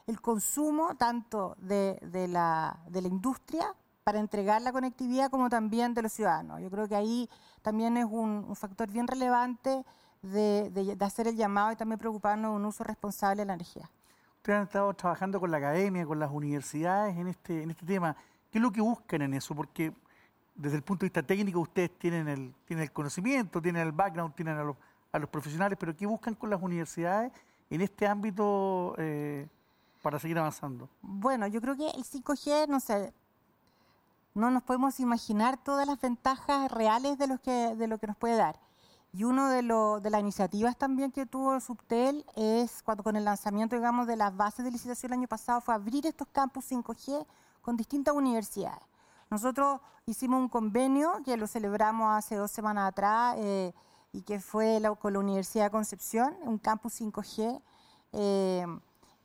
el 0.08 0.20
consumo 0.20 0.96
tanto 0.96 1.56
de, 1.60 2.00
la, 2.28 2.80
de 2.88 3.02
la 3.02 3.08
industria 3.08 3.72
para 4.08 4.20
entregar 4.20 4.62
la 4.62 4.72
conectividad 4.72 5.30
como 5.30 5.50
también 5.50 5.92
de 5.92 6.00
los 6.00 6.14
ciudadanos. 6.14 6.62
Yo 6.62 6.70
creo 6.70 6.88
que 6.88 6.96
ahí 6.96 7.28
también 7.60 7.98
es 7.98 8.06
un, 8.06 8.56
factor 8.56 8.90
bien 8.90 9.06
relevante 9.06 9.84
de, 10.22 10.70
de, 10.70 11.04
hacer 11.04 11.28
el 11.28 11.36
llamado 11.36 11.72
y 11.72 11.76
también 11.76 11.98
preocuparnos 11.98 12.52
de 12.52 12.56
un 12.56 12.64
uso 12.64 12.84
responsable 12.84 13.42
de 13.42 13.46
la 13.46 13.54
energía. 13.54 13.90
Ustedes 14.36 14.56
han 14.58 14.64
estado 14.64 14.94
trabajando 14.94 15.40
con 15.40 15.50
la 15.50 15.58
academia, 15.58 16.06
con 16.06 16.18
las 16.18 16.30
universidades 16.30 17.16
en 17.16 17.28
este, 17.28 17.62
en 17.62 17.70
este 17.70 17.84
tema. 17.84 18.16
¿Qué 18.50 18.58
es 18.58 18.62
lo 18.62 18.70
que 18.70 18.80
buscan 18.80 19.22
en 19.22 19.34
eso? 19.34 19.54
Porque 19.54 19.92
desde 20.54 20.76
el 20.76 20.82
punto 20.82 21.00
de 21.00 21.06
vista 21.06 21.22
técnico 21.22 21.60
ustedes 21.60 21.96
tienen 21.98 22.28
el, 22.28 22.54
tienen 22.64 22.84
el 22.84 22.92
conocimiento, 22.92 23.60
tienen 23.62 23.82
el 23.82 23.92
background, 23.92 24.34
tienen 24.34 24.56
a 24.56 24.64
los, 24.64 24.76
a 25.12 25.18
los 25.18 25.28
profesionales, 25.28 25.78
pero 25.78 25.96
¿qué 25.96 26.06
buscan 26.06 26.34
con 26.34 26.50
las 26.50 26.60
universidades 26.60 27.32
en 27.70 27.80
este 27.80 28.06
ámbito 28.06 28.94
eh, 28.98 29.46
para 30.02 30.18
seguir 30.18 30.38
avanzando? 30.38 30.88
Bueno, 31.02 31.46
yo 31.46 31.60
creo 31.60 31.76
que 31.76 31.88
el 31.90 32.04
5G, 32.04 32.68
no 32.68 32.80
sé, 32.80 33.12
no 34.34 34.50
nos 34.50 34.62
podemos 34.62 34.98
imaginar 35.00 35.62
todas 35.62 35.86
las 35.86 36.00
ventajas 36.00 36.70
reales 36.70 37.18
de 37.18 37.26
lo 37.26 37.38
que, 37.38 37.74
de 37.76 37.86
lo 37.86 37.98
que 37.98 38.06
nos 38.06 38.16
puede 38.16 38.36
dar. 38.36 38.58
Y 39.18 39.24
uno 39.24 39.48
de, 39.48 39.62
de 40.00 40.10
las 40.10 40.20
iniciativas 40.20 40.76
también 40.76 41.10
que 41.10 41.26
tuvo 41.26 41.58
Subtel 41.58 42.24
es 42.36 42.84
cuando 42.84 43.02
con 43.02 43.16
el 43.16 43.24
lanzamiento, 43.24 43.74
digamos, 43.74 44.06
de 44.06 44.14
las 44.14 44.36
bases 44.36 44.64
de 44.64 44.70
licitación 44.70 45.10
el 45.12 45.18
año 45.18 45.26
pasado 45.26 45.60
fue 45.60 45.74
abrir 45.74 46.06
estos 46.06 46.28
campus 46.28 46.70
5G 46.70 47.26
con 47.60 47.76
distintas 47.76 48.14
universidades. 48.14 48.80
Nosotros 49.28 49.80
hicimos 50.06 50.38
un 50.40 50.48
convenio 50.48 51.20
que 51.24 51.36
lo 51.36 51.48
celebramos 51.48 52.16
hace 52.16 52.36
dos 52.36 52.52
semanas 52.52 52.90
atrás. 52.90 53.34
Eh, 53.38 53.74
y 54.12 54.22
que 54.22 54.40
fue 54.40 54.80
con 55.00 55.12
la 55.12 55.18
Universidad 55.18 55.64
de 55.64 55.70
Concepción, 55.70 56.34
un 56.42 56.58
campus 56.58 57.00
5G, 57.00 57.60
eh, 58.12 58.66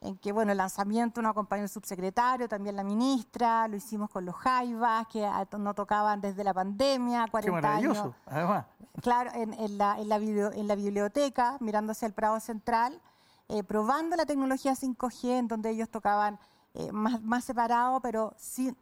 en 0.03 0.17
que 0.17 0.31
bueno, 0.31 0.51
el 0.51 0.57
lanzamiento 0.57 1.21
nos 1.21 1.31
acompañó 1.31 1.63
el 1.63 1.69
subsecretario, 1.69 2.49
también 2.49 2.75
la 2.75 2.83
ministra, 2.83 3.67
lo 3.69 3.77
hicimos 3.77 4.09
con 4.09 4.25
los 4.25 4.35
Jaivas, 4.35 5.07
que 5.07 5.27
no 5.57 5.73
tocaban 5.73 6.19
desde 6.19 6.43
la 6.43 6.53
pandemia, 6.53 7.27
40 7.31 7.45
Qué 7.45 7.51
maravilloso, 7.51 8.13
además. 8.25 8.65
Claro, 9.01 9.31
en, 9.33 9.77
la, 9.77 9.99
en, 9.99 10.09
la 10.09 10.17
en 10.17 10.67
la 10.67 10.75
biblioteca, 10.75 11.57
mirando 11.61 11.93
hacia 11.93 12.05
el 12.05 12.13
Prado 12.13 12.39
Central, 12.39 13.01
eh, 13.47 13.63
probando 13.63 14.15
la 14.15 14.25
tecnología 14.25 14.73
5G, 14.73 15.39
en 15.39 15.47
donde 15.47 15.69
ellos 15.69 15.89
tocaban 15.89 16.37
eh, 16.73 16.91
más, 16.91 17.21
más 17.21 17.45
separado, 17.45 18.01
pero 18.01 18.33
sin, 18.37 18.75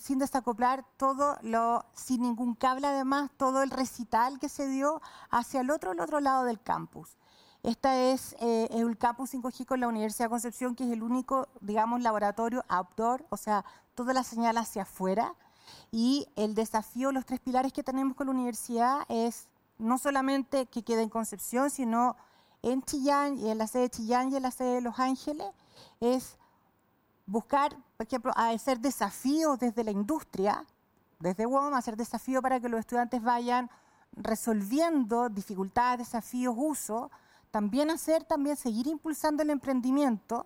sin 0.00 0.18
desacoplar 0.18 0.84
todo 0.96 1.36
lo, 1.42 1.84
sin 1.94 2.22
ningún 2.22 2.54
cable 2.54 2.86
además, 2.86 3.30
todo 3.36 3.62
el 3.62 3.70
recital 3.70 4.38
que 4.38 4.48
se 4.48 4.68
dio 4.68 5.00
hacia 5.30 5.62
el 5.62 5.70
otro, 5.70 5.92
el 5.92 6.00
otro 6.00 6.20
lado 6.20 6.44
del 6.44 6.60
campus. 6.60 7.16
Este 7.64 8.12
es 8.12 8.36
eh, 8.40 8.68
el 8.72 8.98
campus 8.98 9.32
5G 9.32 9.64
con 9.64 9.80
la 9.80 9.88
Universidad 9.88 10.26
de 10.26 10.30
Concepción, 10.30 10.74
que 10.74 10.84
es 10.84 10.90
el 10.90 11.02
único, 11.02 11.48
digamos, 11.62 12.02
laboratorio 12.02 12.62
outdoor, 12.68 13.24
o 13.30 13.38
sea, 13.38 13.64
toda 13.94 14.12
la 14.12 14.22
señal 14.22 14.58
hacia 14.58 14.82
afuera. 14.82 15.34
Y 15.90 16.28
el 16.36 16.54
desafío, 16.54 17.10
los 17.10 17.24
tres 17.24 17.40
pilares 17.40 17.72
que 17.72 17.82
tenemos 17.82 18.16
con 18.16 18.26
la 18.26 18.34
universidad 18.34 19.06
es 19.08 19.48
no 19.78 19.96
solamente 19.96 20.66
que 20.66 20.82
quede 20.82 21.00
en 21.00 21.08
Concepción, 21.08 21.70
sino 21.70 22.16
en 22.60 22.82
Chillán, 22.82 23.38
y 23.38 23.48
en 23.48 23.56
la 23.56 23.66
sede 23.66 23.84
de 23.84 23.90
Chillán 23.90 24.30
y 24.30 24.36
en 24.36 24.42
la 24.42 24.50
sede 24.50 24.74
de 24.74 24.80
Los 24.82 24.98
Ángeles, 24.98 25.50
es 26.00 26.36
buscar, 27.24 27.74
por 27.96 28.06
ejemplo, 28.06 28.32
hacer 28.36 28.78
desafíos 28.78 29.58
desde 29.58 29.84
la 29.84 29.90
industria, 29.90 30.66
desde 31.18 31.46
WOM, 31.46 31.72
hacer 31.72 31.96
desafíos 31.96 32.42
para 32.42 32.60
que 32.60 32.68
los 32.68 32.80
estudiantes 32.80 33.22
vayan 33.22 33.70
resolviendo 34.12 35.30
dificultades, 35.30 36.08
desafíos, 36.08 36.54
uso, 36.58 37.10
también 37.54 37.88
hacer, 37.88 38.24
también 38.24 38.56
seguir 38.56 38.88
impulsando 38.88 39.44
el 39.44 39.50
emprendimiento 39.50 40.44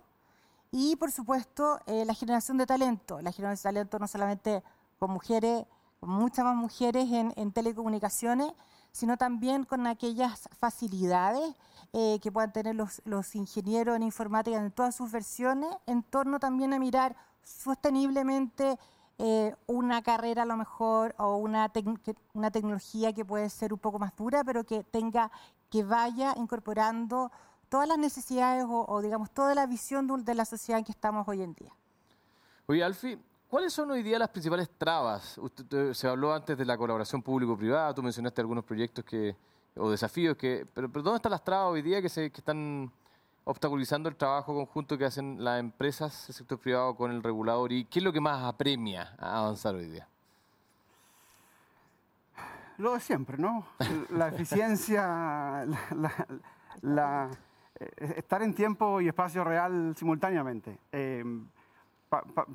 y, 0.71 0.95
por 0.97 1.11
supuesto, 1.11 1.79
eh, 1.87 2.05
la 2.05 2.13
generación 2.13 2.57
de 2.59 2.67
talento. 2.67 3.19
La 3.23 3.31
generación 3.31 3.73
de 3.73 3.79
talento 3.79 3.97
no 3.97 4.07
solamente 4.07 4.61
con 4.99 5.09
mujeres, 5.09 5.65
con 5.99 6.11
muchas 6.11 6.45
más 6.45 6.55
mujeres 6.55 7.09
en, 7.11 7.51
telecomunicaciones, 7.51 8.53
sino 8.91 9.17
también 9.17 9.63
con 9.63 9.87
aquellas 9.87 10.47
facilidades 10.59 11.55
eh, 11.93 12.19
que 12.21 12.31
puedan 12.31 12.53
tener 12.53 12.75
los, 12.75 13.01
los 13.05 13.33
ingenieros 13.33 13.95
en 13.95 14.03
informática 14.03 14.57
en 14.57 14.71
todas 14.71 14.95
sus 14.95 15.11
versiones, 15.11 15.75
en 15.87 16.03
torno 16.03 16.39
también 16.39 16.73
a 16.73 16.79
mirar 16.79 17.15
sosteniblemente 17.41 18.77
eh, 19.21 19.53
una 19.65 20.01
carrera 20.01 20.43
a 20.43 20.45
lo 20.45 20.55
mejor 20.55 21.13
o 21.17 21.37
una, 21.37 21.71
una 22.33 22.51
tecnología 22.51 23.11
que 23.13 23.25
puede 23.25 23.49
ser 23.49 23.73
un 23.73 23.79
poco 23.79 23.97
más 23.97 24.15
dura, 24.15 24.43
pero 24.45 24.63
que 24.63 24.83
tenga, 24.83 25.29
que 25.69 25.83
vaya 25.83 26.33
incorporando 26.37 27.31
todas 27.69 27.87
las 27.87 27.97
necesidades 27.97 28.65
o, 28.67 29.01
digamos 29.01 29.31
toda 29.31 29.53
la 29.55 29.65
visión 29.67 30.07
de, 30.23 30.33
la 30.33 30.45
sociedad 30.45 30.79
en 30.79 30.85
que 30.85 30.91
estamos 30.91 31.27
hoy 31.27 31.41
en 31.41 31.53
día. 31.53 31.71
Oye, 32.67 32.83
Alfi, 32.83 33.17
¿Cuáles 33.49 33.73
son 33.73 33.89
hoy 33.89 34.03
día 34.03 34.19
las 34.19 34.29
principales 34.29 34.69
trabas? 34.77 35.39
Usted, 35.39 35.93
se 35.93 36.07
habló 36.07 36.31
antes 36.31 36.55
de 36.55 36.65
la 36.65 36.77
colaboración 36.77 37.23
público-privada, 37.23 37.95
tú 37.95 38.03
mencionaste 38.03 38.41
algunos 38.41 38.63
proyectos 38.63 39.03
que, 39.03 39.35
o 39.75 39.89
desafíos, 39.89 40.37
que, 40.37 40.67
pero, 40.71 40.87
¿dónde 40.87 41.15
están 41.15 41.31
las 41.31 41.43
trabas 41.43 41.73
hoy 41.73 41.81
día 41.81 41.99
que, 41.99 42.09
se, 42.09 42.29
que 42.29 42.41
están 42.41 42.91
obstaculizando 43.45 44.07
el 44.07 44.15
trabajo 44.15 44.53
conjunto 44.53 44.99
que 44.99 45.05
hacen 45.05 45.43
las 45.43 45.59
empresas, 45.59 46.29
el 46.29 46.35
sector 46.35 46.59
privado 46.59 46.95
con 46.95 47.09
el 47.09 47.23
regulador? 47.23 47.71
¿Y 47.71 47.85
qué 47.85 47.97
es 47.97 48.05
lo 48.05 48.13
que 48.13 48.21
más 48.21 48.43
apremia 48.43 49.15
avanzar 49.17 49.73
hoy 49.73 49.89
día? 49.89 50.07
Lo 52.79 52.93
de 52.93 53.01
siempre, 53.01 53.37
¿no? 53.37 53.65
La 54.09 54.29
eficiencia, 54.29 55.65
la, 56.81 57.29
eh, 57.77 58.13
estar 58.15 58.41
en 58.41 58.53
tiempo 58.53 59.01
y 59.01 59.09
espacio 59.09 59.43
real 59.43 59.93
simultáneamente. 59.97 60.79
Eh, 60.93 61.23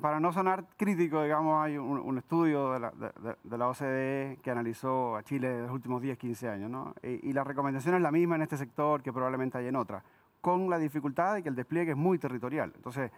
para 0.01 0.19
no 0.19 0.33
sonar 0.33 0.65
crítico, 0.75 1.21
digamos, 1.23 1.63
hay 1.63 1.77
un, 1.77 2.17
estudio 2.17 2.73
de 2.73 2.79
la, 2.79 2.91
de, 2.91 3.57
la, 3.57 3.69
OCDE 3.69 4.39
que 4.41 4.51
analizó 4.51 5.15
a 5.15 5.23
Chile 5.23 5.47
de 5.47 5.61
los 5.61 5.71
últimos 5.71 6.01
10, 6.01 6.17
15 6.17 6.49
años, 6.49 6.69
¿no? 6.69 6.93
Y, 7.03 7.31
la 7.31 7.45
recomendación 7.45 7.95
es 7.95 8.01
la 8.01 8.11
misma 8.11 8.35
en 8.35 8.41
este 8.41 8.57
sector 8.57 9.01
que 9.01 9.13
probablemente 9.13 9.57
hay 9.57 9.67
en 9.67 9.77
otras, 9.77 10.03
con 10.41 10.69
la 10.69 10.77
dificultad 10.77 11.35
de 11.35 11.43
que 11.43 11.49
el 11.49 11.55
despliegue 11.55 11.91
es 11.91 11.97
muy 11.97 12.19
territorial. 12.19 12.73
Entonces, 12.75 13.11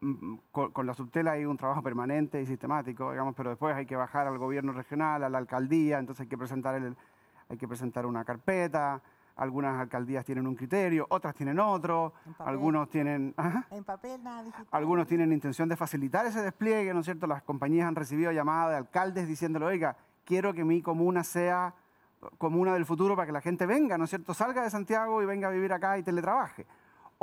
mm, 0.00 0.34
con, 0.50 0.86
la 0.86 0.94
subtela 0.94 1.32
hay 1.32 1.44
un 1.44 1.56
trabajo 1.56 1.82
permanente 1.82 2.40
y 2.40 2.46
sistemático, 2.46 3.10
digamos, 3.10 3.34
pero 3.34 3.50
después 3.50 3.74
hay 3.74 3.86
que 3.86 3.96
bajar 3.96 4.26
al 4.26 4.38
gobierno 4.38 4.72
regional, 4.72 5.24
a 5.24 5.28
la 5.28 5.38
alcaldía, 5.38 5.98
entonces 5.98 6.22
hay 6.22 6.28
que 6.28 6.38
presentar, 6.38 6.74
el, 6.74 6.96
hay 7.48 7.56
que 7.56 7.68
presentar 7.68 8.06
una 8.06 8.24
carpeta, 8.24 9.02
algunas 9.36 9.80
alcaldías 9.80 10.24
tienen 10.24 10.46
un 10.46 10.54
criterio, 10.54 11.06
otras 11.08 11.34
tienen 11.34 11.58
otro, 11.58 12.12
algunos 12.38 12.88
tienen... 12.90 13.34
En 13.70 13.84
papel, 13.84 14.22
nada 14.22 14.44
Algunos 14.70 15.06
tienen 15.06 15.32
intención 15.32 15.68
de 15.68 15.76
facilitar 15.76 16.26
ese 16.26 16.42
despliegue, 16.42 16.92
¿no 16.92 17.00
es 17.00 17.06
cierto? 17.06 17.26
Las 17.26 17.42
compañías 17.42 17.88
han 17.88 17.94
recibido 17.94 18.32
llamadas 18.32 18.70
de 18.70 18.76
alcaldes 18.76 19.26
diciéndole, 19.26 19.64
oiga, 19.64 19.96
quiero 20.24 20.52
que 20.52 20.64
mi 20.64 20.82
comuna 20.82 21.24
sea 21.24 21.74
comuna 22.38 22.74
del 22.74 22.84
futuro 22.84 23.16
para 23.16 23.26
que 23.26 23.32
la 23.32 23.40
gente 23.40 23.66
venga, 23.66 23.96
¿no 23.96 24.04
es 24.04 24.10
cierto? 24.10 24.34
Salga 24.34 24.62
de 24.62 24.70
Santiago 24.70 25.22
y 25.22 25.26
venga 25.26 25.48
a 25.48 25.50
vivir 25.50 25.72
acá 25.72 25.98
y 25.98 26.02
teletrabaje. 26.02 26.66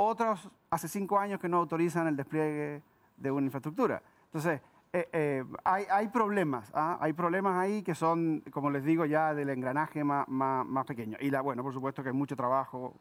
Otros 0.00 0.48
hace 0.70 0.86
cinco 0.86 1.18
años 1.18 1.40
que 1.40 1.48
no 1.48 1.56
autorizan 1.56 2.06
el 2.06 2.14
despliegue 2.14 2.82
de 3.16 3.30
una 3.32 3.46
infraestructura. 3.46 4.00
Entonces, 4.26 4.60
eh, 4.92 5.08
eh, 5.12 5.44
hay, 5.64 5.86
hay, 5.90 6.06
problemas, 6.06 6.70
¿ah? 6.72 6.98
hay 7.00 7.12
problemas 7.12 7.58
ahí 7.58 7.82
que 7.82 7.96
son, 7.96 8.44
como 8.52 8.70
les 8.70 8.84
digo, 8.84 9.06
ya 9.06 9.34
del 9.34 9.50
engranaje 9.50 10.04
más, 10.04 10.28
más, 10.28 10.86
pequeño. 10.86 11.18
Y 11.20 11.32
la, 11.32 11.40
bueno, 11.40 11.64
por 11.64 11.72
supuesto 11.72 12.04
que 12.04 12.10
hay 12.10 12.14
mucho 12.14 12.36
trabajo 12.36 12.94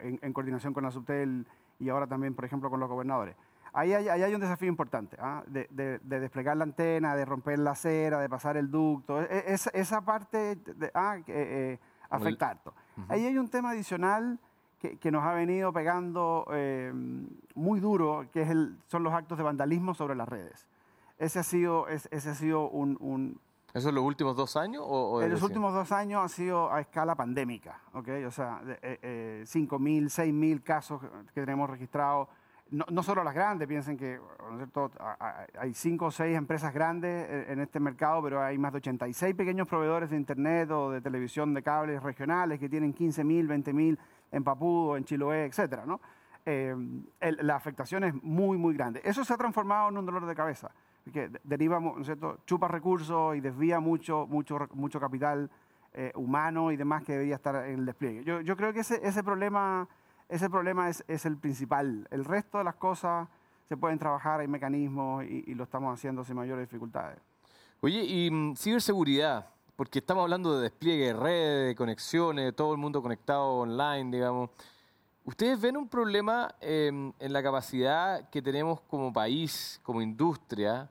en, 0.00 0.32
coordinación 0.32 0.74
con 0.74 0.82
la 0.82 0.90
Subtel 0.90 1.46
y 1.78 1.88
ahora 1.90 2.08
también, 2.08 2.34
por 2.34 2.44
ejemplo, 2.44 2.68
con 2.70 2.80
los 2.80 2.88
gobernadores. 2.88 3.36
Ahí 3.72 3.92
hay, 3.94 4.08
hay 4.08 4.34
un 4.34 4.40
desafío 4.40 4.68
importante, 4.68 5.16
¿ah? 5.20 5.44
de, 5.46 5.68
de, 5.70 6.20
desplegar 6.20 6.56
la 6.56 6.64
antena, 6.64 7.14
de 7.14 7.24
romper 7.24 7.60
la 7.60 7.70
acera, 7.70 8.18
de 8.18 8.28
pasar 8.28 8.56
el 8.56 8.68
ducto. 8.68 9.22
E, 9.22 9.28
e, 9.30 9.54
esa 9.54 10.00
parte 10.00 10.58
ah, 10.92 11.18
eh, 11.28 11.78
afecta 12.10 12.50
harto. 12.50 12.74
Ahí 13.08 13.26
hay 13.26 13.38
un 13.38 13.48
tema 13.48 13.70
adicional 13.70 14.40
que, 14.78 15.10
nos 15.10 15.24
ha 15.24 15.32
venido 15.32 15.72
pegando 15.72 16.46
eh, 16.52 16.92
muy 17.54 17.80
duro, 17.80 18.26
que 18.32 18.42
es 18.42 18.50
el, 18.50 18.76
son 18.86 19.02
los 19.02 19.12
actos 19.12 19.36
de 19.36 19.44
vandalismo 19.44 19.94
sobre 19.94 20.14
las 20.14 20.28
redes. 20.28 20.66
Ese 21.18 21.40
ha 21.40 21.42
sido, 21.42 21.88
ese 21.88 22.30
ha 22.30 22.34
sido 22.34 22.68
un, 22.68 23.40
¿Eso 23.74 23.88
en 23.90 23.96
los 23.96 24.04
últimos 24.04 24.36
dos 24.36 24.56
años? 24.56 24.82
O, 24.86 25.20
en 25.20 25.30
los 25.30 25.42
últimos 25.42 25.74
dos 25.74 25.90
años 25.92 26.24
ha 26.24 26.28
sido 26.28 26.72
a 26.72 26.80
escala 26.80 27.14
pandémica, 27.16 27.80
¿ok? 27.92 28.08
O 28.26 28.30
sea, 28.30 28.62
eh, 28.82 28.98
eh, 29.02 29.44
5.000, 29.46 30.04
6.000 30.04 30.62
casos 30.62 31.02
que 31.34 31.40
tenemos 31.40 31.68
registrados. 31.68 32.28
No, 32.70 32.84
no, 32.90 33.02
solo 33.02 33.24
las 33.24 33.34
grandes, 33.34 33.66
piensen 33.66 33.96
que 33.96 34.20
hay 35.58 35.72
cinco 35.72 36.06
o 36.06 36.10
seis 36.10 36.36
empresas 36.36 36.72
grandes 36.72 37.48
en 37.48 37.60
este 37.60 37.80
mercado, 37.80 38.22
pero 38.22 38.42
hay 38.42 38.58
más 38.58 38.72
de 38.72 38.76
86 38.76 39.34
pequeños 39.34 39.66
proveedores 39.66 40.10
de 40.10 40.18
Internet 40.18 40.70
o 40.70 40.90
de 40.90 41.00
televisión 41.00 41.54
de 41.54 41.62
cables 41.62 42.02
regionales 42.02 42.60
que 42.60 42.68
tienen 42.68 42.94
15.000, 42.94 43.48
20.000 43.48 43.98
en 44.30 44.44
Papudo, 44.44 44.96
en 44.96 45.04
Chiloé, 45.04 45.46
etc. 45.46 45.84
¿no? 45.86 46.00
Eh, 46.44 46.74
la 47.20 47.56
afectación 47.56 48.04
es 48.04 48.14
muy, 48.22 48.56
muy 48.56 48.74
grande. 48.74 49.00
Eso 49.04 49.24
se 49.24 49.34
ha 49.34 49.36
transformado 49.36 49.90
en 49.90 49.98
un 49.98 50.06
dolor 50.06 50.26
de 50.26 50.34
cabeza, 50.34 50.70
que 51.12 51.30
deriva, 51.44 51.80
¿no 51.80 52.02
cierto? 52.04 52.38
chupa 52.46 52.68
recursos 52.68 53.36
y 53.36 53.40
desvía 53.40 53.80
mucho, 53.80 54.26
mucho, 54.26 54.58
mucho 54.72 55.00
capital 55.00 55.50
eh, 55.92 56.12
humano 56.14 56.70
y 56.70 56.76
demás 56.76 57.02
que 57.04 57.12
debería 57.12 57.36
estar 57.36 57.66
en 57.66 57.80
el 57.80 57.86
despliegue. 57.86 58.24
Yo, 58.24 58.56
creo 58.56 58.72
que 58.72 58.80
ese, 58.80 59.22
problema, 59.22 59.88
ese 60.28 60.48
problema 60.48 60.88
es, 60.88 61.04
es, 61.08 61.26
el 61.26 61.36
principal. 61.36 62.06
El 62.10 62.24
resto 62.24 62.58
de 62.58 62.64
las 62.64 62.76
cosas 62.76 63.28
se 63.64 63.76
pueden 63.76 63.98
trabajar, 63.98 64.40
hay 64.40 64.48
mecanismos 64.48 65.24
y, 65.24 65.44
y 65.46 65.54
lo 65.54 65.64
estamos 65.64 65.92
haciendo 65.92 66.24
sin 66.24 66.36
mayores 66.36 66.68
dificultades. 66.68 67.18
Oye, 67.80 68.04
y 68.04 68.30
mm, 68.30 68.56
ciberseguridad, 68.56 69.50
porque 69.78 70.00
estamos 70.00 70.22
hablando 70.22 70.56
de 70.56 70.62
despliegue 70.62 71.06
de 71.06 71.12
redes, 71.12 71.68
de 71.68 71.74
conexiones, 71.76 72.56
todo 72.56 72.72
el 72.72 72.78
mundo 72.78 73.00
conectado 73.00 73.58
online, 73.58 74.10
digamos. 74.10 74.50
¿Ustedes 75.24 75.60
ven 75.60 75.76
un 75.76 75.88
problema 75.88 76.52
em, 76.60 77.12
en 77.20 77.32
la 77.32 77.40
capacidad 77.44 78.28
que 78.28 78.42
tenemos 78.42 78.80
como 78.80 79.12
país, 79.12 79.78
como 79.84 80.02
industria, 80.02 80.90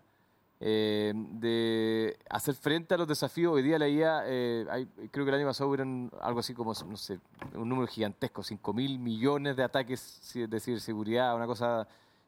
em, 0.62 1.38
de 1.38 2.18
hacer 2.30 2.56
frente 2.56 2.94
a 2.94 2.98
los 2.98 3.10
desafíos? 3.10 3.56
Hoy 3.56 3.62
día 3.62 3.78
leía, 3.78 4.22
eh, 4.26 4.88
creo 5.12 5.26
que 5.26 5.32
el 5.32 5.36
año 5.36 5.48
pasado 5.48 5.70
hubieron 5.70 6.10
algo 6.22 6.40
así 6.40 6.54
como, 6.54 6.72
no 6.72 6.96
sé, 6.96 7.20
un 7.56 7.68
número 7.68 7.88
gigantesco, 7.88 8.42
5 8.42 8.72
mil 8.72 9.00
millones 9.00 9.58
de 9.58 9.64
ataques 9.64 10.32
de 10.34 10.60
ciberseguridad, 10.62 11.36
una 11.36 11.46
cosa 11.46 11.86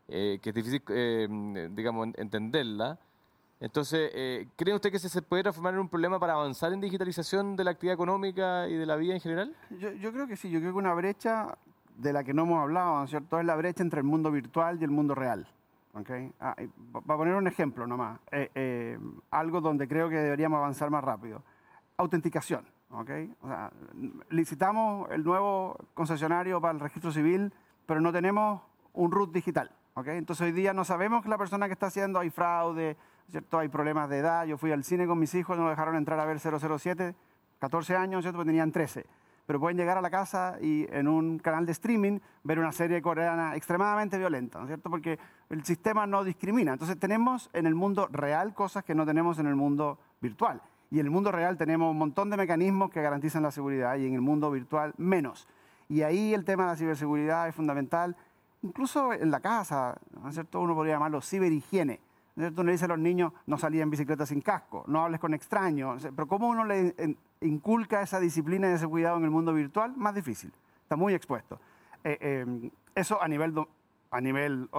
eh, 0.09 0.39
que 0.41 0.49
es 0.49 0.55
difícil, 0.55 0.83
em, 0.89 1.73
digamos, 1.73 2.09
entenderla. 2.17 2.99
Entonces, 3.61 4.11
eh, 4.13 4.47
¿cree 4.55 4.73
usted 4.73 4.91
que 4.91 4.99
se 4.99 5.21
puede 5.21 5.43
transformar 5.43 5.73
en 5.73 5.81
un 5.81 5.89
problema 5.89 6.17
para 6.17 6.33
avanzar 6.33 6.71
en 6.71 6.79
digitalización 6.79 7.57
de 7.57 7.65
la 7.65 7.71
actividad 7.71 7.95
económica 7.95 8.67
y 8.69 8.75
de 8.75 8.85
la 8.85 8.95
vida 8.95 9.13
en 9.13 9.19
general? 9.19 9.53
Yo, 9.69 10.13
creo 10.13 10.27
que 10.27 10.37
sí, 10.37 10.49
yo 10.49 10.59
creo 10.59 10.71
que 10.71 10.77
una 10.77 10.93
brecha 10.93 11.57
de 11.97 12.13
la 12.13 12.23
que 12.23 12.33
no 12.33 12.43
hemos 12.43 12.61
hablado, 12.61 12.97
¿no 12.97 13.03
es 13.03 13.09
cierto?, 13.09 13.37
es 13.37 13.45
la 13.45 13.57
brecha 13.57 13.83
entre 13.83 13.99
el 13.99 14.05
mundo 14.05 14.31
virtual 14.31 14.77
y 14.79 14.85
el 14.85 14.91
mundo 14.91 15.13
real. 15.13 15.45
¿okay? 15.93 16.31
Ah, 16.39 16.55
para 17.05 17.17
poner 17.17 17.35
un 17.35 17.47
ejemplo 17.47 17.85
nomás, 17.85 18.19
eh, 18.31 18.49
eh, 18.55 18.99
algo 19.31 19.59
donde 19.59 19.89
creo 19.89 20.07
que 20.07 20.15
deberíamos 20.15 20.57
avanzar 20.57 20.89
más 20.89 21.03
rápido. 21.03 21.43
Autenticación. 21.97 22.65
¿okay? 22.91 23.33
O 23.41 23.47
sea, 23.47 23.71
licitamos 24.29 25.11
el 25.11 25.21
nuevo 25.25 25.75
concesionario 25.93 26.61
para 26.61 26.75
el 26.75 26.79
registro 26.79 27.11
civil, 27.11 27.53
pero 27.85 27.99
no 27.99 28.13
tenemos 28.13 28.61
un 28.93 29.11
root 29.11 29.33
digital. 29.33 29.69
¿okay? 29.95 30.17
Entonces 30.17 30.45
hoy 30.45 30.53
día 30.53 30.71
no 30.71 30.85
sabemos 30.85 31.23
que 31.23 31.27
la 31.27 31.37
persona 31.37 31.67
que 31.67 31.73
está 31.73 31.87
haciendo 31.87 32.19
hay 32.19 32.29
fraude, 32.29 32.95
¿cierto? 33.29 33.59
Hay 33.59 33.69
problemas 33.69 34.09
de 34.09 34.17
edad. 34.17 34.45
Yo 34.45 34.57
fui 34.57 34.71
al 34.71 34.83
cine 34.83 35.07
con 35.07 35.19
mis 35.19 35.33
hijos, 35.35 35.57
no 35.57 35.63
me 35.63 35.69
dejaron 35.71 35.95
entrar 35.95 36.19
a 36.19 36.25
ver 36.25 36.39
007, 36.39 37.15
14 37.59 37.95
años, 37.95 38.23
¿cierto? 38.23 38.37
Porque 38.37 38.49
tenían 38.49 38.71
13. 38.71 39.05
Pero 39.45 39.59
pueden 39.59 39.77
llegar 39.77 39.97
a 39.97 40.01
la 40.01 40.11
casa 40.11 40.57
y 40.61 40.85
en 40.91 41.07
un 41.07 41.39
canal 41.39 41.65
de 41.65 41.71
streaming 41.71 42.19
ver 42.43 42.59
una 42.59 42.71
serie 42.71 43.01
coreana 43.01 43.55
extremadamente 43.55 44.17
violenta, 44.17 44.59
¿no 44.59 44.65
es 44.65 44.69
cierto? 44.69 44.91
Porque 44.91 45.17
el 45.49 45.63
sistema 45.65 46.05
no 46.05 46.23
discrimina. 46.23 46.73
Entonces 46.73 46.99
tenemos 46.99 47.49
en 47.53 47.65
el 47.65 47.73
mundo 47.73 48.07
real 48.11 48.53
cosas 48.53 48.83
que 48.83 48.93
no 48.93 49.05
tenemos 49.05 49.39
en 49.39 49.47
el 49.47 49.55
mundo 49.55 49.97
virtual. 50.21 50.61
Y 50.91 50.99
en 50.99 51.07
el 51.07 51.11
mundo 51.11 51.31
real 51.31 51.57
tenemos 51.57 51.91
un 51.91 51.97
montón 51.97 52.29
de 52.29 52.37
mecanismos 52.37 52.91
que 52.91 53.01
garantizan 53.01 53.43
la 53.43 53.51
seguridad 53.51 53.95
y 53.95 54.05
en 54.05 54.13
el 54.13 54.21
mundo 54.21 54.51
virtual 54.51 54.93
menos. 54.97 55.47
Y 55.87 56.03
ahí 56.03 56.33
el 56.33 56.45
tema 56.45 56.65
de 56.65 56.69
la 56.69 56.75
ciberseguridad 56.75 57.47
es 57.47 57.55
fundamental, 57.55 58.15
incluso 58.61 59.13
en 59.13 59.31
la 59.31 59.39
casa, 59.39 59.95
¿no 60.11 60.29
es 60.29 60.35
cierto? 60.35 60.61
Uno 60.61 60.75
podría 60.75 60.93
llamarlo 60.95 61.21
ciberhigiene 61.21 61.99
Tú 62.55 62.63
le 62.63 62.71
dices 62.71 62.85
a 62.85 62.87
los 62.87 62.99
niños, 62.99 63.33
no 63.47 63.57
salí 63.57 63.81
en 63.81 63.89
bicicleta 63.89 64.25
sin 64.25 64.41
casco, 64.41 64.85
no 64.87 65.03
hables 65.03 65.19
con 65.19 65.33
extraños. 65.33 66.07
Pero 66.15 66.27
¿cómo 66.27 66.47
uno 66.47 66.63
le 66.63 66.95
inculca 67.41 68.01
esa 68.01 68.19
disciplina 68.19 68.69
y 68.69 68.73
ese 68.73 68.87
cuidado 68.87 69.17
en 69.17 69.25
el 69.25 69.29
mundo 69.29 69.53
virtual? 69.53 69.93
Más 69.97 70.15
difícil, 70.15 70.51
está 70.83 70.95
muy 70.95 71.13
expuesto. 71.13 71.59
Eh, 72.03 72.17
eh, 72.21 72.71
eso 72.95 73.21
a 73.21 73.27
nivel, 73.27 73.53
a 74.11 74.21
nivel 74.21 74.69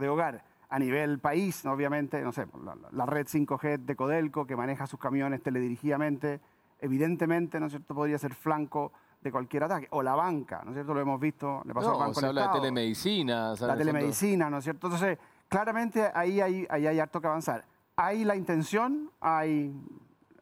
de 0.00 0.08
hogar. 0.08 0.44
A 0.70 0.78
nivel 0.78 1.18
país, 1.18 1.64
obviamente, 1.64 2.20
no 2.20 2.30
sé, 2.32 2.46
la, 2.92 3.06
red 3.06 3.26
5G 3.26 3.78
de 3.78 3.96
Codelco 3.96 4.46
que 4.46 4.54
maneja 4.54 4.86
sus 4.86 5.00
camiones 5.00 5.42
teledirigidamente, 5.42 6.40
evidentemente, 6.80 7.58
¿no 7.58 7.66
es 7.66 7.72
cierto?, 7.72 7.94
podría 7.94 8.18
ser 8.18 8.34
flanco 8.34 8.92
de 9.22 9.32
cualquier 9.32 9.64
ataque. 9.64 9.88
O 9.92 10.02
la 10.02 10.14
banca, 10.14 10.60
¿no 10.64 10.72
es 10.72 10.74
cierto? 10.74 10.92
Lo 10.92 11.00
hemos 11.00 11.18
visto, 11.18 11.62
le 11.64 11.72
pasó 11.72 11.98
no, 11.98 12.12
Se 12.12 12.26
habla 12.26 12.48
de 12.48 12.60
telemedicina. 12.60 13.54
La 13.58 13.76
telemedicina, 13.76 14.50
¿no 14.50 14.58
es 14.58 14.64
cierto? 14.64 14.88
Entonces, 14.88 15.18
claramente 15.48 16.10
ahí 16.14 16.40
hay, 16.40 16.66
ahí 16.70 16.86
hay 16.86 17.00
harto 17.00 17.20
que 17.20 17.26
avanzar. 17.26 17.64
Hay 17.96 18.24
la 18.24 18.36
intención, 18.36 19.10
hay 19.20 19.74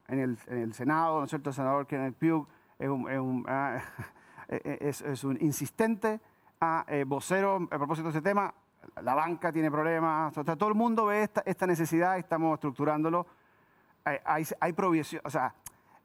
en 0.09 0.19
el, 0.19 0.39
en 0.47 0.59
el 0.59 0.75
Senado, 0.75 1.21
¿no 1.21 1.27
cierto? 1.27 1.51
El 1.51 1.55
senador 1.55 1.87
Kenneth 1.87 2.17
Pugh 2.17 2.47
es 2.79 2.89
un, 2.89 3.11
es 3.11 3.19
un, 3.19 3.45
ah, 3.49 3.81
es, 4.49 5.25
un 5.25 5.39
insistente 5.41 6.21
ah, 6.61 6.85
eh, 6.89 7.05
vocero 7.07 7.67
a 7.71 7.79
propósito 7.79 8.09
de 8.09 8.19
ese 8.19 8.23
tema. 8.23 8.53
La 9.03 9.15
banca 9.15 9.51
tiene 9.51 9.71
problemas, 9.71 10.37
o 10.37 10.45
sea, 10.45 10.57
todo 10.57 10.69
el 10.69 10.75
mundo 10.75 11.07
ve 11.07 11.23
esta, 11.23 11.43
esta 11.45 11.67
necesidad, 11.67 12.19
estamos 12.19 12.55
estructurándolo. 12.55 13.27
Hay, 14.25 14.47
hay 14.61 14.73
provisión, 14.73 15.21
o 15.25 15.31
sea, 15.31 15.53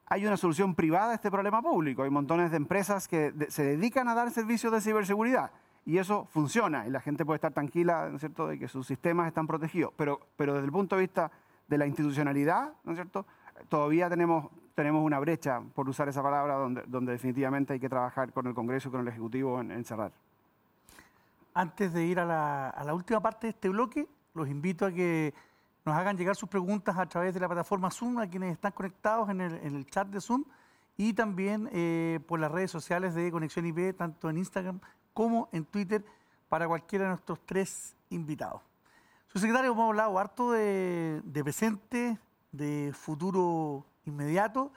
hay 0.08 0.26
una 0.26 0.36
solución 0.36 0.74
privada 0.74 1.12
a 1.12 1.16
este 1.16 1.30
problema 1.30 1.62
público. 1.62 2.02
Hay 2.02 2.10
montones 2.10 2.50
de 2.50 2.58
empresas 2.58 3.08
que 3.08 3.32
se 3.50 3.64
dedican 3.64 4.08
a 4.08 4.16
dar 4.16 4.32
servicios 4.32 4.74
de 4.74 4.82
ciberseguridad 4.82 5.52
y 5.86 5.98
eso 5.98 6.26
funciona 6.26 6.88
y 6.88 6.92
la 6.92 7.02
gente 7.02 7.26
puede 7.26 7.38
estar 7.38 7.54
tranquila, 7.54 8.08
¿no 8.10 8.16
es 8.16 8.22
cierto?, 8.22 8.48
de 8.48 8.60
que 8.60 8.68
sus 8.68 8.86
sistemas 8.86 9.28
están 9.28 9.48
protegidos. 9.48 9.94
Pero, 9.98 10.20
pero 10.38 10.54
desde 10.54 10.66
el 10.66 10.72
punto 10.72 10.96
de 10.96 11.02
vista 11.02 11.32
de 11.68 11.78
la 11.78 11.88
institucionalidad, 11.88 12.74
¿no 12.84 12.92
es 12.92 12.98
cierto?, 12.98 13.26
todavía 13.70 14.10
tenemos, 14.10 14.50
tenemos 14.76 15.04
una 15.04 15.20
brecha, 15.20 15.62
por 15.74 15.90
usar 15.90 16.08
esa 16.10 16.22
palabra, 16.22 16.56
donde, 16.56 16.84
donde 16.88 17.14
definitivamente 17.14 17.74
hay 17.74 17.80
que 17.80 17.90
trabajar 17.90 18.32
con 18.32 18.48
el 18.48 18.54
Congreso 18.54 18.90
y 18.90 18.92
con 18.92 19.02
el 19.02 19.08
Ejecutivo 19.08 19.60
en, 19.60 19.84
cerrar. 19.84 20.12
Antes 21.54 21.94
de 21.94 22.06
ir 22.06 22.20
a 22.20 22.26
la, 22.26 22.94
última 22.94 23.20
parte 23.20 23.48
de 23.48 23.52
este 23.52 23.70
bloque, 23.70 24.08
los 24.34 24.48
invito 24.48 24.86
a 24.86 24.92
que 24.92 25.34
nos 25.84 25.96
hagan 25.96 26.16
llegar 26.16 26.36
sus 26.36 26.48
preguntas 26.48 26.98
a 26.98 27.06
través 27.08 27.34
de 27.34 27.40
la 27.40 27.48
plataforma 27.48 27.90
Zoom, 27.90 28.20
a 28.20 28.28
quienes 28.28 28.54
están 28.54 28.72
conectados 28.72 29.30
en 29.30 29.42
el, 29.42 29.56
en 29.56 29.76
el 29.76 29.86
chat 29.88 30.08
de 30.08 30.22
Zoom, 30.22 30.44
y 30.96 31.14
también 31.14 31.68
eh, 31.72 32.20
por 32.28 32.40
las 32.40 32.52
redes 32.52 32.70
sociales 32.70 33.16
de 33.16 33.32
Conexión 33.32 33.66
IP, 33.66 33.98
tanto 33.98 34.30
en 34.30 34.38
Instagram 34.38 34.80
como 35.14 35.50
en 35.52 35.66
Twitter 35.66 36.04
para 36.50 36.68
cualquiera 36.68 37.06
de 37.06 37.10
nuestros 37.12 37.40
tres 37.46 37.96
invitados. 38.10 38.62
Su 39.28 39.40
secretario, 39.40 39.72
hemos 39.72 39.88
hablado 39.88 40.20
harto 40.20 40.52
de, 40.52 41.22
presente, 41.44 42.20
de 42.52 42.92
futuro 42.94 43.86
inmediato, 44.04 44.74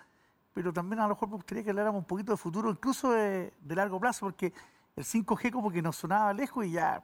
pero 0.53 0.73
también 0.73 1.01
a 1.01 1.03
lo 1.03 1.09
mejor 1.11 1.29
me 1.29 1.35
gustaría 1.35 1.65
que 1.65 1.71
habláramos 1.71 1.99
un 1.99 2.05
poquito 2.05 2.31
de 2.31 2.39
futuro, 2.39 2.71
incluso 2.71 3.11
de, 3.11 3.53
largo 3.69 3.99
plazo, 3.99 4.27
porque 4.27 4.53
el 4.95 5.05
5G 5.05 5.51
como 5.51 5.73
que 5.73 5.83
nos 5.83 5.97
sonaba 5.97 6.33
lejos 6.33 6.65
y 6.65 6.71
ya, 6.71 7.03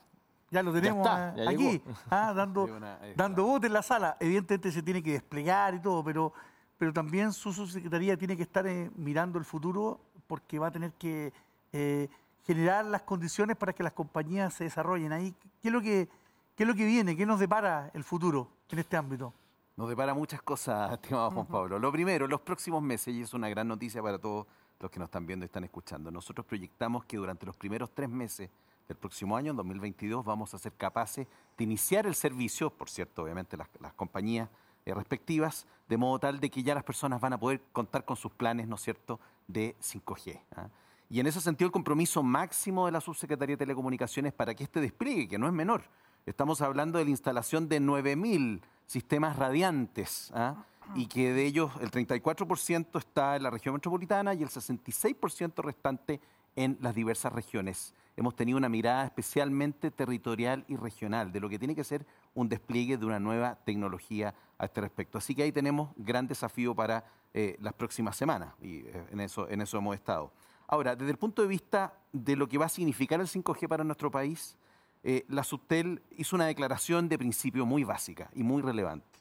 ya 0.49 0.63
lo 0.63 0.73
tenemos 0.73 1.05
aquí, 1.09 1.83
ah, 2.11 2.33
dando, 2.33 2.69
dando 3.17 3.45
voz 3.45 3.65
en 3.65 3.73
la 3.73 3.83
sala. 3.83 4.17
Evidentemente 4.21 4.71
se 4.71 4.83
tiene 4.83 5.03
que 5.03 5.15
desplegar 5.15 5.75
y 5.75 5.81
todo, 5.81 6.05
pero, 6.05 6.33
pero 6.79 6.93
también 6.93 7.33
su 7.33 7.53
subsecretaría 7.53 8.17
tiene 8.17 8.37
que 8.37 8.45
estar 8.45 8.65
eh, 8.69 8.93
mirando 8.95 9.41
el 9.41 9.45
futuro 9.45 9.99
porque 10.29 10.61
va 10.61 10.69
a 10.69 10.71
tener 10.71 10.93
que 10.93 11.33
eh, 11.73 12.09
generar 12.51 12.85
las 12.85 13.03
condiciones 13.03 13.57
para 13.57 13.73
que 13.73 13.85
las 13.85 13.93
compañías 13.93 14.55
se 14.55 14.65
desarrollen. 14.65 15.13
Ahí, 15.13 15.33
¿qué 15.63 15.69
es 15.69 15.73
lo 15.73 15.81
que, 15.81 16.09
qué 16.57 16.65
es 16.65 16.69
lo 16.69 16.75
que 16.75 16.85
viene? 16.85 17.17
¿Qué 17.17 17.25
nos 17.25 17.39
depara 17.39 17.93
el 17.95 18.03
futuro 18.03 18.49
en 18.71 18.81
este 18.81 18.97
ámbito? 18.97 19.33
Nos 19.77 19.89
depara 19.89 20.15
muchas 20.15 20.43
cosas, 20.43 20.91
estimado 21.01 21.31
Juan 21.31 21.47
Pablo. 21.47 21.79
Lo 21.79 21.93
primero, 21.93 22.27
los 22.27 22.41
próximos 22.41 22.83
meses, 22.83 23.15
y 23.15 23.23
es 23.23 23.35
una 23.35 23.49
gran 23.49 23.69
noticia 23.69 24.03
para 24.03 24.19
todos 24.19 24.49
los 24.81 24.91
que 24.91 24.99
nos 24.99 25.07
están 25.07 25.27
viendo 25.27 25.45
y 25.45 25.47
están 25.47 25.63
escuchando, 25.63 26.11
nosotros 26.11 26.45
proyectamos 26.45 27.05
que 27.05 27.19
durante 27.19 27.47
los 27.47 27.57
primeros 27.57 27.89
tres 27.95 28.09
meses 28.09 28.51
del 28.89 28.97
próximo 28.97 29.37
año, 29.37 29.53
en 29.53 29.57
2022, 29.57 30.25
vamos 30.25 30.53
a 30.53 30.59
ser 30.59 30.73
capaces 30.73 31.29
de 31.57 31.65
iniciar 31.65 32.05
el 32.05 32.17
servicio, 32.17 32.71
por 32.71 32.91
cierto, 32.91 33.23
obviamente 33.23 33.57
las, 33.57 33.69
compañías 33.95 34.49
eh, 34.87 34.93
respectivas, 34.93 35.69
de 35.89 35.97
modo 35.97 36.19
tal 36.19 36.41
de 36.41 36.51
que 36.51 36.65
ya 36.65 36.75
las 36.75 36.83
personas 36.83 37.21
van 37.21 37.35
a 37.35 37.39
poder 37.39 37.63
contar 37.73 38.05
con 38.05 38.17
sus 38.17 38.33
planes, 38.33 38.67
¿no 38.67 38.75
es 38.75 38.83
cierto?, 38.83 39.21
de 39.47 39.77
5G. 39.81 40.41
¿ah? 40.57 40.69
Y 41.11 41.19
en 41.19 41.27
ese 41.27 41.41
sentido, 41.41 41.67
el 41.67 41.73
compromiso 41.73 42.23
máximo 42.23 42.87
de 42.87 42.93
la 42.93 43.01
Subsecretaría 43.01 43.55
de 43.55 43.59
Telecomunicaciones 43.59 44.33
para 44.33 44.55
que 44.55 44.63
este 44.63 44.81
despliegue, 44.81 45.27
que 45.27 45.39
no 45.39 45.49
es 45.49 45.53
menor, 45.53 45.83
estamos 46.25 46.63
hablando 46.63 46.99
de 46.99 47.05
la 47.05 47.11
instalación 47.11 47.69
de 47.69 47.81
9.000 47.81 48.61
sistemas 48.87 49.37
radiantes, 49.37 50.31
¿ah? 50.35 50.65
y 50.95 51.07
que 51.07 51.33
de 51.33 51.45
ellos 51.47 51.73
el 51.81 51.91
34% 51.91 52.97
está 52.99 53.35
en 53.35 53.43
la 53.43 53.51
región 53.51 53.75
metropolitana 53.75 54.35
y 54.35 54.43
el 54.43 54.49
66% 54.51 55.63
restante 55.65 56.21
en 56.55 56.79
las 56.81 56.95
diversas 56.95 57.33
regiones. 57.33 57.93
Hemos 58.17 58.37
tenido 58.37 58.59
una 58.59 58.69
mirada 58.69 59.05
especialmente 59.05 59.91
territorial 59.91 60.65
y 60.69 60.77
regional 60.77 61.33
de 61.33 61.41
lo 61.41 61.49
que 61.49 61.59
tiene 61.59 61.75
que 61.75 61.85
ser 61.85 62.07
un 62.35 62.49
despliegue 62.49 62.99
de 62.99 63.07
una 63.07 63.19
nueva 63.19 63.57
tecnología 63.65 64.35
a 64.59 64.67
este 64.67 64.81
respecto. 64.81 65.19
Así 65.19 65.35
que 65.35 65.43
ahí 65.43 65.53
tenemos 65.53 65.91
gran 65.97 66.29
desafío 66.29 66.75
para 66.75 67.05
eh, 67.35 67.57
las 67.61 67.73
próximas 67.73 68.17
semanas 68.17 68.55
y 68.61 68.79
eh, 68.79 69.07
en, 69.11 69.21
eso, 69.21 69.49
en 69.49 69.61
eso 69.61 69.79
hemos 69.79 69.95
estado. 69.95 70.33
Ahora, 70.73 70.95
desde 70.95 71.11
el 71.11 71.19
punto 71.19 71.43
de 71.43 71.49
vista 71.49 71.93
de 72.13 72.37
lo 72.37 72.49
que 72.49 72.57
va 72.57 72.67
a 72.67 72.69
significar 72.69 73.21
el 73.21 73.27
5G 73.27 73.67
para 73.67 73.83
nuestro 73.83 74.09
país, 74.09 74.57
eh, 75.03 75.25
la 75.27 75.43
Subtel 75.43 76.01
hizo 76.17 76.37
una 76.37 76.47
declaración 76.47 77.09
de 77.09 77.19
principio 77.19 77.67
muy 77.67 77.83
básica 77.83 78.31
y 78.35 78.45
muy 78.45 78.63
relevante. 78.63 79.19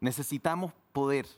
Necesitamos 0.00 0.72
poder 0.92 1.28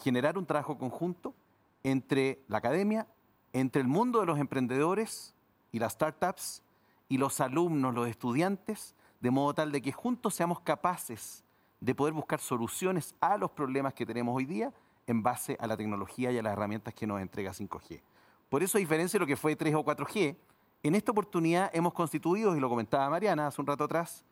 generar 0.00 0.36
un 0.36 0.44
trabajo 0.44 0.76
conjunto 0.76 1.34
entre 1.82 2.42
la 2.46 2.58
academia, 2.58 3.06
entre 3.54 3.80
el 3.80 3.88
mundo 3.88 4.20
de 4.20 4.26
los 4.26 4.38
emprendedores 4.38 5.34
y 5.72 5.78
las 5.78 5.94
startups 5.94 6.62
y 7.08 7.16
los 7.16 7.40
alumnos, 7.40 7.94
los 7.94 8.06
estudiantes, 8.06 8.94
de 9.20 9.30
modo 9.30 9.54
tal 9.54 9.72
de 9.72 9.80
que 9.80 9.92
juntos 9.92 10.34
seamos 10.34 10.60
capaces 10.60 11.42
de 11.80 11.94
poder 11.94 12.12
buscar 12.12 12.38
soluciones 12.38 13.14
a 13.22 13.38
los 13.38 13.50
problemas 13.52 13.94
que 13.94 14.04
tenemos 14.04 14.36
hoy 14.36 14.44
día 14.44 14.74
en 15.06 15.22
base 15.22 15.56
a 15.58 15.66
la 15.66 15.78
tecnología 15.78 16.30
y 16.32 16.36
a 16.36 16.42
las 16.42 16.52
herramientas 16.52 16.92
que 16.92 17.06
nos 17.06 17.22
entrega 17.22 17.52
5G. 17.52 18.02
Por 18.50 18.64
eso, 18.64 18.76
a 18.76 18.80
diferencia 18.80 19.16
de 19.16 19.22
lo 19.22 19.26
que 19.26 19.36
fue 19.36 19.56
3 19.56 19.74
o 19.76 19.84
4G, 19.84 20.36
en 20.82 20.94
esta 20.94 21.12
oportunidad 21.12 21.70
hemos 21.72 21.94
constituido, 21.94 22.56
y 22.56 22.60
lo 22.60 22.68
comentaba 22.68 23.08
Mariana 23.08 23.46
hace 23.46 23.60
un 23.60 23.66
rato 23.66 23.84
atrás, 23.84 24.24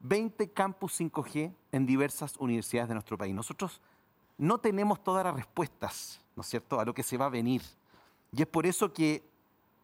20 0.00 0.50
campus 0.50 1.00
5G 1.00 1.54
en 1.70 1.86
diversas 1.86 2.36
universidades 2.38 2.88
de 2.88 2.94
nuestro 2.94 3.16
país. 3.16 3.34
Nosotros 3.34 3.80
no 4.36 4.58
tenemos 4.58 5.04
todas 5.04 5.24
las 5.24 5.34
respuestas, 5.34 6.20
¿no 6.34 6.40
es 6.40 6.48
cierto?, 6.48 6.80
a 6.80 6.84
lo 6.84 6.92
que 6.92 7.04
se 7.04 7.16
va 7.16 7.26
a 7.26 7.28
venir. 7.28 7.62
Y 8.32 8.42
es 8.42 8.48
por 8.48 8.66
eso 8.66 8.92
que, 8.92 9.22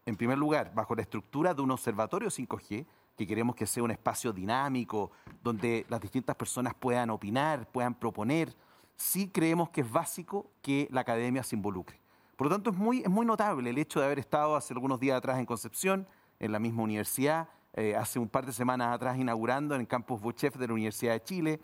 en 0.04 0.16
primer 0.16 0.38
lugar, 0.38 0.74
bajo 0.74 0.96
la 0.96 1.02
estructura 1.02 1.54
de 1.54 1.62
un 1.62 1.70
observatorio 1.70 2.28
5G, 2.28 2.84
que 3.16 3.26
queremos 3.26 3.54
que 3.54 3.66
sea 3.66 3.84
un 3.84 3.92
espacio 3.92 4.32
dinámico, 4.32 5.12
donde 5.44 5.86
las 5.88 6.00
distintas 6.00 6.34
personas 6.34 6.74
puedan 6.74 7.10
opinar, 7.10 7.68
puedan 7.70 7.94
proponer, 7.94 8.52
sí 8.96 9.28
creemos 9.28 9.68
que 9.68 9.82
es 9.82 9.92
básico 9.92 10.50
que 10.60 10.88
la 10.90 11.02
academia 11.02 11.44
se 11.44 11.54
involucre. 11.54 12.00
Por 12.36 12.48
lo 12.48 12.52
tanto, 12.52 12.70
es 12.70 12.76
muy, 12.76 13.00
es 13.00 13.08
muy 13.08 13.24
notable 13.24 13.70
el 13.70 13.78
hecho 13.78 13.98
de 13.98 14.06
haber 14.06 14.18
estado 14.18 14.56
hace 14.56 14.74
algunos 14.74 15.00
días 15.00 15.16
atrás 15.16 15.38
en 15.38 15.46
Concepción, 15.46 16.06
en 16.38 16.52
la 16.52 16.58
misma 16.58 16.82
universidad, 16.82 17.48
eh, 17.72 17.96
hace 17.96 18.18
un 18.18 18.28
par 18.28 18.44
de 18.44 18.52
semanas 18.52 18.94
atrás 18.94 19.18
inaugurando 19.18 19.74
en 19.74 19.80
el 19.80 19.86
campus 19.86 20.20
Bochef 20.20 20.56
de 20.56 20.66
la 20.66 20.74
Universidad 20.74 21.12
de 21.12 21.22
Chile, 21.22 21.60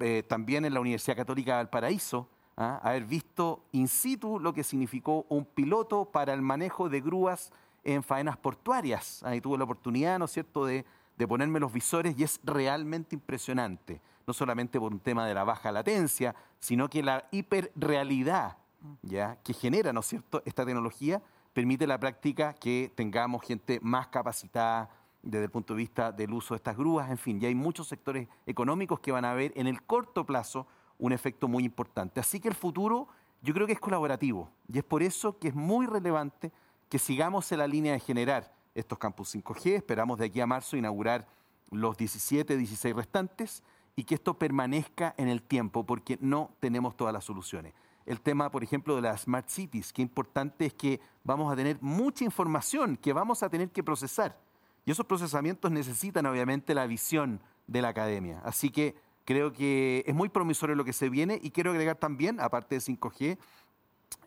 eh, 0.00 0.22
también 0.26 0.64
en 0.64 0.72
la 0.72 0.80
Universidad 0.80 1.16
Católica 1.16 1.52
de 1.52 1.56
Valparaíso, 1.58 2.28
¿ah? 2.56 2.80
haber 2.82 3.04
visto 3.04 3.64
in 3.72 3.88
situ 3.88 4.38
lo 4.38 4.54
que 4.54 4.64
significó 4.64 5.26
un 5.28 5.44
piloto 5.44 6.06
para 6.06 6.32
el 6.32 6.40
manejo 6.40 6.88
de 6.88 7.02
grúas 7.02 7.52
en 7.84 8.02
faenas 8.02 8.38
portuarias. 8.38 9.22
Ahí 9.22 9.42
tuve 9.42 9.58
la 9.58 9.64
oportunidad, 9.64 10.18
¿no 10.18 10.24
es 10.24 10.32
cierto?, 10.32 10.64
de, 10.64 10.86
de 11.16 11.28
ponerme 11.28 11.60
los 11.60 11.72
visores 11.72 12.18
y 12.18 12.24
es 12.24 12.40
realmente 12.42 13.14
impresionante, 13.14 14.00
no 14.26 14.32
solamente 14.32 14.80
por 14.80 14.92
un 14.92 15.00
tema 15.00 15.26
de 15.26 15.34
la 15.34 15.44
baja 15.44 15.72
latencia, 15.72 16.34
sino 16.58 16.88
que 16.88 17.02
la 17.02 17.28
hiperrealidad 17.30 18.56
¿ya? 19.02 19.38
que 19.42 19.52
genera, 19.52 19.92
¿no 19.92 20.00
es 20.00 20.06
cierto?, 20.06 20.42
esta 20.44 20.64
tecnología 20.64 21.22
permite 21.52 21.86
la 21.86 21.98
práctica 21.98 22.52
que 22.54 22.92
tengamos 22.94 23.42
gente 23.42 23.78
más 23.82 24.08
capacitada, 24.08 24.90
desde 25.22 25.44
el 25.44 25.50
punto 25.50 25.74
de 25.74 25.78
vista 25.78 26.12
del 26.12 26.32
uso 26.32 26.54
de 26.54 26.58
estas 26.58 26.76
grúas, 26.76 27.10
en 27.10 27.18
fin, 27.18 27.40
ya 27.40 27.48
hay 27.48 27.54
muchos 27.54 27.88
sectores 27.88 28.28
económicos 28.46 29.00
que 29.00 29.10
van 29.10 29.24
a 29.24 29.34
ver 29.34 29.52
en 29.56 29.66
el 29.66 29.82
corto 29.82 30.24
plazo 30.24 30.66
un 30.98 31.12
efecto 31.12 31.48
muy 31.48 31.64
importante. 31.64 32.20
Así 32.20 32.40
que 32.40 32.48
el 32.48 32.54
futuro 32.54 33.08
yo 33.42 33.52
creo 33.52 33.66
que 33.66 33.72
es 33.72 33.80
colaborativo 33.80 34.50
y 34.72 34.78
es 34.78 34.84
por 34.84 35.02
eso 35.02 35.38
que 35.38 35.48
es 35.48 35.54
muy 35.54 35.86
relevante 35.86 36.52
que 36.88 36.98
sigamos 36.98 37.50
en 37.52 37.58
la 37.58 37.66
línea 37.66 37.92
de 37.92 38.00
generar 38.00 38.54
estos 38.74 38.98
campus 38.98 39.34
5G, 39.34 39.72
esperamos 39.72 40.18
de 40.18 40.26
aquí 40.26 40.40
a 40.40 40.46
marzo 40.46 40.76
inaugurar 40.76 41.26
los 41.70 41.96
17, 41.96 42.56
16 42.56 42.94
restantes 42.94 43.62
y 43.96 44.04
que 44.04 44.14
esto 44.14 44.34
permanezca 44.34 45.14
en 45.16 45.28
el 45.28 45.42
tiempo 45.42 45.84
porque 45.84 46.18
no 46.20 46.50
tenemos 46.60 46.96
todas 46.96 47.12
las 47.12 47.24
soluciones. 47.24 47.72
El 48.06 48.20
tema, 48.20 48.50
por 48.50 48.62
ejemplo, 48.62 48.94
de 48.94 49.02
las 49.02 49.22
smart 49.22 49.48
cities, 49.48 49.92
qué 49.92 50.00
importante 50.00 50.66
es 50.66 50.72
que 50.72 51.00
vamos 51.24 51.52
a 51.52 51.56
tener 51.56 51.76
mucha 51.82 52.24
información 52.24 52.96
que 52.96 53.12
vamos 53.12 53.42
a 53.42 53.50
tener 53.50 53.70
que 53.70 53.82
procesar 53.82 54.38
y 54.86 54.92
esos 54.92 55.04
procesamientos 55.04 55.70
necesitan 55.70 56.24
obviamente 56.26 56.72
la 56.72 56.86
visión 56.86 57.40
de 57.66 57.82
la 57.82 57.88
academia. 57.88 58.40
Así 58.44 58.70
que 58.70 58.94
creo 59.24 59.52
que 59.52 60.04
es 60.06 60.14
muy 60.14 60.28
promisorio 60.28 60.76
lo 60.76 60.84
que 60.84 60.92
se 60.92 61.10
viene 61.10 61.40
y 61.42 61.50
quiero 61.50 61.72
agregar 61.72 61.96
también, 61.96 62.38
aparte 62.40 62.76
de 62.76 62.80
5G, 62.80 63.36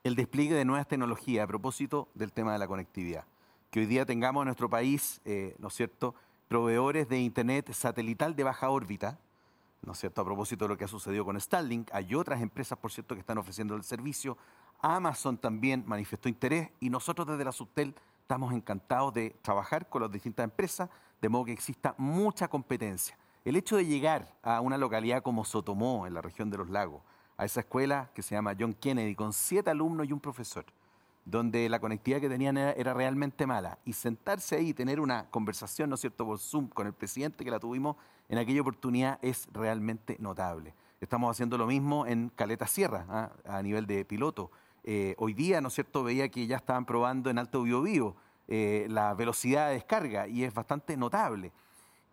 el 0.03 0.15
despliegue 0.15 0.53
de 0.53 0.65
nuevas 0.65 0.87
tecnologías 0.87 1.45
a 1.45 1.47
propósito 1.47 2.09
del 2.13 2.33
tema 2.33 2.51
de 2.51 2.59
la 2.59 2.67
conectividad. 2.67 3.23
Que 3.71 3.79
hoy 3.79 3.85
día 3.85 4.05
tengamos 4.05 4.41
en 4.41 4.47
nuestro 4.47 4.69
país, 4.69 5.21
eh, 5.23 5.55
¿no 5.59 5.69
es 5.69 5.73
cierto?, 5.73 6.13
proveedores 6.49 7.07
de 7.07 7.19
Internet 7.19 7.71
satelital 7.71 8.35
de 8.35 8.43
baja 8.43 8.69
órbita, 8.69 9.19
¿no 9.81 9.93
es 9.93 9.99
cierto?, 9.99 10.21
a 10.21 10.25
propósito 10.25 10.65
de 10.65 10.69
lo 10.69 10.77
que 10.77 10.85
ha 10.85 10.87
sucedido 10.87 11.25
con 11.25 11.39
Starlink. 11.39 11.89
Hay 11.93 12.13
otras 12.15 12.41
empresas, 12.41 12.77
por 12.77 12.91
cierto, 12.91 13.15
que 13.15 13.21
están 13.21 13.37
ofreciendo 13.37 13.75
el 13.75 13.83
servicio. 13.83 14.37
Amazon 14.81 15.37
también 15.37 15.83
manifestó 15.85 16.29
interés 16.29 16.69
y 16.79 16.89
nosotros 16.89 17.27
desde 17.27 17.45
la 17.45 17.51
Subtel 17.51 17.95
estamos 18.21 18.53
encantados 18.53 19.13
de 19.13 19.31
trabajar 19.41 19.89
con 19.89 20.01
las 20.01 20.11
distintas 20.11 20.43
empresas, 20.43 20.89
de 21.21 21.29
modo 21.29 21.45
que 21.45 21.51
exista 21.51 21.95
mucha 21.97 22.47
competencia. 22.47 23.17
El 23.43 23.55
hecho 23.55 23.77
de 23.77 23.85
llegar 23.85 24.35
a 24.43 24.61
una 24.61 24.77
localidad 24.77 25.23
como 25.23 25.45
Sotomó, 25.45 26.05
en 26.05 26.13
la 26.13 26.21
región 26.21 26.49
de 26.49 26.57
los 26.57 26.69
lagos, 26.69 27.01
a 27.37 27.45
esa 27.45 27.61
escuela 27.61 28.11
que 28.13 28.21
se 28.21 28.35
llama 28.35 28.53
John 28.59 28.73
Kennedy, 28.73 29.15
con 29.15 29.33
siete 29.33 29.69
alumnos 29.69 30.07
y 30.07 30.13
un 30.13 30.19
profesor, 30.19 30.65
donde 31.29 31.69
la 31.69 31.79
conectividad 31.79 32.21
que 32.21 32.29
tenían 32.29 32.57
era, 32.57 32.93
realmente 32.93 33.45
mala, 33.45 33.79
y 33.85 33.93
sentarse 33.93 34.55
ahí 34.55 34.69
y 34.69 34.73
tener 34.73 34.99
una 34.99 35.29
conversación, 35.29 35.89
¿no 35.89 35.95
es 35.95 36.01
cierto?, 36.01 36.25
por 36.25 36.39
Zoom 36.39 36.67
con 36.67 36.87
el 36.87 36.93
presidente 36.93 37.43
que 37.43 37.51
la 37.51 37.59
tuvimos 37.59 37.95
en 38.27 38.37
aquella 38.37 38.61
oportunidad 38.61 39.19
es 39.21 39.47
realmente 39.51 40.17
notable. 40.19 40.73
Estamos 41.01 41.31
haciendo 41.31 41.57
lo 41.57 41.67
mismo 41.67 42.05
en 42.05 42.29
Caleta 42.29 42.67
Sierra, 42.67 43.05
¿ah? 43.09 43.31
a 43.45 43.61
nivel 43.61 43.85
de 43.85 44.05
piloto. 44.05 44.51
Eh, 44.83 45.15
hoy 45.17 45.33
día, 45.33 45.61
¿no 45.61 45.67
es 45.69 45.73
cierto?, 45.75 46.03
veía 46.03 46.29
que 46.29 46.47
ya 46.47 46.57
estaban 46.57 46.85
probando 46.85 47.29
en 47.29 47.37
Alto 47.37 47.63
Biobío 47.63 48.15
eh, 48.47 48.87
la 48.89 49.13
velocidad 49.13 49.67
de 49.67 49.75
descarga 49.75 50.27
y 50.27 50.43
es 50.43 50.53
bastante 50.53 50.97
notable. 50.97 51.51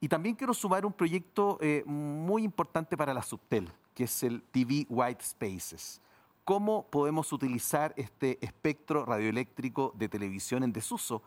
Y 0.01 0.09
también 0.09 0.35
quiero 0.35 0.53
sumar 0.53 0.85
un 0.85 0.93
proyecto 0.93 1.59
eh, 1.63 1.83
muy 1.87 2.45
importante 2.45 2.97
para 2.97 3.15
la 3.15 3.23
Subtel, 3.23 3.73
que 3.95 4.05
es 4.05 4.23
el 4.23 4.43
TV 4.43 4.87
White 4.91 5.25
Spaces. 5.25 6.03
¿Cómo 6.47 6.87
podemos 6.91 7.33
utilizar 7.33 7.93
este 7.97 8.39
espectro 8.41 9.05
radioeléctrico 9.05 9.93
de 9.97 10.09
televisión 10.09 10.63
en 10.63 10.73
desuso 10.73 11.21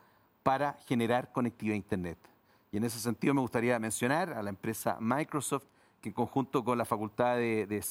para 0.44 0.78
generar 0.88 1.34
conectividad 1.34 1.74
a 1.74 1.76
Internet? 1.76 2.18
Y 2.72 2.78
en 2.78 2.86
ese 2.86 3.00
sentido 3.00 3.34
me 3.34 3.42
gustaría 3.42 3.78
mencionar 3.80 4.32
a 4.32 4.42
la 4.42 4.50
empresa 4.50 4.96
Microsoft, 5.02 5.66
que 6.00 6.08
en 6.08 6.14
conjunto 6.14 6.64
con 6.64 6.78
la 6.78 6.86
Facultad 6.86 7.36
de, 7.36 7.82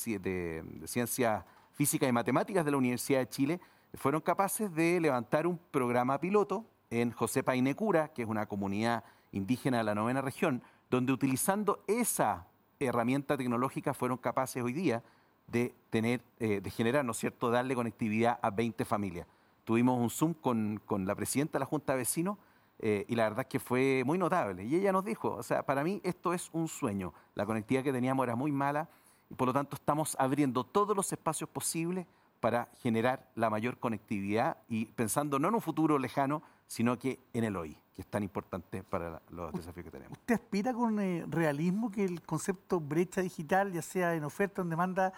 Ciencias 0.87 1.45
Física 1.73 2.09
y 2.09 2.13
Matemáticas 2.13 2.65
de 2.65 2.71
la 2.71 2.79
Universidad 2.79 3.19
de 3.19 3.29
Chile, 3.29 3.61
fueron 3.93 4.23
capaces 4.23 4.75
de 4.75 4.99
levantar 4.99 5.47
un 5.47 5.59
programa 5.71 6.19
piloto 6.19 6.65
en 6.89 7.11
José 7.11 7.43
Painecura, 7.43 8.09
que 8.09 8.23
es 8.23 8.29
una 8.29 8.47
comunidad 8.47 9.05
indígena 9.33 9.77
de 9.77 9.85
la 9.85 9.95
novena 9.95 10.23
región, 10.23 10.63
donde 10.89 11.13
utilizando 11.13 11.85
esa 11.89 12.47
herramienta 12.81 13.37
tecnológica 13.37 13.93
fueron 13.93 14.17
capaces 14.17 14.63
hoy 14.63 14.73
día 14.73 15.03
de 15.49 15.75
tener, 15.91 16.21
eh, 16.39 16.61
de 16.61 16.71
generar, 16.71 17.05
¿no 17.05 17.13
es 17.13 17.19
cierto?, 17.19 17.51
darle 17.51 17.75
conectividad 17.75 18.39
a 18.43 18.51
20 18.51 18.85
familias. 18.85 19.27
Tuvimos 19.65 19.99
un 19.99 20.11
Zoom 20.11 20.35
con, 20.35 20.81
con 20.87 21.07
la 21.07 21.15
presidenta 21.15 21.59
de 21.59 21.61
la 21.61 21.67
Junta 21.67 21.93
de 21.93 21.99
Vecinos 21.99 22.39
eh, 22.79 23.05
y 23.09 23.17
la 23.17 23.25
verdad 23.25 23.41
es 23.41 23.47
que 23.47 23.59
fue 23.59 24.03
muy 24.07 24.19
notable. 24.19 24.65
Y 24.65 24.77
ella 24.77 24.93
nos 24.93 25.05
dijo, 25.05 25.35
o 25.35 25.43
sea, 25.43 25.65
para 25.65 25.83
mí 25.83 26.01
esto 26.05 26.33
es 26.33 26.49
un 26.53 26.69
sueño. 26.69 27.13
La 27.35 27.45
conectividad 27.45 27.83
que 27.83 27.93
teníamos 27.93 28.25
era 28.25 28.37
muy 28.37 28.53
mala 28.53 28.89
y 29.31 29.35
por 29.35 29.49
lo 29.49 29.53
tanto 29.53 29.77
estamos 29.77 30.17
abriendo 30.19 30.65
todos 30.65 30.97
los 30.97 31.13
espacios 31.13 31.51
posibles 31.51 32.07
para 32.41 32.69
generar 32.83 33.29
la 33.35 33.51
mayor 33.51 33.79
conectividad 33.79 34.59
y 34.69 34.87
pensando 34.87 35.39
no 35.39 35.49
en 35.49 35.55
un 35.57 35.61
futuro 35.61 35.99
lejano, 35.99 36.43
sino 36.67 36.99
que 36.99 37.19
en 37.33 37.45
el 37.45 37.57
hoy, 37.57 37.77
que 37.97 38.03
es 38.03 38.07
tan 38.07 38.23
importante 38.23 38.85
para 38.85 39.21
los 39.31 39.53
desafíos 39.53 39.85
que 39.85 39.91
tenemos. 39.91 40.17
¿Usted 40.17 40.35
aspira 40.35 40.73
con 40.73 41.01
eh, 41.01 41.25
realismo 41.29 41.91
que 41.91 42.05
el 42.05 42.23
concepto 42.23 42.79
brecha 42.79 43.23
digital, 43.23 43.73
ya 43.73 43.83
sea 43.83 44.15
en 44.15 44.23
oferta 44.23 44.63
o 44.63 44.65
en 44.65 44.71
demanda, 44.71 45.13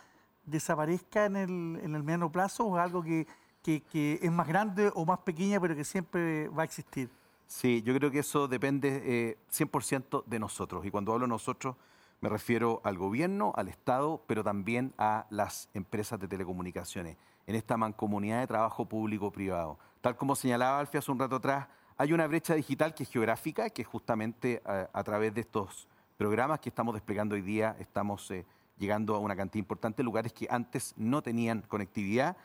desaparezca 0.51 1.27
en 1.27 1.37
el, 1.37 1.81
en 1.83 1.95
el 1.95 2.03
mediano 2.03 2.31
plazo 2.31 2.65
o 2.67 2.77
algo 2.77 3.03
que, 3.03 3.27
que, 3.63 3.81
que 3.83 4.19
es 4.23 4.31
más 4.31 4.47
grande 4.47 4.91
o 4.95 5.05
más 5.05 5.21
pequeña, 5.21 5.61
pero 5.61 5.75
que 5.75 5.85
siempre 5.85 6.49
va 6.49 6.63
a 6.63 6.65
existir? 6.65 7.11
Sí, 7.47 7.83
yo 7.83 7.95
creo 7.95 8.11
que 8.11 8.21
eso 8.21 8.47
depende 8.47 9.37
100% 9.51 10.25
de 10.25 10.39
nosotros. 10.39 10.87
Y 10.87 10.91
cuando 10.91 11.13
hablo 11.13 11.27
nosotros, 11.27 11.75
me 12.21 12.29
refiero 12.29 12.81
al 12.85 12.99
gobierno, 12.99 13.53
al 13.57 13.69
Estado, 13.69 14.23
pero 14.27 14.45
también 14.45 14.93
a 14.99 15.27
las 15.31 15.69
empresas 15.75 16.21
de 16.21 16.29
telecomunicaciones, 16.29 17.17
en 17.47 17.55
esta 17.57 17.77
mancomunidad 17.77 18.41
de 18.41 18.47
trabajo 18.47 18.85
público-privado. 18.85 19.79
Tal 20.01 20.17
como 20.17 20.37
señalaba 20.37 20.79
Alfie 20.79 20.99
hace 20.99 21.11
un 21.11 21.19
rato 21.19 21.37
atrás, 21.37 21.67
hay 21.97 22.13
una 22.13 22.27
brecha 22.27 22.55
digital 22.55 22.95
que 22.95 23.03
es 23.03 23.11
geográfica, 23.11 23.71
que 23.71 23.85
justamente 23.85 24.63
a, 24.65 25.03
través 25.03 25.35
de 25.35 25.41
estos 25.41 25.89
programas 26.17 26.61
que 26.61 26.69
estamos 26.69 26.95
desplegando 26.95 27.35
hoy 27.35 27.43
día 27.43 27.77
estamos 27.79 28.31
eh, 28.31 28.47
llegando 28.81 29.15
a 29.15 29.21
una 29.21 29.37
cantidad 29.37 29.61
importante 29.61 29.99
de 29.99 30.05
lugares 30.05 30.33
que 30.33 30.49
antes 30.51 30.95
no 30.97 31.23
tenían 31.23 31.63
conectividad. 31.63 32.37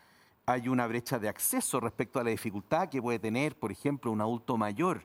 Hay 0.45 0.67
una 0.67 0.85
brecha 0.85 1.17
de 1.17 1.27
acceso 1.27 1.79
respecto 1.79 2.19
a 2.19 2.23
la 2.23 2.29
dificultad 2.29 2.89
que 2.89 3.01
puede 3.01 3.17
tener, 3.17 3.57
por 3.57 3.71
ejemplo, 3.71 4.11
un 4.11 4.21
adulto 4.21 4.55
mayor 4.57 5.01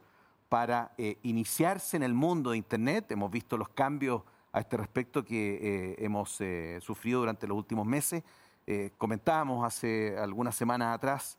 para 0.51 0.93
eh, 0.99 1.17
iniciarse 1.23 1.97
en 1.97 2.03
el 2.03 2.13
mundo 2.13 2.51
de 2.51 2.59
Internet. 2.59 3.11
Hemos 3.13 3.31
visto 3.31 3.57
los 3.57 3.71
cambios 3.71 4.23
a 4.53 4.61
este 4.61 4.77
respecto 4.77 5.25
que 5.25 5.59
eh, 5.63 6.05
hemos 6.05 6.39
sufrido 6.81 7.21
durante 7.21 7.47
los 7.47 7.57
últimos 7.57 7.87
meses. 7.87 8.23
comentábamos 8.99 9.65
hace 9.65 10.19
algunas 10.19 10.55
semanas 10.55 10.95
atrás 10.95 11.39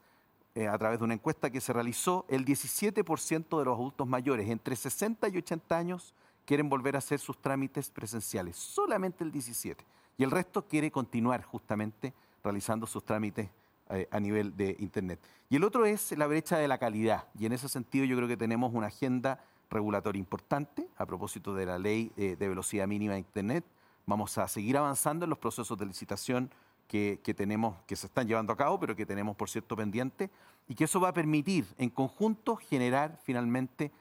eh, 0.54 0.68
a 0.68 0.78
través 0.78 1.00
de 1.00 1.06
una 1.06 1.14
encuesta 1.14 1.50
que 1.50 1.62
se 1.62 1.72
realizó, 1.72 2.26
el 2.28 2.44
17% 2.44 3.58
de 3.58 3.66
los 3.66 3.74
adultos 3.74 4.06
mayores 4.06 4.50
entre 4.50 4.76
60 4.76 5.30
y 5.30 5.38
80 5.38 5.78
años 5.78 6.14
quieren 6.46 6.70
volver 6.70 6.96
a 6.96 7.00
hacer 7.00 7.20
sus 7.20 7.42
trámites 7.42 7.89
presenciales, 7.89 8.56
solamente 8.58 9.24
el 9.24 9.32
17. 9.32 9.84
Y 10.18 10.24
el 10.24 10.32
resto 10.32 10.68
quiere 10.68 10.92
continuar 10.92 11.44
justamente 11.44 12.14
realizando 12.44 12.86
sus 12.86 13.04
trámites 13.04 13.50
eh, 13.89 14.08
a 14.12 14.20
nivel 14.20 14.56
de 14.56 14.76
Internet. 14.80 15.20
Y 15.50 15.56
el 15.56 15.64
otro 15.64 15.86
es 15.86 16.12
la 16.18 16.28
brecha 16.28 16.58
de 16.58 16.68
la 16.68 16.78
calidad. 16.78 17.26
Y 17.38 17.46
en 17.46 17.54
ese 17.54 17.68
sentido 17.68 18.06
yo 18.06 18.16
creo 18.16 18.28
que 18.28 18.38
tenemos 18.38 18.74
una 18.74 18.88
agenda 18.88 19.44
regulatoria 19.70 20.20
importante 20.20 20.88
a 20.98 21.06
propósito 21.06 21.54
de 21.54 21.66
la 21.66 21.80
ley 21.80 22.12
eh, 22.18 22.36
de 22.38 22.48
velocidad 22.48 22.88
mínima 22.88 23.14
de 23.14 23.20
Internet. 23.20 23.66
Vamos 24.06 24.38
a 24.38 24.48
seguir 24.48 24.78
avanzando 24.78 25.26
en 25.26 25.30
los 25.30 25.39
procesos 25.39 25.78
de 25.78 25.86
licitación 25.86 26.52
que, 26.88 27.34
tenemos, 27.34 27.78
que 27.88 27.96
se 27.96 28.08
están 28.08 28.28
llevando 28.28 28.52
a 28.52 28.58
cabo, 28.58 28.78
pero 28.78 28.96
que 28.96 29.06
tenemos, 29.06 29.38
por 29.38 29.50
cierto, 29.50 29.78
pendiente, 29.78 30.30
y 30.68 30.76
que 30.76 30.84
eso 30.84 31.00
va 31.00 31.10
a 31.10 31.14
permitir 31.14 31.66
en 31.78 31.89
conjunto 31.89 32.58
generar 32.58 33.18
finalmente 33.24 33.92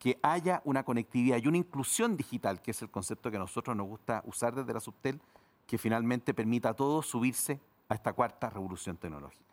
que 0.00 0.18
haya 0.22 0.62
una 0.64 0.82
conectividad 0.82 1.36
y 1.36 1.46
una 1.46 1.58
inclusión 1.58 2.16
digital, 2.16 2.62
que 2.62 2.70
es 2.70 2.80
el 2.80 2.90
concepto 2.90 3.30
que 3.30 3.36
a 3.36 3.40
nosotros 3.40 3.76
nos 3.76 3.86
gusta 3.86 4.22
usar 4.26 4.54
desde 4.54 4.72
la 4.72 4.80
Subtel, 4.80 5.20
que 5.66 5.76
finalmente 5.76 6.32
permita 6.32 6.70
a 6.70 6.74
todos 6.74 7.06
subirse 7.06 7.60
a 7.86 7.94
esta 7.94 8.14
cuarta 8.14 8.48
revolución 8.48 8.96
tecnológica. 8.96 9.44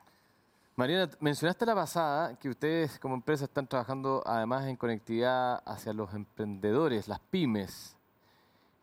Mariana, 0.78 1.12
mencionaste 1.20 1.66
la 1.66 1.76
pasada 1.76 2.40
que 2.40 2.48
ustedes 2.48 2.98
como 2.98 3.16
empresa 3.16 3.44
están 3.44 3.68
trabajando 3.68 4.24
además 4.26 4.66
en 4.68 4.78
conectividad 4.78 5.62
hacia 5.66 5.92
los 5.92 6.14
emprendedores, 6.14 7.10
las 7.10 7.20
pymes. 7.20 7.98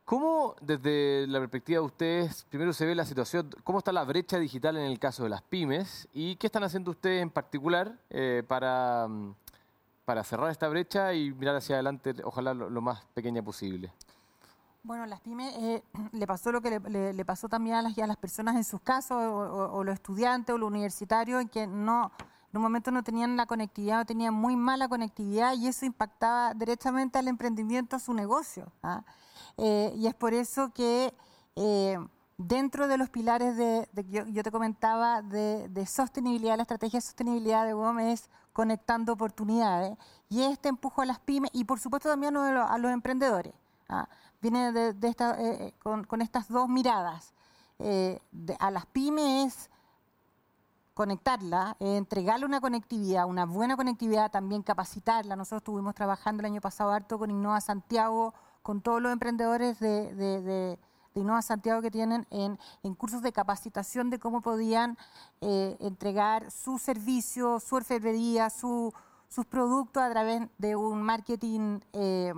¿Cómo, 0.05 0.57
desde 0.61 1.27
la 1.29 1.39
perspectiva 1.39 1.81
de 1.81 1.87
ustedes, 1.87 2.45
primero 2.51 2.75
se 2.75 2.85
ve 2.85 2.95
la 2.95 3.07
situación, 3.07 3.49
cómo 3.65 3.79
está 3.79 3.91
la 3.91 4.05
brecha 4.05 4.39
digital 4.39 4.77
en 4.77 4.85
el 4.85 4.99
caso 4.99 5.23
de 5.23 5.31
las 5.31 5.41
pymes 5.41 6.09
y 6.13 6.37
qué 6.37 6.49
están 6.49 6.65
haciendo 6.65 6.91
ustedes 6.91 7.23
en 7.23 7.31
particular 7.31 7.97
eh, 8.11 8.43
para, 8.47 9.07
mm, 9.09 9.35
para 10.05 10.23
cerrar 10.25 10.51
esta 10.51 10.69
brecha 10.69 11.15
y 11.15 11.33
mirar 11.33 11.57
hacia 11.57 11.77
adelante, 11.77 12.15
ojalá 12.25 12.55
lo, 12.55 12.81
más 12.81 13.05
pequeña 13.15 13.43
posible? 13.43 13.93
Bueno, 14.83 15.07
las 15.07 15.21
pymes 15.21 15.55
eh, 15.57 15.83
le 16.13 16.27
pasó 16.27 16.53
lo 16.53 16.61
que 16.61 16.79
le, 16.81 17.25
pasó 17.25 17.49
también 17.49 17.77
a 17.77 17.83
las, 17.83 18.17
personas 18.17 18.57
en 18.57 18.65
sus 18.65 18.81
casos, 18.81 19.17
o, 19.19 19.83
los 19.85 19.95
estudiantes 19.95 20.55
o 20.55 20.59
los 20.59 20.69
universitarios, 20.69 21.41
en 21.41 21.49
que 21.49 21.67
no, 21.67 22.13
en 22.53 22.57
un 22.59 22.63
momento 22.63 22.91
no 22.91 23.03
tenían 23.03 23.37
la 23.37 23.47
conectividad, 23.47 23.99
no 23.99 24.07
tenían 24.07 24.35
muy 24.35 24.57
mala 24.57 24.89
conectividad 24.89 25.55
y 25.55 25.69
eso 25.69 25.87
impactaba 25.87 26.55
directamente 26.55 27.19
al 27.19 27.29
emprendimiento, 27.29 27.97
a 27.97 27.99
su 27.99 28.13
negocio. 28.13 28.71
¿ah? 28.83 29.03
Eh, 29.57 29.93
y 29.97 30.07
es 30.07 30.15
por 30.15 30.35
eso 30.35 30.73
que 30.73 31.15
eh, 31.57 31.99
dentro 32.37 32.89
de 32.89 32.99
los 32.99 33.11
pilares 33.11 33.57
de, 33.57 33.89
que 33.95 34.33
yo, 34.33 34.43
te 34.43 34.51
comentaba 34.51 35.23
de, 35.23 35.87
sostenibilidad, 35.87 36.57
la 36.57 36.63
estrategia 36.63 36.99
de 36.99 37.03
sostenibilidad 37.03 37.65
de 37.65 37.75
WOM 37.75 38.01
es 38.01 38.29
conectando 38.55 39.13
oportunidades 39.13 39.99
y 40.31 40.43
este 40.43 40.71
empujo 40.71 41.03
a 41.03 41.05
las 41.05 41.19
pymes 41.19 41.51
y 41.53 41.65
por 41.65 41.79
supuesto 41.79 42.09
también 42.09 42.35
a 42.35 42.79
los, 42.79 42.91
emprendedores. 42.91 43.53
¿ah? 43.91 44.09
Viene 44.41 44.73
de, 44.73 45.09
esta, 45.09 45.39
eh, 45.39 45.75
con, 45.83 46.23
estas 46.23 46.49
dos 46.49 46.71
miradas. 46.71 47.35
a 48.59 48.71
las 48.71 48.87
pymes 48.87 49.69
conectarla, 50.95 51.77
entregarle 51.81 52.47
una 52.47 52.61
conectividad, 52.61 53.27
una 53.27 53.45
buena 53.45 53.77
conectividad, 53.77 54.31
también 54.31 54.63
capacitarla. 54.63 55.37
Nosotros 55.37 55.63
estuvimos 55.63 55.95
trabajando 55.95 56.41
el 56.41 56.47
año 56.47 56.61
pasado 56.61 56.93
harto 56.93 57.19
con 57.19 57.31
Innova 57.31 57.61
Santiago 57.61 58.33
con 58.63 58.81
todos 58.81 59.03
los 59.03 59.13
emprendedores 59.13 59.79
de, 59.79 60.15
de, 60.15 60.79
de, 61.15 61.21
Innova 61.21 61.43
Santiago 61.43 61.81
que 61.81 61.91
tienen 61.91 62.27
en, 62.31 62.59
cursos 62.95 63.23
de 63.23 63.33
capacitación 63.33 64.11
de 64.11 64.19
cómo 64.19 64.41
podían 64.41 64.99
eh, 65.41 65.77
entregar 65.81 66.51
su 66.51 66.79
servicio, 66.79 67.61
su 67.61 67.77
orfebrería, 67.77 68.51
sus 68.51 68.93
productos 69.49 70.03
a 70.03 70.11
través 70.11 70.43
de 70.59 70.77
un 70.77 71.03
marketing 71.03 71.81
eh, 71.93 72.33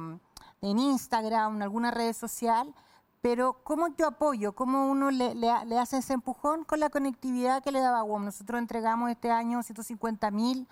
en 0.61 0.79
Instagram, 0.79 1.57
en 1.57 1.63
alguna 1.63 1.91
red 1.91 2.13
social. 2.13 2.75
Pero 3.23 3.55
¿cómo 3.65 3.89
yo 3.97 4.07
apoyo? 4.07 4.53
¿Cómo 4.53 4.89
uno 4.89 5.11
le, 5.11 5.35
le, 5.35 5.79
hace 5.79 5.99
ese 5.99 6.13
empujón 6.13 6.65
con 6.65 6.79
la 6.79 6.91
conectividad 6.91 7.63
que 7.63 7.73
le 7.73 7.81
daba 7.81 8.03
WOM? 8.05 8.25
Nosotros 8.25 8.61
entregamos 8.61 9.11
este 9.11 9.31
año 9.31 9.63
150 9.63 10.31
mil 10.31 10.69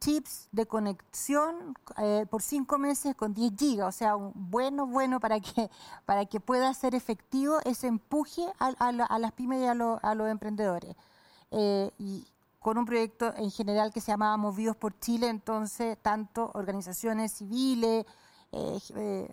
chips 0.00 0.48
de 0.52 0.66
conexión 0.66 1.74
eh, 1.98 2.26
por 2.28 2.42
cinco 2.42 2.78
meses 2.78 3.14
con 3.14 3.34
10 3.34 3.52
gigas, 3.56 3.88
o 3.88 3.96
sea, 3.96 4.16
un 4.16 4.32
bueno, 4.34 4.86
bueno 4.86 5.20
para 5.20 5.40
que, 5.40 5.70
para 6.06 6.26
que 6.26 6.40
pueda 6.40 6.72
ser 6.74 6.94
efectivo 6.94 7.58
ese 7.64 7.86
empuje 7.86 8.42
a, 8.58 8.92
las 9.18 9.32
pymes 9.32 9.60
y 9.60 9.66
a, 9.66 9.74
los 9.74 10.28
emprendedores. 10.28 10.94
Eh, 11.50 11.90
y 11.98 12.26
con 12.60 12.78
un 12.78 12.84
proyecto 12.84 13.32
en 13.36 13.50
general 13.50 13.92
que 13.92 14.00
se 14.00 14.10
llamaba 14.12 14.36
Movidos 14.36 14.76
por 14.76 14.98
Chile, 14.98 15.28
entonces 15.28 15.96
tanto 16.02 16.50
organizaciones 16.54 17.32
civiles, 17.32 18.04
eh, 18.52 19.28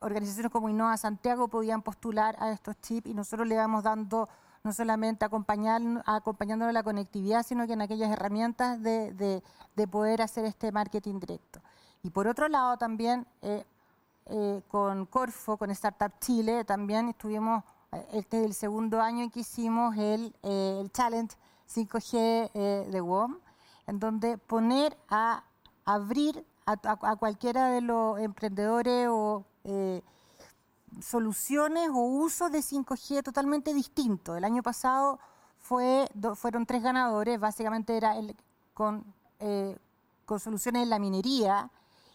organizaciones 0.00 0.50
como 0.50 0.68
Innova 0.68 0.96
Santiago 0.96 1.48
podían 1.48 1.82
postular 1.82 2.36
a 2.40 2.50
estos 2.50 2.80
chips 2.80 3.08
y 3.08 3.14
nosotros 3.14 3.46
le 3.46 3.56
vamos 3.56 3.84
dando 3.84 4.28
no 4.64 4.72
solamente 4.72 5.24
acompañar, 5.24 5.80
acompañándolo 6.06 6.72
la 6.72 6.82
conectividad, 6.82 7.44
sino 7.44 7.66
que 7.66 7.74
en 7.74 7.82
aquellas 7.82 8.10
herramientas 8.10 8.82
de, 8.82 9.42
poder 9.90 10.22
hacer 10.22 10.44
este 10.44 10.72
marketing 10.72 11.20
directo. 11.20 11.60
Y 12.02 12.10
por 12.10 12.26
otro 12.26 12.48
lado 12.48 12.76
también 12.76 13.26
eh, 13.42 13.64
eh, 14.26 14.62
con 14.68 15.06
Corfo, 15.06 15.56
con 15.56 15.70
Startup 15.70 16.12
Chile, 16.20 16.64
también 16.64 17.08
estuvimos, 17.08 17.64
eh, 17.92 18.06
este 18.12 18.40
es 18.40 18.46
el 18.46 18.54
segundo 18.54 19.00
año 19.00 19.24
en 19.24 19.30
que 19.30 19.40
hicimos 19.40 19.96
el, 19.96 20.34
el 20.42 20.90
Challenge 20.92 21.34
5G 21.68 22.90
de 22.90 23.00
WOM, 23.00 23.38
en 23.86 23.98
donde 23.98 24.38
poner 24.38 24.96
a 25.08 25.44
abrir 25.84 26.44
a, 26.66 26.72
a 26.82 27.16
cualquiera 27.16 27.68
de 27.68 27.80
los 27.80 28.18
emprendedores 28.18 29.08
o 29.10 29.44
soluciones 31.00 31.88
o 31.90 32.00
usos 32.00 32.50
de 32.50 32.58
5G 32.58 33.22
totalmente 33.22 33.74
distintos. 33.74 34.36
El 34.36 34.44
año 34.44 34.62
pasado 34.62 35.18
fue, 35.58 36.08
fueron 36.34 36.66
tres 36.66 36.82
ganadores, 36.82 37.38
básicamente 37.38 37.96
era 37.96 38.16
el, 38.16 38.34
con, 38.74 39.04
eh, 39.40 39.76
con 40.24 40.40
soluciones 40.40 40.82
en 40.82 40.90
la 40.90 40.98
minería, 40.98 41.70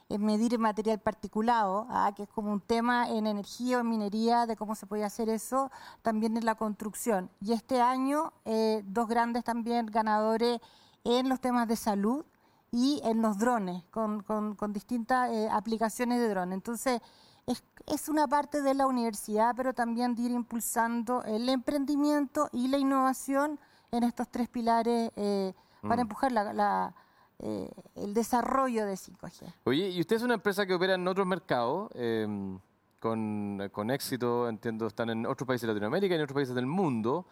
en 0.10 0.24
medir 0.24 0.60
material 0.60 1.00
particulado, 1.00 1.88
¿ah? 1.90 2.12
que 2.16 2.24
es 2.24 2.30
como 2.30 2.52
un 2.52 2.62
tema 2.62 3.10
en 3.10 3.26
energía 3.26 3.78
o 3.78 3.82
en 3.82 3.90
minería 3.90 4.46
de 4.46 4.56
cómo 4.56 4.76
se 4.76 4.86
puede 4.86 5.04
hacer 5.04 5.30
eso, 5.30 5.72
también 6.02 6.38
en 6.38 6.46
la 6.46 6.56
construcción. 6.56 7.30
Y 7.42 7.54
este 7.54 7.82
año, 7.82 8.34
eh, 8.46 8.84
dos 8.86 9.08
grandes 9.08 9.44
también 9.44 9.88
ganadores 9.88 10.60
en 11.04 11.30
los 11.30 11.40
temas 11.40 11.68
de 11.68 11.76
salud 11.76 12.26
y 12.72 13.02
en 13.04 13.22
los 13.22 13.38
drones, 13.38 13.84
con, 13.92 14.24
con, 14.24 14.56
con 14.56 14.74
distintas 14.74 15.30
eh, 15.32 15.50
aplicaciones 15.52 16.20
de 16.20 16.30
drones. 16.30 16.56
Entonces, 16.56 17.02
es, 17.48 18.10
una 18.10 18.28
parte 18.28 18.62
de 18.62 18.74
la 18.74 18.88
universidad, 18.88 19.54
pero 19.56 19.74
también 19.74 20.16
de 20.16 20.24
ir 20.24 20.32
impulsando 20.32 21.24
el 21.24 21.50
emprendimiento 21.50 22.50
y 22.52 22.68
la 22.68 22.78
innovación 22.78 23.60
en 23.92 24.04
estos 24.04 24.30
tres 24.30 24.50
pilares 24.50 25.12
eh, 25.16 25.54
para 25.82 25.98
mm. 25.98 26.00
empujar 26.00 26.32
la, 26.32 26.96
eh, 27.40 27.70
el 27.96 28.14
desarrollo 28.14 28.86
de 28.86 28.94
5G. 28.94 29.54
Oye, 29.66 29.90
y 29.90 30.00
usted 30.00 30.16
es 30.16 30.24
una 30.24 30.36
empresa 30.36 30.66
que 30.66 30.74
opera 30.74 30.96
en 30.96 31.08
otros 31.08 31.28
mercados, 31.28 31.90
em, 31.96 32.60
con, 33.00 33.70
con, 33.72 33.92
éxito, 33.92 34.48
entiendo, 34.48 34.88
están 34.88 35.10
en 35.10 35.26
otros 35.26 35.46
países 35.46 35.68
de 35.68 35.74
Latinoamérica 35.74 36.16
y 36.16 36.18
en 36.18 36.24
otros 36.24 36.36
países 36.36 36.56
del 36.56 36.66
mundo. 36.66 37.26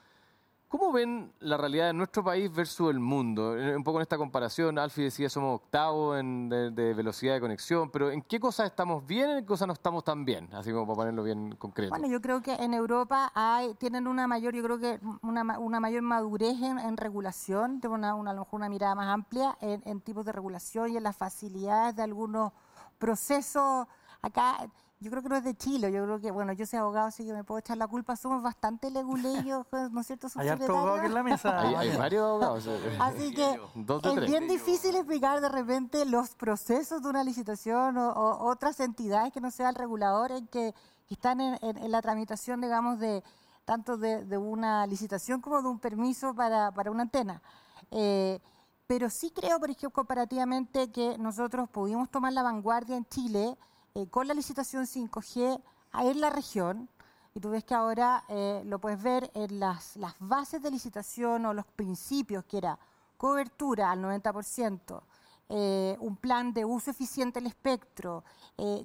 ¿Cómo 0.71 0.93
ven 0.93 1.33
la 1.41 1.57
realidad 1.57 1.87
de 1.87 1.93
nuestro 1.93 2.23
país 2.23 2.49
versus 2.49 2.91
el 2.91 2.99
mundo? 3.01 3.57
Eh, 3.57 3.75
un 3.75 3.83
poco 3.83 3.97
en 3.97 4.03
esta 4.03 4.17
comparación, 4.17 4.79
Alfie 4.79 5.03
decía 5.03 5.29
somos 5.29 5.55
octavos 5.55 6.17
en, 6.17 6.47
de, 6.47 6.93
velocidad 6.93 7.33
de 7.33 7.41
conexión, 7.41 7.91
pero 7.91 8.09
¿en 8.09 8.21
qué 8.21 8.39
cosas 8.39 8.67
estamos 8.67 9.05
bien 9.05 9.31
y 9.31 9.33
en 9.33 9.39
qué 9.39 9.45
cosas 9.47 9.67
no 9.67 9.73
estamos 9.73 10.05
tan 10.05 10.23
bien? 10.23 10.47
Así 10.53 10.71
como 10.71 10.87
para 10.87 10.95
ponerlo 10.95 11.23
bien 11.23 11.57
concreto. 11.57 11.89
Bueno, 11.89 12.07
yo 12.07 12.21
creo 12.21 12.41
que 12.41 12.53
en 12.53 12.73
Europa 12.73 13.33
hay, 13.35 13.73
tienen 13.73 14.07
una 14.07 14.27
mayor, 14.27 14.55
yo 14.55 14.63
creo 14.63 14.79
que 14.79 14.97
una, 15.23 15.43
mayor 15.43 16.03
madurez 16.03 16.61
en, 16.61 16.95
regulación, 16.95 17.81
tienen 17.81 17.99
una, 17.99 18.15
una, 18.15 18.31
a 18.31 18.33
lo 18.33 18.39
mejor 18.45 18.61
una 18.61 18.69
mirada 18.69 18.95
más 18.95 19.09
amplia 19.09 19.57
en, 19.59 19.81
en 19.85 19.99
tipos 19.99 20.23
de 20.23 20.31
regulación 20.31 20.89
y 20.89 20.95
en 20.95 21.03
las 21.03 21.17
facilidades 21.17 21.97
de 21.97 22.03
algunos 22.03 22.53
procesos. 22.97 23.87
Acá 24.21 24.69
yo 25.01 25.09
creo 25.09 25.23
que 25.23 25.29
no 25.29 25.35
es 25.35 25.43
de 25.43 25.55
Chile, 25.55 25.91
yo 25.91 26.03
creo 26.03 26.19
que, 26.19 26.29
bueno, 26.29 26.53
yo 26.53 26.63
soy 26.67 26.77
abogado, 26.77 27.07
así 27.07 27.25
que 27.25 27.33
me 27.33 27.43
puedo 27.43 27.57
echar 27.57 27.75
la 27.75 27.87
culpa, 27.87 28.15
somos 28.15 28.43
bastante 28.43 28.91
leguleyos, 28.91 29.65
¿no 29.91 29.99
es 29.99 30.07
cierto? 30.07 30.27
Hay 30.35 30.47
harto 30.47 30.77
abogado 30.77 30.97
aquí 30.97 31.07
en 31.07 31.13
la 31.15 31.23
mesa. 31.23 31.59
hay, 31.59 31.97
varios 31.97 32.23
abogados. 32.23 32.69
Así 32.99 33.33
que 33.33 33.59
es 34.19 34.27
bien 34.27 34.47
difícil 34.47 34.95
explicar 34.95 35.41
de 35.41 35.49
repente 35.49 36.05
los 36.05 36.35
procesos 36.35 37.01
de 37.01 37.09
una 37.09 37.23
licitación 37.23 37.97
o, 37.97 38.37
otras 38.45 38.79
entidades 38.79 39.33
que 39.33 39.41
no 39.41 39.49
sea 39.49 39.69
el 39.69 39.75
regulador 39.75 40.31
en 40.31 40.47
que, 40.47 40.75
están 41.09 41.41
en, 41.41 41.91
la 41.91 42.01
tramitación, 42.01 42.61
digamos, 42.61 42.99
de 42.99 43.21
tanto 43.65 43.97
de, 43.97 44.37
una 44.37 44.85
licitación 44.85 45.41
como 45.41 45.63
de 45.63 45.67
un 45.67 45.79
permiso 45.79 46.35
para, 46.35 46.71
para 46.71 46.91
una 46.91 47.01
antena. 47.01 47.41
Eh, 47.89 48.39
pero 48.85 49.09
sí 49.09 49.31
creo, 49.31 49.59
por 49.59 49.69
ejemplo, 49.71 49.89
comparativamente 49.89 50.91
que 50.91 51.17
nosotros 51.17 51.67
pudimos 51.69 52.09
tomar 52.09 52.33
la 52.33 52.43
vanguardia 52.43 52.95
en 52.95 53.05
Chile 53.05 53.57
eh, 53.93 54.07
con 54.07 54.27
la 54.27 54.33
licitación 54.33 54.85
5G 54.85 55.61
en 55.93 56.21
la 56.21 56.29
región. 56.29 56.89
Y 57.33 57.39
tú 57.39 57.49
ves 57.49 57.63
que 57.63 57.73
ahora 57.73 58.23
eh, 58.27 58.61
lo 58.65 58.79
puedes 58.79 59.01
ver 59.01 59.31
en 59.33 59.59
las, 59.59 59.97
bases 60.19 60.61
de 60.61 60.71
licitación 60.71 61.45
o 61.45 61.53
los 61.53 61.65
principios, 61.65 62.45
que 62.45 62.57
era 62.57 62.77
cobertura 63.17 63.91
al 63.91 64.01
90%, 64.01 65.01
eh, 65.49 65.97
un 65.99 66.15
plan 66.17 66.53
de 66.53 66.65
uso 66.65 66.91
eficiente 66.91 67.39
del 67.39 67.47
espectro, 67.47 68.23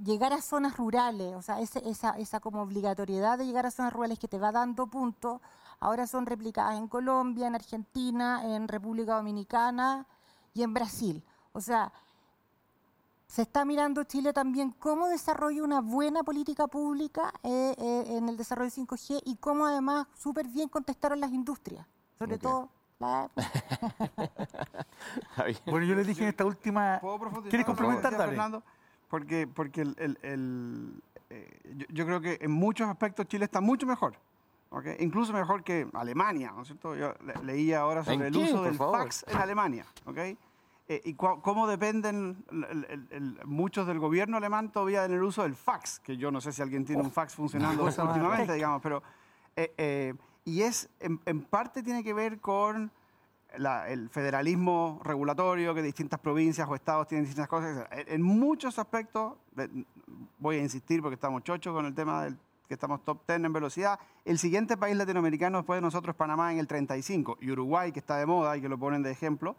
llegar 0.04 0.32
a 0.32 0.40
zonas 0.40 0.76
rurales, 0.76 1.34
o 1.34 1.42
sea, 1.42 1.60
esa, 1.60 2.10
esa 2.10 2.40
como 2.40 2.62
obligatoriedad 2.62 3.36
de 3.36 3.44
llegar 3.44 3.66
a 3.66 3.70
zonas 3.70 3.92
rurales 3.92 4.18
que 4.18 4.28
te 4.28 4.38
va 4.38 4.50
dando 4.50 4.86
puntos, 4.86 5.40
ahora 5.80 6.06
son 6.06 6.24
replicadas 6.24 6.78
en 6.78 6.88
Colombia, 6.88 7.46
en 7.46 7.54
Argentina, 7.54 8.42
en 8.54 8.68
República 8.68 9.16
Dominicana 9.16 10.06
y 10.54 10.62
en 10.62 10.72
Brasil. 10.72 11.22
O 11.52 11.60
sea, 11.60 11.92
se 13.26 13.42
está 13.42 13.64
mirando 13.64 14.04
Chile 14.04 14.32
también 14.32 14.72
cómo 14.78 15.08
desarrolla 15.08 15.62
una 15.62 15.80
buena 15.80 16.22
política 16.22 16.66
pública 16.66 17.32
eh, 17.42 17.74
eh, 17.78 18.16
en 18.16 18.28
el 18.28 18.36
desarrollo 18.36 18.70
de 18.70 18.82
5G 18.82 19.22
y 19.24 19.36
cómo 19.36 19.66
además 19.66 20.06
súper 20.14 20.48
bien 20.48 20.68
contestaron 20.68 21.20
las 21.20 21.32
industrias, 21.32 21.86
sobre 22.18 22.38
todo 22.38 22.70
la... 22.98 23.30
bueno, 25.66 25.86
yo 25.86 25.94
les 25.94 26.06
dije 26.06 26.22
en 26.22 26.28
esta 26.28 26.44
última... 26.44 27.00
¿Quieres 27.48 27.66
complementar, 27.66 28.16
Fernando? 28.16 28.62
Porque, 29.08 29.46
porque 29.46 29.82
el, 29.82 31.00
eh, 31.30 31.86
yo, 31.90 32.06
creo 32.06 32.20
que 32.20 32.38
en 32.40 32.50
muchos 32.50 32.88
aspectos 32.88 33.26
Chile 33.26 33.44
está 33.44 33.60
mucho 33.60 33.86
mejor. 33.86 34.16
¿okay? 34.70 34.96
Incluso 35.00 35.32
mejor 35.32 35.62
que 35.62 35.88
Alemania, 35.92 36.52
¿no 36.54 36.62
es 36.62 36.68
cierto? 36.68 36.96
Yo 36.96 37.14
leía 37.42 37.80
ahora 37.80 38.04
sobre 38.04 38.28
el 38.28 38.36
uso 38.36 38.62
del 38.62 38.74
fax 38.74 39.24
en 39.28 39.36
Alemania, 39.36 39.86
¿ok? 40.06 40.18
Eh, 40.88 41.00
y 41.04 41.14
cómo 41.14 41.66
dependen 41.66 42.44
muchos 43.44 43.88
del 43.88 43.98
gobierno 43.98 44.36
alemán 44.36 44.70
todavía 44.70 45.04
en 45.04 45.12
el 45.12 45.22
uso 45.22 45.42
del 45.42 45.56
fax, 45.56 45.98
que 45.98 46.16
yo 46.16 46.30
no 46.30 46.40
sé 46.40 46.52
si 46.52 46.62
alguien 46.62 46.84
tiene 46.84 47.02
un 47.02 47.10
fax 47.10 47.34
funcionando 47.34 47.84
últimamente, 47.84 48.52
digamos, 48.52 48.80
pero... 48.82 49.02
Eh, 49.56 49.74
eh, 49.78 50.14
y 50.44 50.62
es, 50.62 50.88
en, 51.00 51.42
parte 51.42 51.82
tiene 51.82 52.04
que 52.04 52.14
ver 52.14 52.40
con 52.40 52.92
el 53.88 54.08
federalismo 54.10 55.00
regulatorio, 55.02 55.74
que 55.74 55.82
distintas 55.82 56.20
provincias 56.20 56.68
o 56.68 56.74
estados 56.76 57.08
tienen 57.08 57.24
distintas 57.24 57.48
cosas. 57.48 57.88
En 57.90 58.22
muchos 58.22 58.78
aspectos, 58.78 59.32
voy 60.38 60.58
a 60.58 60.60
insistir 60.60 61.02
porque 61.02 61.14
estamos 61.14 61.42
chochos 61.42 61.74
con 61.74 61.84
el 61.84 61.94
tema 61.96 62.22
del 62.22 62.38
que 62.68 62.74
estamos 62.74 63.04
top 63.04 63.26
10 63.26 63.44
en 63.44 63.52
velocidad. 63.52 63.98
El 64.24 64.38
siguiente 64.38 64.76
país 64.76 64.96
latinoamericano 64.96 65.58
después 65.58 65.78
de 65.78 65.82
nosotros 65.82 66.14
es 66.14 66.16
Panamá 66.16 66.52
en 66.52 66.60
el 66.60 66.68
35 66.68 67.38
y 67.40 67.50
Uruguay, 67.50 67.90
que 67.90 67.98
está 67.98 68.16
de 68.18 68.26
moda 68.26 68.56
y 68.56 68.60
que 68.60 68.68
lo 68.68 68.78
ponen 68.78 69.02
de 69.02 69.10
ejemplo, 69.10 69.56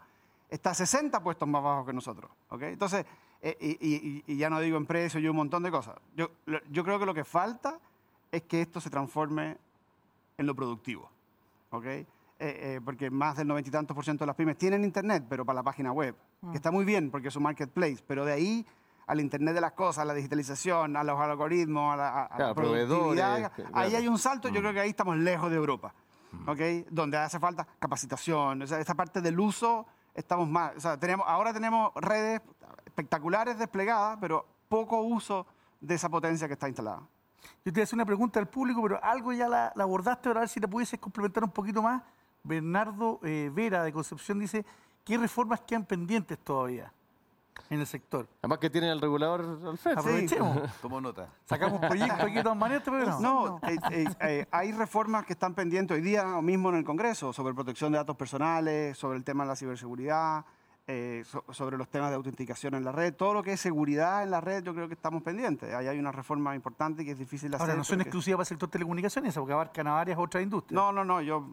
está 0.48 0.74
60 0.74 1.22
puestos 1.22 1.48
más 1.48 1.62
bajos 1.62 1.86
que 1.86 1.92
nosotros. 1.92 2.30
¿okay? 2.48 2.72
Entonces, 2.72 3.04
eh, 3.40 4.22
y, 4.26 4.36
ya 4.36 4.50
no 4.50 4.60
digo 4.60 4.76
en 4.76 4.86
precio 4.86 5.20
y 5.20 5.28
un 5.28 5.36
montón 5.36 5.62
de 5.62 5.70
cosas. 5.70 5.96
Yo, 6.16 6.30
yo 6.70 6.84
creo 6.84 6.98
que 6.98 7.06
lo 7.06 7.14
que 7.14 7.24
falta 7.24 7.78
es 8.30 8.42
que 8.42 8.62
esto 8.62 8.80
se 8.80 8.90
transforme 8.90 9.56
en 10.36 10.46
lo 10.46 10.54
productivo. 10.54 11.10
¿okay? 11.70 12.06
Eh, 12.40 12.76
eh, 12.76 12.80
porque 12.84 13.10
más 13.10 13.36
del 13.36 13.48
noventa 13.48 13.68
y 13.68 13.72
tantos 13.72 13.94
por 13.96 14.04
ciento 14.04 14.22
de 14.22 14.28
las 14.28 14.36
pymes 14.36 14.56
tienen 14.56 14.84
internet, 14.84 15.24
pero 15.28 15.44
para 15.44 15.56
la 15.56 15.62
página 15.64 15.90
web, 15.90 16.14
que 16.40 16.46
mm. 16.46 16.54
está 16.54 16.70
muy 16.70 16.84
bien 16.84 17.10
porque 17.10 17.28
es 17.28 17.36
un 17.36 17.42
marketplace, 17.42 17.98
pero 18.06 18.24
de 18.24 18.32
ahí 18.32 18.66
al 19.08 19.20
internet 19.20 19.54
de 19.54 19.60
las 19.60 19.72
cosas, 19.72 20.02
a 20.02 20.04
la 20.04 20.14
digitalización, 20.14 20.96
a 20.96 21.02
los 21.02 21.18
algoritmos, 21.18 21.94
a 21.94 22.28
la, 22.38 22.54
productividad, 22.54 23.50
ahí 23.72 23.94
hay 23.96 24.06
un 24.06 24.18
salto, 24.18 24.48
yo 24.48 24.60
mm. 24.60 24.62
creo 24.62 24.72
que 24.72 24.80
ahí 24.80 24.90
estamos 24.90 25.16
lejos 25.16 25.50
de 25.50 25.56
Europa, 25.56 25.92
mm. 26.30 26.48
¿okay? 26.48 26.86
donde 26.90 27.16
hace 27.16 27.40
falta 27.40 27.66
capacitación, 27.80 28.62
o 28.62 28.66
sea, 28.68 28.78
esta 28.78 28.94
parte 28.94 29.20
del 29.20 29.40
uso 29.40 29.86
estamos 30.18 30.48
mal. 30.48 30.76
O 30.76 30.80
sea, 30.80 30.98
tenemos, 30.98 31.26
ahora 31.28 31.52
tenemos 31.52 31.92
redes 31.94 32.42
espectaculares 32.84 33.58
desplegadas, 33.58 34.18
pero 34.20 34.44
poco 34.68 35.00
uso 35.00 35.46
de 35.80 35.94
esa 35.94 36.08
potencia 36.08 36.46
que 36.48 36.54
está 36.54 36.68
instalada. 36.68 37.02
Yo 37.64 37.72
te 37.72 37.72
voy 37.72 37.80
a 37.80 37.84
hacer 37.84 37.96
una 37.96 38.04
pregunta 38.04 38.40
al 38.40 38.48
público, 38.48 38.82
pero 38.82 39.02
algo 39.02 39.32
ya 39.32 39.48
la, 39.48 39.68
abordaste, 39.68 40.28
ahora 40.28 40.40
a 40.40 40.42
ver 40.42 40.48
si 40.48 40.60
te 40.60 40.66
pudieses 40.66 40.98
complementar 40.98 41.44
un 41.44 41.50
poquito 41.50 41.82
más. 41.82 42.02
Bernardo 42.42 43.20
eh, 43.22 43.50
Vera 43.52 43.82
de 43.82 43.92
Concepción 43.92 44.38
dice, 44.38 44.64
¿qué 45.04 45.16
reformas 45.16 45.60
quedan 45.60 45.84
pendientes 45.84 46.38
todavía? 46.38 46.92
En 47.70 47.80
el 47.80 47.86
sector. 47.86 48.26
Además 48.40 48.58
que 48.58 48.70
tiene 48.70 48.90
el 48.90 49.00
regulador 49.00 49.40
al 49.66 49.78
frente. 49.78 50.00
Aprovechemos. 50.00 50.58
Tomo 50.82 51.00
nota. 51.00 51.28
Sacamos 51.44 51.80
proyectos 51.80 52.20
aquí 52.20 52.34
de 52.34 52.42
todas 52.42 52.58
maneras, 52.58 52.82
pero 52.84 53.20
no. 53.20 53.60
Eh, 53.68 53.76
eh, 53.90 54.06
eh, 54.20 54.46
hay 54.50 54.72
reformas 54.72 55.24
que 55.24 55.32
están 55.32 55.54
pendientes 55.54 55.94
hoy 55.94 56.02
día 56.02 56.24
mismo 56.42 56.70
en 56.70 56.76
el 56.76 56.84
Congreso 56.84 57.32
sobre 57.32 57.54
protección 57.54 57.92
de 57.92 57.98
datos 57.98 58.16
personales, 58.16 58.96
sobre 58.96 59.18
el 59.18 59.24
tema 59.24 59.44
de 59.44 59.48
la 59.48 59.56
ciberseguridad, 59.56 60.44
sobre 61.50 61.76
los 61.76 61.88
temas 61.88 62.08
de 62.08 62.16
autenticación 62.16 62.74
en 62.74 62.82
la 62.82 62.92
red. 62.92 63.12
Todo 63.14 63.34
lo 63.34 63.42
que 63.42 63.52
es 63.52 63.60
seguridad 63.60 64.22
en 64.22 64.30
la 64.30 64.40
red, 64.40 64.62
yo 64.64 64.74
creo 64.74 64.88
que 64.88 64.94
estamos 64.94 65.22
pendientes. 65.22 65.74
Ahí 65.74 65.86
hay 65.86 65.98
una 65.98 66.12
reforma 66.12 66.54
importante 66.54 67.04
que 67.04 67.10
es 67.10 67.18
difícil 67.18 67.50
de 67.50 67.56
hacer. 67.56 67.68
Ahora, 67.68 67.76
no 67.76 67.84
son 67.84 68.00
exclusivas 68.00 68.38
para 68.38 68.44
el 68.44 68.48
sector 68.48 68.70
telecomunicaciones, 68.70 69.34
porque 69.34 69.52
abarcan 69.52 69.86
a 69.86 69.92
varias 69.92 70.18
otras 70.18 70.42
industrias. 70.42 70.74
No, 70.74 70.90
no, 70.90 71.04
no. 71.04 71.20
Yo 71.20 71.46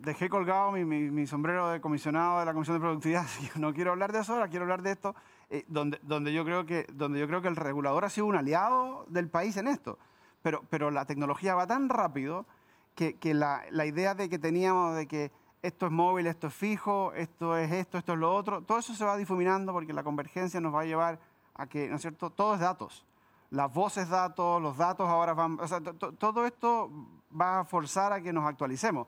dejé 0.00 0.28
colgado 0.28 0.72
mi, 0.72 1.26
sombrero 1.26 1.68
de 1.68 1.80
comisionado 1.80 2.40
de 2.40 2.46
la 2.46 2.52
Comisión 2.52 2.76
de 2.76 2.80
Productividad. 2.80 3.26
No 3.56 3.72
quiero 3.72 3.92
hablar 3.92 4.12
de 4.12 4.20
eso 4.20 4.34
ahora, 4.34 4.48
quiero 4.48 4.64
hablar 4.64 4.82
de 4.82 4.92
esto, 4.92 5.14
eh, 5.50 5.64
donde, 5.68 5.98
donde, 6.02 6.32
yo 6.32 6.44
creo 6.44 6.66
que, 6.66 6.86
donde 6.92 7.20
yo 7.20 7.26
creo 7.26 7.42
que 7.42 7.48
el 7.48 7.56
regulador 7.56 8.04
ha 8.04 8.10
sido 8.10 8.26
un 8.26 8.36
aliado 8.36 9.04
del 9.08 9.28
país 9.28 9.56
en 9.56 9.68
esto. 9.68 9.98
Pero, 10.42 10.62
pero 10.70 10.90
la 10.90 11.04
tecnología 11.04 11.54
va 11.54 11.66
tan 11.66 11.88
rápido 11.88 12.46
que, 12.94 13.16
que 13.16 13.34
la, 13.34 13.62
la, 13.70 13.86
idea 13.86 14.14
de 14.14 14.28
que 14.28 14.38
teníamos 14.38 14.96
de 14.96 15.06
que 15.06 15.32
esto 15.62 15.86
es 15.86 15.92
móvil, 15.92 16.26
esto 16.26 16.46
es 16.46 16.54
fijo, 16.54 17.12
esto 17.14 17.56
es 17.56 17.72
esto, 17.72 17.98
esto 17.98 18.12
es 18.12 18.18
lo 18.18 18.34
otro, 18.34 18.62
todo 18.62 18.78
eso 18.78 18.94
se 18.94 19.04
va 19.04 19.16
difuminando 19.16 19.72
porque 19.72 19.92
la 19.92 20.04
convergencia 20.04 20.60
nos 20.60 20.74
va 20.74 20.82
a 20.82 20.84
llevar 20.84 21.18
a 21.54 21.66
que, 21.66 21.88
¿no 21.88 21.96
es 21.96 22.02
cierto?, 22.02 22.30
todo 22.30 22.54
es 22.54 22.60
datos. 22.60 23.04
Las 23.50 23.72
voces 23.72 24.08
datos, 24.08 24.60
los 24.60 24.76
datos 24.76 25.08
ahora 25.08 25.32
van... 25.34 25.58
O 25.60 25.68
sea, 25.68 25.80
todo 25.80 26.46
esto 26.46 26.90
va 27.38 27.60
a 27.60 27.64
forzar 27.64 28.12
a 28.12 28.20
que 28.20 28.32
nos 28.32 28.44
actualicemos 28.44 29.06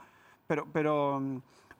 pero, 0.48 0.66
pero 0.72 1.22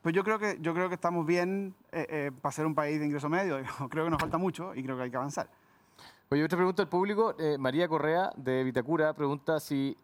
pues 0.03 0.14
yo 0.14 0.23
creo 0.23 0.39
que, 0.39 0.59
yo 0.61 0.75
creo 0.75 0.89
que 0.89 0.95
estamos 0.95 1.27
bien 1.27 1.75
eh, 1.91 2.07
eh, 2.09 2.31
para 2.41 2.53
ser 2.53 2.66
un 2.66 2.75
país 2.75 3.01
de 3.01 3.07
ingreso 3.07 3.29
medio. 3.29 3.59
creo 3.91 4.05
que 4.05 4.11
nos 4.11 4.21
falta 4.21 4.39
mucho 4.39 4.75
y 4.75 4.85
creo 4.85 4.97
que 4.97 5.05
hay 5.05 5.11
que 5.11 5.16
avanzar. 5.16 5.49
Oye, 6.31 6.45
otra 6.45 6.57
pregunta 6.57 6.83
del 6.83 6.89
público. 6.89 7.35
Eh, 7.39 7.57
María 7.59 7.89
Correa, 7.89 8.31
de 8.37 8.62
Vitacura, 8.62 9.14
pregunta 9.14 9.59
si... 9.59 9.97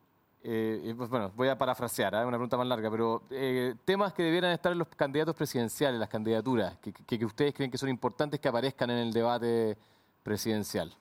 pues 0.42 1.08
bueno, 1.10 1.30
voy 1.36 1.48
a 1.48 1.56
parafrasear, 1.56 2.14
una 2.14 2.36
pregunta 2.36 2.56
más 2.56 2.66
larga, 2.66 2.90
pero 2.90 3.22
temas 3.84 4.12
que 4.14 4.22
debieran 4.22 4.52
estar 4.52 4.72
en 4.72 4.78
los 4.78 4.88
candidatos 4.88 5.36
presidenciales, 5.36 6.00
las 6.00 6.08
candidaturas, 6.08 6.76
que, 6.78 6.92
que, 6.92 7.24
ustedes 7.24 7.54
creen 7.54 7.70
que 7.70 7.78
son 7.78 7.90
importantes 7.90 8.40
que 8.40 8.48
aparezcan 8.48 8.90
en 8.90 8.98
el 8.98 9.12
debate 9.12 9.76
presidencial. 10.22 10.94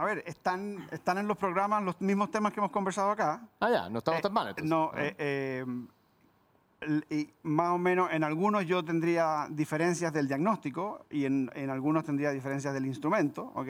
A 0.00 0.04
ver, 0.04 0.24
están, 0.26 0.88
están 0.90 1.18
en 1.18 1.28
los 1.28 1.36
programas 1.36 1.82
los 1.82 2.00
mismos 2.00 2.30
temas 2.30 2.54
que 2.54 2.60
hemos 2.60 2.70
conversado 2.70 3.10
acá. 3.10 3.46
Ah, 3.60 3.68
ya, 3.70 3.90
no 3.90 3.98
estamos 3.98 4.22
tan 4.22 4.32
mal. 4.32 4.54
No, 4.62 4.90
ah. 4.94 4.98
eh, 4.98 5.62
eh, 6.80 7.02
y 7.10 7.28
más 7.42 7.68
o 7.72 7.76
menos 7.76 8.10
en 8.10 8.24
algunos 8.24 8.64
yo 8.64 8.82
tendría 8.82 9.46
diferencias 9.50 10.10
del 10.10 10.26
diagnóstico 10.26 11.04
y 11.10 11.26
en, 11.26 11.50
en 11.54 11.68
algunos 11.68 12.02
tendría 12.02 12.30
diferencias 12.30 12.72
del 12.72 12.86
instrumento, 12.86 13.52
¿ok? 13.54 13.68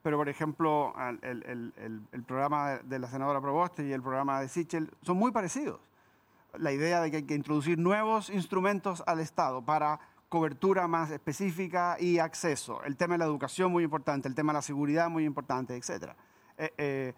Pero, 0.00 0.16
por 0.16 0.28
ejemplo, 0.28 0.94
el, 1.22 1.42
el, 1.42 2.04
el, 2.12 2.22
programa 2.22 2.78
de 2.84 3.00
la 3.00 3.08
senadora 3.08 3.40
Proboste 3.40 3.84
y 3.84 3.90
el 3.90 4.00
programa 4.00 4.40
de 4.42 4.46
Sichel 4.46 4.92
son 5.02 5.16
muy 5.16 5.32
parecidos. 5.32 5.80
La 6.56 6.70
idea 6.70 7.00
de 7.00 7.10
que 7.10 7.16
hay 7.16 7.22
que 7.24 7.34
introducir 7.34 7.78
nuevos 7.78 8.30
instrumentos 8.30 9.02
al 9.08 9.18
Estado 9.18 9.60
para 9.60 9.98
cobertura 10.34 10.88
más 10.88 11.12
específica 11.12 11.96
y 12.00 12.18
acceso. 12.18 12.82
El 12.82 12.96
tema 12.96 13.14
de 13.14 13.18
la 13.18 13.24
educación 13.24 13.70
muy 13.70 13.84
importante, 13.84 14.26
el 14.26 14.34
tema 14.34 14.52
de 14.52 14.56
la 14.56 14.62
seguridad 14.62 15.08
muy 15.08 15.24
importante, 15.24 15.76
etc. 15.76 16.10
Eh, 16.58 16.72
eh, 16.76 17.14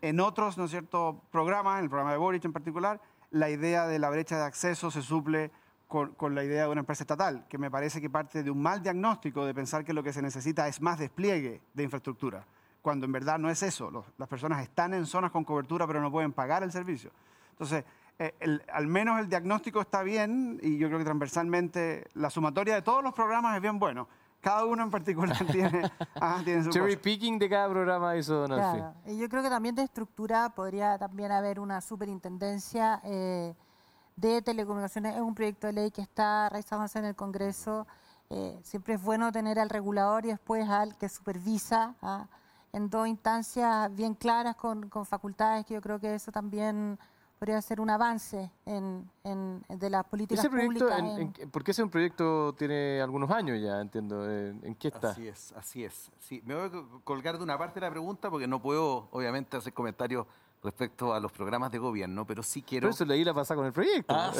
en, 0.00 0.20
otros 0.20 0.56
¿no 0.58 0.66
es 0.66 0.70
cierto? 0.70 1.20
programas, 1.32 1.78
en 1.78 1.84
el 1.86 1.90
programa 1.90 2.12
de 2.12 2.18
Boric 2.18 2.44
en 2.44 2.52
particular, 2.52 3.00
la 3.32 3.50
idea 3.50 3.88
de 3.88 3.98
la 3.98 4.10
brecha 4.10 4.36
de 4.36 4.44
acceso 4.44 4.92
se 4.92 5.02
suple 5.02 5.50
con, 5.88 6.14
con, 6.14 6.36
la 6.36 6.44
idea 6.44 6.66
de 6.66 6.68
una 6.68 6.82
empresa 6.82 7.02
estatal, 7.02 7.44
que 7.48 7.58
me 7.58 7.68
parece 7.68 8.00
que 8.00 8.08
parte 8.08 8.44
de 8.44 8.50
un 8.52 8.62
mal 8.62 8.80
diagnóstico 8.80 9.44
de 9.44 9.52
pensar 9.52 9.84
que 9.84 9.92
lo 9.92 10.04
que 10.04 10.12
se 10.12 10.22
necesita 10.22 10.68
es 10.68 10.80
más 10.80 11.00
despliegue 11.00 11.62
de 11.74 11.82
infraestructura, 11.82 12.46
cuando 12.80 13.06
en 13.06 13.12
verdad 13.12 13.40
no 13.40 13.50
es 13.50 13.60
eso. 13.64 13.90
las 14.16 14.28
personas 14.28 14.62
están 14.62 14.94
en 14.94 15.04
zonas 15.04 15.32
con 15.32 15.42
cobertura 15.42 15.84
pero 15.84 16.00
no 16.00 16.12
pueden 16.12 16.32
pagar 16.32 16.62
el 16.62 16.70
servicio. 16.70 17.10
Entonces, 17.50 17.84
eh, 18.24 18.58
al 18.72 18.86
menos 18.86 19.18
el 19.18 19.28
diagnóstico 19.28 19.80
está 19.80 20.02
bien 20.02 20.60
y 20.62 20.78
yo 20.78 20.86
creo 20.86 20.98
que 20.98 21.04
transversalmente 21.04 22.06
la 22.14 22.30
sumatoria 22.30 22.74
de 22.74 22.82
todos 22.82 23.02
los 23.02 23.12
programas 23.12 23.56
es 23.56 23.62
bien 23.62 23.78
bueno. 23.78 24.08
Cada 24.40 24.64
uno 24.64 24.82
en 24.82 24.90
particular 24.90 25.36
tiene, 25.52 25.90
tiene 26.44 26.64
su 26.64 26.70
Cherry 26.70 26.96
picking 26.96 27.38
de 27.38 27.48
cada 27.48 27.68
programa 27.68 28.14
eso 28.14 28.44
claro. 28.46 28.94
Y 29.06 29.18
yo 29.18 29.28
creo 29.28 29.42
que 29.42 29.48
también 29.48 29.74
de 29.74 29.82
estructura 29.82 30.50
podría 30.50 30.98
también 30.98 31.32
haber 31.32 31.58
una 31.58 31.80
superintendencia 31.80 33.00
eh, 33.04 33.54
de 34.16 34.42
telecomunicaciones. 34.42 35.16
Es 35.16 35.20
un 35.20 35.34
proyecto 35.34 35.66
de 35.66 35.72
ley 35.72 35.90
que 35.90 36.02
está 36.02 36.48
realizándose 36.48 36.98
en 36.98 37.06
el 37.06 37.16
Congreso. 37.16 37.86
Eh, 38.30 38.58
siempre 38.62 38.94
es 38.94 39.02
bueno 39.02 39.32
tener 39.32 39.58
al 39.58 39.68
regulador 39.68 40.24
y 40.26 40.28
después 40.28 40.68
al 40.68 40.96
que 40.96 41.08
supervisa 41.08 41.94
¿ah? 42.02 42.26
en 42.72 42.88
dos 42.88 43.06
instancias 43.06 43.94
bien 43.94 44.14
claras 44.14 44.56
con, 44.56 44.88
con 44.88 45.06
facultades, 45.06 45.66
que 45.66 45.74
yo 45.74 45.80
creo 45.80 46.00
que 46.00 46.14
eso 46.14 46.32
también 46.32 46.98
podría 47.42 47.60
ser 47.60 47.80
un 47.80 47.90
avance 47.90 48.52
en, 48.66 49.10
de 49.68 49.90
las 49.90 50.04
políticas 50.04 50.46
públicas. 50.46 50.96
En, 51.00 51.50
porque 51.50 51.72
ese 51.72 51.84
proyecto 51.88 52.54
tiene 52.56 53.00
algunos 53.00 53.28
años 53.32 53.60
ya, 53.60 53.80
entiendo. 53.80 54.30
¿En, 54.30 54.76
qué 54.76 54.86
está? 54.86 55.10
Así 55.10 55.26
es, 55.26 55.52
así 55.56 55.82
es. 55.82 56.12
Sí, 56.20 56.40
me 56.46 56.54
voy 56.54 56.66
a 56.66 57.02
colgar 57.02 57.38
de 57.38 57.42
una 57.42 57.58
parte 57.58 57.80
de 57.80 57.86
la 57.86 57.90
pregunta 57.90 58.30
porque 58.30 58.46
no 58.46 58.62
puedo, 58.62 59.08
obviamente, 59.10 59.56
hacer 59.56 59.72
comentarios 59.72 60.24
respecto 60.62 61.12
a 61.12 61.18
los 61.18 61.32
programas 61.32 61.72
de 61.72 61.78
gobierno, 61.78 62.24
pero 62.24 62.44
sí 62.44 62.62
quiero... 62.62 62.86
Por 62.86 62.94
eso 62.94 63.04
leí 63.04 63.24
la 63.24 63.34
pasada 63.34 63.56
con 63.56 63.66
el 63.66 63.72
proyecto. 63.72 64.14
Ah, 64.16 64.32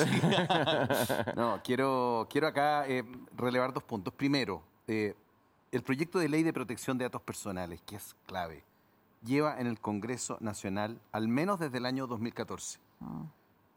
no, 1.36 1.60
quiero, 1.64 2.28
quiero 2.30 2.46
acá 2.46 2.86
eh, 2.86 3.02
relevar 3.36 3.72
dos 3.72 3.82
puntos. 3.82 4.14
Primero, 4.14 4.62
eh, 4.86 5.16
el 5.72 5.82
proyecto 5.82 6.20
de 6.20 6.28
ley 6.28 6.44
de 6.44 6.52
protección 6.52 6.96
de 6.98 7.06
datos 7.06 7.22
personales, 7.22 7.82
que 7.84 7.96
es 7.96 8.14
clave, 8.26 8.62
lleva 9.24 9.60
en 9.60 9.66
el 9.66 9.80
Congreso 9.80 10.36
Nacional 10.40 11.00
al 11.10 11.26
menos 11.26 11.58
desde 11.58 11.78
el 11.78 11.86
año 11.86 12.06
2014. 12.06 12.78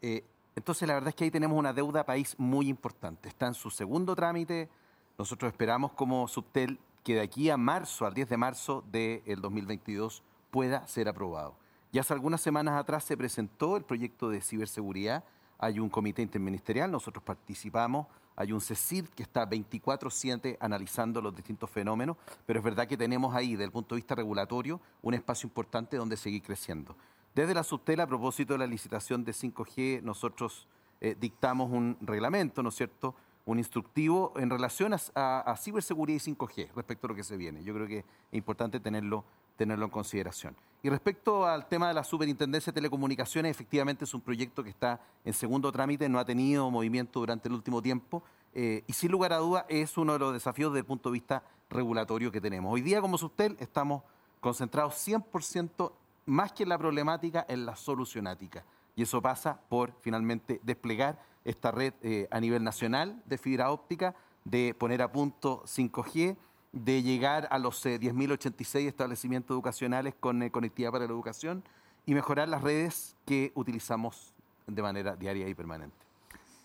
Eh, 0.02 0.24
entonces, 0.56 0.88
la 0.88 0.94
verdad 0.94 1.10
es 1.10 1.16
que 1.16 1.26
ahí 1.26 1.32
tenemos 1.32 1.58
una 1.58 1.74
deuda 1.74 2.06
país 2.06 2.36
muy 2.38 2.70
importante. 2.70 3.28
Está 3.30 3.48
en 3.48 3.54
su 3.54 3.70
segundo 3.70 4.16
trámite. 4.16 4.70
Nosotros 5.18 5.52
esperamos 5.52 5.92
como 5.92 6.28
Subtel 6.28 6.80
que 7.04 7.16
de 7.16 7.22
aquí 7.22 7.50
a 7.50 7.58
marzo, 7.58 8.06
al 8.06 8.14
10 8.14 8.30
de 8.30 8.38
marzo 8.38 8.84
del 8.92 9.40
2022, 9.40 10.24
pueda 10.50 10.88
ser 10.88 11.08
aprobado. 11.08 11.56
Ya 11.92 12.02
hace 12.02 12.14
algunas 12.14 12.42
semanas 12.42 12.80
atrás 12.80 13.04
se 13.04 13.16
presentó 13.16 13.78
el 13.78 13.84
proyecto 13.84 14.30
de 14.30 14.42
ciberseguridad. 14.42 15.24
Hay 15.60 15.80
un 15.80 15.90
comité 15.90 16.22
interministerial, 16.22 16.92
nosotros 16.92 17.24
participamos. 17.24 18.08
Hay 18.36 18.52
un 18.52 18.60
CECID 18.60 19.06
que 19.10 19.24
está 19.24 19.50
24-7 19.50 20.58
analizando 20.60 21.22
los 21.22 21.34
distintos 21.34 21.70
fenómenos, 21.70 22.18
pero 22.46 22.60
es 22.60 22.66
verdad 22.66 22.88
que 22.88 22.98
tenemos 22.98 23.34
ahí, 23.34 23.52
desde 23.52 23.66
el 23.66 23.72
punto 23.72 23.96
de 23.96 24.00
vista 24.00 24.16
regulatorio, 24.16 24.82
un 25.02 25.14
espacio 25.14 25.48
importante 25.48 25.96
donde 25.96 26.18
seguir 26.18 26.42
creciendo. 26.42 26.98
Desde 27.36 27.54
la 27.54 27.64
subtela, 27.64 28.04
a 28.04 28.08
propósito 28.08 28.54
de 28.54 28.60
la 28.60 28.66
licitación 28.66 29.26
de 29.26 29.34
5G, 29.34 30.02
nosotros 30.02 30.70
eh, 31.02 31.18
dictamos 31.20 31.70
un 31.70 31.98
reglamento, 32.00 32.64
¿no 32.64 32.70
es 32.70 32.76
cierto?, 32.76 33.14
un 33.44 33.60
instructivo 33.60 34.32
en 34.38 34.50
relación 34.50 34.94
a, 34.94 35.56
ciberseguridad 35.62 36.20
y 36.26 36.32
5G 36.32 36.70
respecto 36.74 37.06
a 37.06 37.10
lo 37.10 37.16
que 37.16 37.26
se 37.26 37.36
viene. 37.36 37.62
Yo 37.62 37.74
creo 37.76 37.88
que 37.88 38.00
es 38.00 38.06
importante 38.32 38.80
tenerlo, 38.80 39.26
tenerlo 39.58 39.84
en 39.86 39.92
consideración. 39.92 40.56
Y 40.82 40.90
respecto 40.90 41.46
al 41.46 41.68
tema 41.68 41.90
de 41.90 41.94
la 41.94 42.06
Superintendencia 42.06 42.72
de 42.72 42.76
Telecomunicaciones, 42.76 43.52
efectivamente 43.52 44.06
es 44.06 44.14
un 44.14 44.22
proyecto 44.22 44.64
que 44.64 44.70
está 44.70 45.02
en 45.26 45.34
segundo 45.34 45.72
trámite, 45.74 46.08
no 46.08 46.20
ha 46.20 46.26
tenido 46.26 46.72
movimiento 46.72 47.20
durante 47.20 47.50
el 47.50 47.54
último 47.54 47.82
tiempo 47.82 48.24
eh, 48.54 48.84
y 48.88 48.94
sin 48.94 49.12
lugar 49.12 49.34
a 49.34 49.38
duda 49.38 49.66
es 49.68 49.98
uno 49.98 50.14
de 50.14 50.20
los 50.20 50.34
desafíos 50.34 50.72
desde 50.72 50.80
el 50.80 50.86
punto 50.86 51.10
de 51.10 51.14
vista 51.14 51.44
regulatorio 51.70 52.32
que 52.32 52.40
tenemos. 52.40 52.74
Hoy 52.74 52.82
día 52.82 53.02
como 53.02 53.18
Subtel 53.18 53.58
estamos 53.60 54.04
concentrados 54.40 54.96
100% 55.06 55.92
más 56.26 56.52
que 56.54 56.64
en 56.64 56.70
la 56.70 56.78
problemática, 56.78 57.46
en 57.48 57.66
la 57.66 57.76
solucionática. 57.76 58.64
Y 58.96 59.04
eso 59.04 59.22
pasa 59.22 59.60
por 59.70 59.94
finalmente 60.02 60.60
desplegar 60.64 61.20
esta 61.44 61.72
red 61.72 61.94
eh, 62.02 62.28
a 62.32 62.40
nivel 62.40 62.64
nacional 62.64 63.22
de 63.26 63.38
fibra 63.38 63.72
óptica, 63.72 64.16
de 64.44 64.74
poner 64.78 65.02
a 65.02 65.12
punto 65.12 65.64
5G, 65.66 66.38
de 66.72 67.04
llegar 67.04 67.48
a 67.52 67.60
los 67.60 67.86
10.086 67.86 68.80
eh, 68.80 68.88
establecimientos 68.88 69.56
educacionales 69.56 70.14
con 70.20 70.44
eh, 70.44 70.52
conectividad 70.52 70.92
para 70.92 71.06
la 71.06 71.12
educación 71.12 71.64
y 72.06 72.14
mejorar 72.14 72.50
las 72.50 72.62
redes 72.62 73.16
que 73.26 73.52
utilizamos 73.56 74.34
de 74.68 74.82
manera 74.82 75.16
diaria 75.16 75.48
y 75.48 75.54
permanente. 75.54 75.96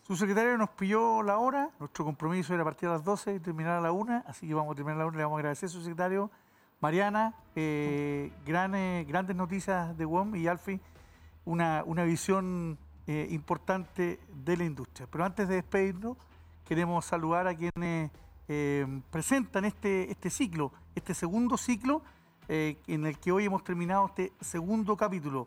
Su 0.03 0.17
secretario 0.17 0.59
nos 0.59 0.71
pilló 0.71 1.23
la 1.23 1.39
hora, 1.39 1.71
nuestro 1.79 2.05
compromiso 2.05 2.53
era 2.55 2.65
partir 2.65 2.89
a 2.89 2.93
las 2.93 3.05
12 3.05 3.37
y 3.37 3.41
terminar 3.41 3.79
a 3.79 3.81
la 3.81 3.93
1, 3.93 4.25
así 4.27 4.49
que 4.49 4.55
vamos 4.55 4.73
a 4.73 4.75
terminar 4.75 4.97
a 4.97 5.05
la 5.05 5.07
1, 5.07 5.17
le 5.17 5.23
vamos 5.23 5.37
a 5.37 5.39
agradecer 5.39 5.69
su 5.69 5.81
secretario 5.81 6.31
Mariana, 6.81 7.35
eh, 7.57 8.33
grandes 8.47 9.37
noticias 9.37 9.97
de 9.99 10.07
WOM 10.07 10.35
y 10.35 10.47
Alfi, 10.47 10.81
una, 11.45 11.83
visión 12.05 12.79
eh, 13.07 13.29
importante 13.31 14.19
de 14.33 14.57
la 14.57 14.65
industria. 14.65 15.07
Pero 15.11 15.25
antes 15.25 15.47
de 15.47 15.57
despedirnos, 15.57 16.17
queremos 16.65 17.05
saludar 17.05 17.47
a 17.47 17.55
quienes 17.55 18.11
eh, 18.49 18.87
presentan 19.11 19.67
este, 19.67 20.11
este 20.11 20.31
ciclo, 20.31 20.73
este 20.95 21.13
segundo 21.13 21.59
ciclo 21.59 22.03
en 22.49 23.07
el 23.07 23.17
que 23.21 23.31
hoy 23.31 23.45
hemos 23.45 23.63
terminado 23.63 24.07
este 24.07 24.33
segundo 24.41 24.97
capítulo. 24.97 25.47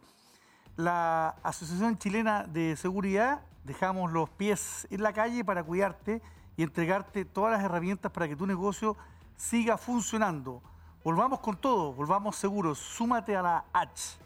La 0.77 1.35
Asociación 1.43 1.97
Chilena 1.97 2.43
de 2.43 2.77
Seguridad, 2.77 3.41
dejamos 3.65 4.13
los 4.13 4.29
pies 4.29 4.87
en 4.89 5.03
la 5.03 5.11
calle 5.11 5.43
para 5.43 5.65
cuidarte 5.65 6.21
y 6.55 6.63
entregarte 6.63 7.25
todas 7.25 7.51
las 7.51 7.61
herramientas 7.61 8.09
para 8.09 8.29
que 8.29 8.37
tu 8.37 8.47
negocio 8.47 8.95
siga 9.35 9.77
funcionando 9.77 10.61
Volvamos 11.03 11.41
con 11.41 11.57
todo, 11.57 11.91
volvamos 11.91 12.37
seguros, 12.37 12.79
súmate 12.79 13.35
a 13.35 13.41
la 13.41 13.65
H. 13.73 14.17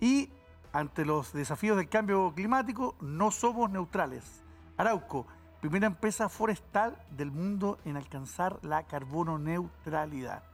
Y 0.00 0.30
ante 0.72 1.04
los 1.04 1.32
desafíos 1.32 1.76
del 1.76 1.88
cambio 1.88 2.32
climático, 2.32 2.94
no 3.00 3.32
somos 3.32 3.70
neutrales. 3.70 4.42
Arauco, 4.76 5.26
primera 5.60 5.88
empresa 5.88 6.28
forestal 6.28 6.96
del 7.10 7.32
mundo 7.32 7.78
en 7.84 7.96
alcanzar 7.96 8.60
la 8.62 8.84
carbono 8.84 9.36
neutralidad. 9.36 10.44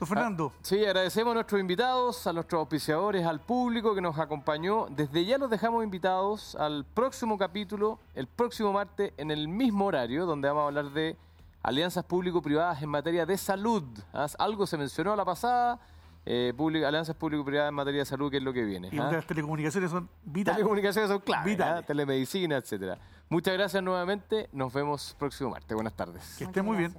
Don 0.00 0.08
Fernando. 0.08 0.52
Ah, 0.52 0.58
sí, 0.62 0.84
agradecemos 0.84 1.30
a 1.30 1.34
nuestros 1.34 1.60
invitados, 1.60 2.26
a 2.26 2.32
nuestros 2.32 2.58
auspiciadores, 2.58 3.24
al 3.24 3.38
público 3.38 3.94
que 3.94 4.00
nos 4.00 4.18
acompañó. 4.18 4.88
Desde 4.90 5.24
ya 5.24 5.38
los 5.38 5.48
dejamos 5.48 5.84
invitados 5.84 6.56
al 6.56 6.84
próximo 6.84 7.38
capítulo, 7.38 8.00
el 8.16 8.26
próximo 8.26 8.72
martes, 8.72 9.12
en 9.16 9.30
el 9.30 9.46
mismo 9.46 9.86
horario, 9.86 10.26
donde 10.26 10.48
vamos 10.48 10.64
a 10.64 10.66
hablar 10.66 10.90
de 10.90 11.16
alianzas 11.62 12.04
público-privadas 12.04 12.82
en 12.82 12.88
materia 12.88 13.26
de 13.26 13.36
salud. 13.36 13.84
¿ah? 14.12 14.26
Algo 14.38 14.66
se 14.66 14.76
mencionó 14.76 15.12
a 15.12 15.16
la 15.16 15.24
pasada, 15.24 15.80
eh, 16.26 16.52
alianzas 16.58 17.16
público-privadas 17.16 17.68
en 17.68 17.74
materia 17.74 18.00
de 18.00 18.06
salud, 18.06 18.30
que 18.30 18.38
es 18.38 18.42
lo 18.42 18.52
que 18.52 18.64
viene. 18.64 18.88
Y 18.92 18.98
¿ah? 18.98 19.10
las 19.12 19.26
telecomunicaciones 19.26 19.90
son 19.90 20.08
vitales. 20.24 20.56
Telecomunicaciones 20.56 21.10
son 21.10 21.20
claves, 21.20 21.60
¿ah? 21.60 21.82
telemedicina, 21.82 22.56
etcétera. 22.56 22.98
Muchas 23.28 23.54
gracias 23.54 23.82
nuevamente, 23.82 24.48
nos 24.52 24.72
vemos 24.72 25.16
próximo 25.18 25.50
martes. 25.50 25.74
Buenas 25.74 25.94
tardes. 25.94 26.36
Que 26.36 26.44
esté 26.44 26.62
muy 26.62 26.76
bien. 26.76 26.94